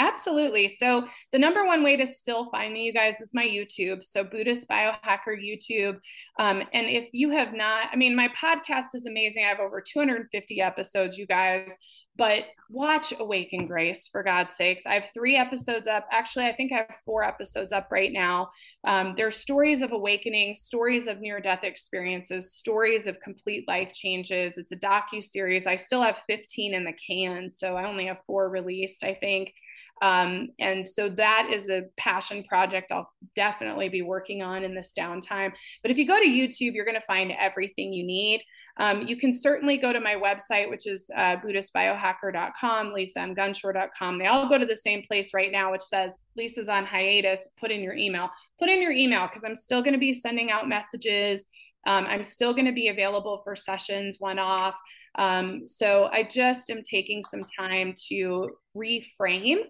Absolutely. 0.00 0.66
So 0.66 1.04
the 1.30 1.38
number 1.38 1.66
one 1.66 1.82
way 1.82 1.94
to 1.96 2.06
still 2.06 2.48
find 2.50 2.72
me, 2.72 2.84
you 2.84 2.92
guys, 2.92 3.20
is 3.20 3.34
my 3.34 3.44
YouTube. 3.44 4.02
So 4.02 4.24
Buddhist 4.24 4.66
Biohacker 4.66 5.36
YouTube. 5.36 5.98
Um, 6.38 6.62
and 6.72 6.86
if 6.86 7.10
you 7.12 7.28
have 7.30 7.52
not, 7.52 7.88
I 7.92 7.96
mean, 7.96 8.16
my 8.16 8.28
podcast 8.28 8.94
is 8.94 9.04
amazing. 9.04 9.44
I 9.44 9.48
have 9.48 9.60
over 9.60 9.82
250 9.82 10.60
episodes, 10.62 11.18
you 11.18 11.26
guys. 11.26 11.76
But 12.20 12.44
watch 12.68 13.14
Awaken 13.18 13.64
Grace 13.64 14.06
for 14.06 14.22
God's 14.22 14.54
sakes. 14.54 14.84
I 14.84 14.92
have 14.92 15.08
three 15.14 15.38
episodes 15.38 15.88
up. 15.88 16.06
Actually, 16.12 16.48
I 16.48 16.52
think 16.52 16.70
I 16.70 16.84
have 16.86 17.00
four 17.06 17.24
episodes 17.24 17.72
up 17.72 17.88
right 17.90 18.12
now. 18.12 18.50
Um, 18.86 19.14
are 19.18 19.30
stories 19.30 19.80
of 19.80 19.92
awakening, 19.92 20.54
stories 20.54 21.06
of 21.06 21.22
near-death 21.22 21.64
experiences, 21.64 22.52
stories 22.52 23.06
of 23.06 23.18
complete 23.20 23.66
life 23.66 23.94
changes. 23.94 24.58
It's 24.58 24.70
a 24.70 24.76
docu 24.76 25.24
series. 25.24 25.66
I 25.66 25.76
still 25.76 26.02
have 26.02 26.18
15 26.28 26.74
in 26.74 26.84
the 26.84 26.92
can, 26.92 27.50
so 27.50 27.76
I 27.78 27.88
only 27.88 28.04
have 28.04 28.20
four 28.26 28.50
released, 28.50 29.02
I 29.02 29.14
think. 29.14 29.54
Um, 30.00 30.48
and 30.58 30.88
so 30.88 31.08
that 31.10 31.48
is 31.52 31.68
a 31.68 31.82
passion 31.96 32.42
project 32.44 32.90
I'll 32.90 33.10
definitely 33.34 33.88
be 33.88 34.02
working 34.02 34.42
on 34.42 34.64
in 34.64 34.74
this 34.74 34.92
downtime. 34.98 35.52
But 35.82 35.90
if 35.90 35.98
you 35.98 36.06
go 36.06 36.18
to 36.18 36.26
YouTube, 36.26 36.74
you're 36.74 36.86
going 36.86 36.94
to 36.94 37.06
find 37.06 37.32
everything 37.38 37.92
you 37.92 38.04
need. 38.04 38.42
Um, 38.78 39.02
you 39.02 39.16
can 39.16 39.32
certainly 39.32 39.76
go 39.76 39.92
to 39.92 40.00
my 40.00 40.14
website, 40.14 40.70
which 40.70 40.86
is 40.86 41.10
uh, 41.14 41.36
BuddhistBiohacker.com, 41.36 42.94
LisaMGunshore.com. 42.94 44.18
They 44.18 44.26
all 44.26 44.48
go 44.48 44.56
to 44.56 44.66
the 44.66 44.76
same 44.76 45.02
place 45.02 45.34
right 45.34 45.52
now, 45.52 45.72
which 45.72 45.82
says 45.82 46.16
Lisa's 46.36 46.68
on 46.70 46.86
hiatus. 46.86 47.48
Put 47.58 47.70
in 47.70 47.80
your 47.82 47.94
email. 47.94 48.30
Put 48.58 48.70
in 48.70 48.80
your 48.80 48.92
email 48.92 49.26
because 49.26 49.44
I'm 49.44 49.54
still 49.54 49.82
going 49.82 49.92
to 49.92 49.98
be 49.98 50.14
sending 50.14 50.50
out 50.50 50.68
messages. 50.68 51.44
Um, 51.86 52.06
I'm 52.06 52.24
still 52.24 52.52
going 52.52 52.66
to 52.66 52.72
be 52.72 52.88
available 52.88 53.40
for 53.44 53.56
sessions 53.56 54.16
one 54.18 54.38
off. 54.38 54.78
Um, 55.16 55.66
so 55.66 56.08
I 56.12 56.22
just 56.22 56.70
am 56.70 56.82
taking 56.82 57.22
some 57.24 57.44
time 57.58 57.94
to 58.08 58.50
reframe 58.76 59.64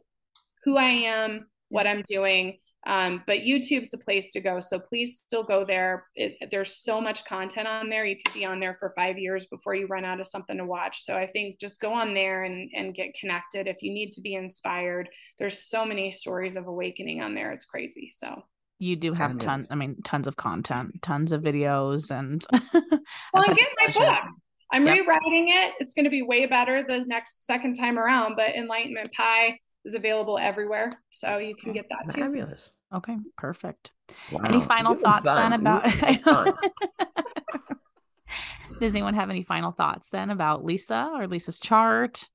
who 0.64 0.76
I 0.76 0.90
am, 0.90 1.46
what 1.68 1.86
I'm 1.86 2.02
doing. 2.02 2.58
Um, 2.86 3.22
but 3.26 3.40
YouTube's 3.40 3.92
a 3.92 3.98
place 3.98 4.32
to 4.32 4.40
go. 4.40 4.58
So 4.58 4.78
please 4.80 5.18
still 5.26 5.44
go 5.44 5.66
there. 5.66 6.06
It, 6.14 6.48
there's 6.50 6.74
so 6.76 6.98
much 6.98 7.26
content 7.26 7.68
on 7.68 7.90
there. 7.90 8.06
You 8.06 8.16
could 8.16 8.32
be 8.32 8.46
on 8.46 8.58
there 8.58 8.72
for 8.72 8.94
five 8.96 9.18
years 9.18 9.44
before 9.46 9.74
you 9.74 9.86
run 9.86 10.06
out 10.06 10.18
of 10.18 10.26
something 10.26 10.56
to 10.56 10.64
watch. 10.64 11.04
So 11.04 11.14
I 11.14 11.26
think 11.26 11.60
just 11.60 11.78
go 11.82 11.92
on 11.92 12.14
there 12.14 12.44
and, 12.44 12.70
and 12.74 12.94
get 12.94 13.12
connected. 13.12 13.66
If 13.66 13.82
you 13.82 13.92
need 13.92 14.12
to 14.12 14.22
be 14.22 14.34
inspired, 14.34 15.10
there's 15.38 15.58
so 15.58 15.84
many 15.84 16.10
stories 16.10 16.56
of 16.56 16.66
awakening 16.68 17.20
on 17.20 17.34
there. 17.34 17.52
It's 17.52 17.66
crazy. 17.66 18.12
So 18.14 18.44
You 18.78 18.96
do 18.96 19.12
have 19.12 19.32
Kind 19.32 19.42
of. 19.42 19.46
ton 19.46 19.66
I 19.68 19.74
mean 19.74 19.96
tons 20.02 20.26
of 20.26 20.36
content, 20.36 21.02
tons 21.02 21.32
of 21.32 21.42
videos 21.42 22.10
and 22.10 22.42
Well, 23.34 23.44
and 23.46 23.56
get 23.58 23.68
my 23.78 23.92
book 23.92 24.14
i'm 24.72 24.86
Yep. 24.86 24.94
rewriting 25.00 25.48
it. 25.50 25.74
It's 25.80 25.92
going 25.92 26.04
to 26.04 26.10
be 26.10 26.22
way 26.22 26.46
better 26.46 26.82
the 26.82 27.04
next 27.06 27.44
second 27.44 27.74
time 27.74 27.98
around. 27.98 28.36
But 28.36 28.54
Enlightenment 28.54 29.12
Pie, 29.12 29.58
is 29.84 29.94
available 29.94 30.38
everywhere. 30.38 31.00
So 31.10 31.38
you 31.38 31.54
can 31.54 31.72
get 31.72 31.86
that 31.90 32.14
too. 32.14 32.20
Fabulous. 32.22 32.72
Okay, 32.92 33.16
perfect. 33.36 33.92
Wow. 34.32 34.42
Any 34.44 34.60
final 34.60 34.94
You're 34.94 35.02
thoughts 35.02 35.24
fun. 35.24 35.50
then 35.50 35.60
about? 35.60 35.84
Does 38.80 38.94
anyone 38.94 39.14
have 39.14 39.30
any 39.30 39.42
final 39.42 39.72
thoughts 39.72 40.08
then 40.08 40.30
about 40.30 40.64
Lisa 40.64 41.10
or 41.14 41.26
Lisa's 41.26 41.60
chart? 41.60 42.28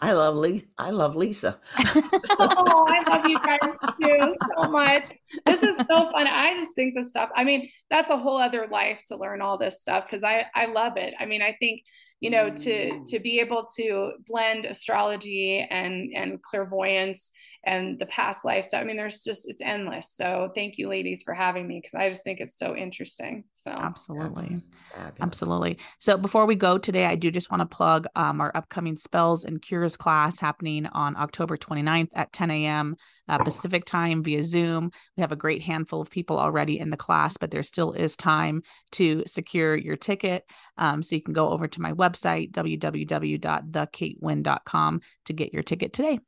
I 0.00 0.12
love 0.12 0.36
Lisa. 0.36 0.66
I 0.78 0.90
love 0.90 1.16
Lisa. 1.16 1.58
oh, 1.78 2.86
I 2.88 3.02
love 3.08 3.26
you 3.26 3.38
guys 3.38 3.58
too 4.00 4.34
so 4.54 4.70
much. 4.70 5.08
This 5.46 5.62
is 5.64 5.76
so 5.76 6.10
fun. 6.12 6.26
I 6.28 6.54
just 6.54 6.74
think 6.74 6.94
this 6.94 7.10
stuff. 7.10 7.30
I 7.34 7.42
mean, 7.42 7.68
that's 7.88 8.10
a 8.10 8.16
whole 8.16 8.36
other 8.36 8.68
life 8.70 9.02
to 9.06 9.16
learn 9.16 9.40
all 9.40 9.58
this 9.58 9.80
stuff 9.80 10.06
because 10.06 10.22
I 10.22 10.46
I 10.54 10.66
love 10.66 10.96
it. 10.96 11.14
I 11.18 11.26
mean, 11.26 11.42
I 11.42 11.56
think 11.58 11.82
you 12.20 12.30
know 12.30 12.50
to 12.50 13.04
to 13.04 13.18
be 13.18 13.40
able 13.40 13.66
to 13.76 14.12
blend 14.26 14.66
astrology 14.66 15.66
and 15.70 16.12
and 16.14 16.42
clairvoyance 16.42 17.32
and 17.64 17.98
the 17.98 18.06
past 18.06 18.44
life 18.44 18.64
stuff. 18.64 18.80
I 18.80 18.84
mean, 18.84 18.96
there's 18.96 19.22
just 19.22 19.48
it's 19.48 19.60
endless. 19.60 20.10
So 20.14 20.50
thank 20.54 20.78
you, 20.78 20.88
ladies, 20.88 21.22
for 21.22 21.34
having 21.34 21.66
me 21.66 21.78
because 21.78 21.94
I 21.94 22.08
just 22.08 22.24
think 22.24 22.40
it's 22.40 22.56
so 22.56 22.74
interesting. 22.74 23.44
So 23.54 23.70
Absolutely. 23.70 24.62
Fabulous. 24.94 25.20
Absolutely. 25.20 25.78
So 25.98 26.16
before 26.16 26.46
we 26.46 26.54
go 26.54 26.78
today, 26.78 27.04
I 27.04 27.16
do 27.16 27.30
just 27.30 27.50
want 27.50 27.60
to 27.60 27.66
plug 27.66 28.06
um, 28.16 28.40
our 28.40 28.50
upcoming 28.54 28.96
spells 28.96 29.44
and 29.44 29.60
cures 29.60 29.96
class 29.96 30.40
happening 30.40 30.86
on 30.86 31.16
October 31.16 31.56
29th 31.56 32.08
at 32.14 32.32
10 32.32 32.50
a.m. 32.50 32.96
Uh, 33.30 33.38
Pacific 33.44 33.84
time 33.84 34.22
via 34.22 34.42
Zoom. 34.42 34.90
We 35.16 35.20
have 35.20 35.32
a 35.32 35.36
great 35.36 35.60
handful 35.62 36.00
of 36.00 36.08
people 36.10 36.38
already 36.38 36.78
in 36.78 36.88
the 36.90 36.96
class, 36.96 37.36
but 37.36 37.50
there 37.52 37.62
still 37.62 37.92
is 37.92 38.16
time 38.16 38.62
to 38.92 39.22
secure 39.26 39.76
your 39.76 39.96
ticket. 39.96 40.44
Um, 40.76 41.02
so 41.02 41.14
you 41.14 41.22
can 41.22 41.34
go 41.34 41.50
over 41.50 41.68
to 41.68 41.80
my 41.80 41.92
website, 41.92 42.50
www.thekatewin.com 42.50 45.00
to 45.26 45.32
get 45.32 45.54
your 45.54 45.62
ticket 45.62 45.92
today. 45.92 46.18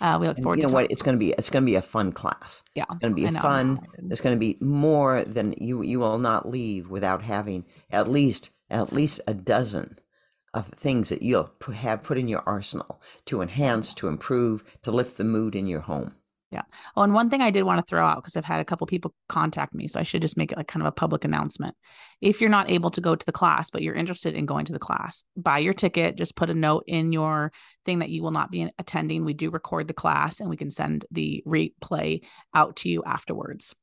Uh, 0.00 0.16
we 0.20 0.28
look 0.28 0.36
And 0.36 0.44
forward 0.44 0.58
you 0.58 0.62
know 0.62 0.68
to 0.68 0.74
what? 0.74 0.90
It's 0.90 1.02
going 1.02 1.16
to 1.16 1.18
be 1.18 1.32
it's 1.32 1.50
going 1.50 1.64
to 1.64 1.70
be 1.70 1.74
a 1.74 1.82
fun 1.82 2.12
class. 2.12 2.62
Yeah, 2.74 2.84
It's 2.90 3.00
going 3.00 3.14
to 3.14 3.20
be 3.20 3.26
I 3.26 3.30
know, 3.30 3.40
I'm 3.40 3.76
fun. 3.76 3.86
There's 3.98 4.20
going 4.20 4.36
to 4.36 4.40
be 4.40 4.56
more 4.60 5.24
than 5.24 5.54
you 5.58 5.82
you 5.82 5.98
will 5.98 6.18
not 6.18 6.48
leave 6.48 6.88
without 6.88 7.22
having 7.22 7.64
at 7.90 8.08
least 8.08 8.50
at 8.70 8.92
least 8.92 9.20
a 9.26 9.34
dozen 9.34 9.98
of 10.54 10.68
things 10.68 11.08
that 11.08 11.22
you'll 11.22 11.50
have 11.74 12.02
put 12.02 12.16
in 12.16 12.28
your 12.28 12.42
arsenal 12.46 13.02
to 13.26 13.42
enhance, 13.42 13.92
to 13.94 14.08
improve, 14.08 14.64
to 14.82 14.90
lift 14.90 15.16
the 15.16 15.24
mood 15.24 15.54
in 15.54 15.66
your 15.66 15.80
home. 15.80 16.14
Oh, 16.96 17.02
and 17.02 17.14
one 17.14 17.30
thing 17.30 17.42
I 17.42 17.50
did 17.50 17.64
want 17.64 17.78
to 17.78 17.88
throw 17.88 18.04
out 18.04 18.16
because 18.16 18.36
I've 18.36 18.44
had 18.44 18.60
a 18.60 18.64
couple 18.64 18.86
people 18.86 19.14
contact 19.28 19.74
me, 19.74 19.88
so 19.88 20.00
I 20.00 20.02
should 20.02 20.22
just 20.22 20.36
make 20.36 20.50
it 20.50 20.56
like 20.56 20.68
kind 20.68 20.82
of 20.82 20.86
a 20.86 20.92
public 20.92 21.24
announcement. 21.24 21.76
If 22.20 22.40
you're 22.40 22.50
not 22.50 22.70
able 22.70 22.90
to 22.90 23.00
go 23.00 23.14
to 23.14 23.26
the 23.26 23.32
class, 23.32 23.70
but 23.70 23.82
you're 23.82 23.94
interested 23.94 24.34
in 24.34 24.46
going 24.46 24.64
to 24.66 24.72
the 24.72 24.78
class, 24.78 25.24
buy 25.36 25.58
your 25.58 25.74
ticket. 25.74 26.16
Just 26.16 26.36
put 26.36 26.50
a 26.50 26.54
note 26.54 26.84
in 26.86 27.12
your 27.12 27.52
thing 27.84 27.98
that 28.00 28.10
you 28.10 28.22
will 28.22 28.30
not 28.30 28.50
be 28.50 28.70
attending. 28.78 29.24
We 29.24 29.34
do 29.34 29.50
record 29.50 29.88
the 29.88 29.94
class, 29.94 30.40
and 30.40 30.48
we 30.48 30.56
can 30.56 30.70
send 30.70 31.04
the 31.10 31.42
replay 31.46 32.22
out 32.54 32.76
to 32.76 32.88
you 32.88 33.02
afterwards. 33.04 33.74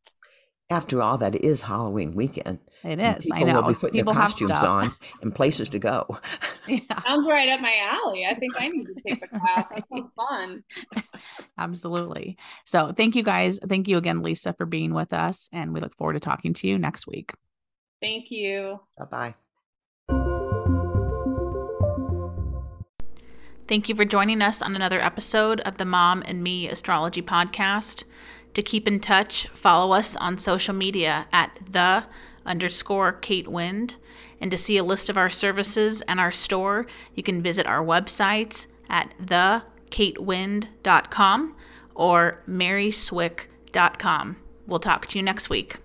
After 0.71 0.99
all, 0.99 1.19
that 1.19 1.35
is 1.35 1.61
Halloween 1.61 2.15
weekend. 2.15 2.57
It 2.83 2.99
is. 2.99 3.05
and 3.05 3.17
is. 3.19 3.31
I 3.31 3.37
people 3.37 3.53
know. 3.53 3.61
will 3.61 3.67
be 3.69 3.73
putting 3.75 3.97
their 3.97 4.03
people 4.03 4.13
have 4.13 4.31
costumes 4.31 4.49
stuff. 4.49 4.63
on 4.63 4.95
and 5.21 5.35
places 5.35 5.69
to 5.69 5.79
go. 5.79 6.19
yeah, 6.67 6.79
sounds 7.03 7.27
right 7.27 7.49
up 7.49 7.61
my 7.61 7.73
alley. 7.81 8.25
I 8.25 8.33
think 8.33 8.59
I 8.59 8.69
need 8.69 8.85
to 8.85 8.95
take 9.07 9.21
the 9.21 9.27
class. 9.27 9.69
That 9.69 9.83
sounds 9.93 10.09
fun. 10.15 10.63
absolutely. 11.59 12.37
So 12.65 12.93
thank 12.93 13.15
you 13.15 13.21
guys. 13.21 13.59
Thank 13.69 13.87
you 13.87 13.97
again, 13.97 14.23
Lisa, 14.23 14.53
for 14.53 14.65
being 14.65 14.95
with 14.95 15.13
us, 15.13 15.49
and 15.53 15.71
we 15.71 15.81
look 15.81 15.95
forward 15.95 16.13
to 16.13 16.19
talking 16.19 16.53
to 16.55 16.67
you 16.67 16.79
next 16.79 17.05
week. 17.05 17.33
Thank 18.01 18.31
you. 18.31 18.79
Bye 18.97 19.05
bye. 19.05 19.35
Thank 23.67 23.89
you 23.89 23.95
for 23.95 24.05
joining 24.05 24.41
us 24.41 24.61
on 24.61 24.75
another 24.75 25.01
episode 25.01 25.59
of 25.61 25.77
the 25.77 25.85
Mom 25.85 26.23
and 26.25 26.43
Me 26.43 26.69
Astrology 26.69 27.21
Podcast. 27.21 28.03
To 28.55 28.63
keep 28.63 28.87
in 28.87 28.99
touch, 29.01 29.47
follow 29.53 29.93
us 29.93 30.15
on 30.15 30.37
social 30.37 30.73
media 30.73 31.27
at 31.33 31.59
the 31.71 32.05
underscore 32.45 33.11
Kate 33.13 33.49
Wind. 33.49 33.97
And 34.39 34.49
to 34.49 34.57
see 34.57 34.77
a 34.77 34.83
list 34.83 35.09
of 35.09 35.17
our 35.17 35.29
services 35.29 36.01
and 36.03 36.21
our 36.21 36.31
store, 36.31 36.85
you 37.15 37.23
can 37.23 37.41
visit 37.41 37.67
our 37.67 37.83
websites 37.83 38.67
at 38.89 39.13
thekatewind.com 39.21 41.55
or 41.95 42.43
maryswick.com. 42.47 44.37
We'll 44.67 44.79
talk 44.79 45.05
to 45.07 45.19
you 45.19 45.23
next 45.23 45.49
week. 45.49 45.75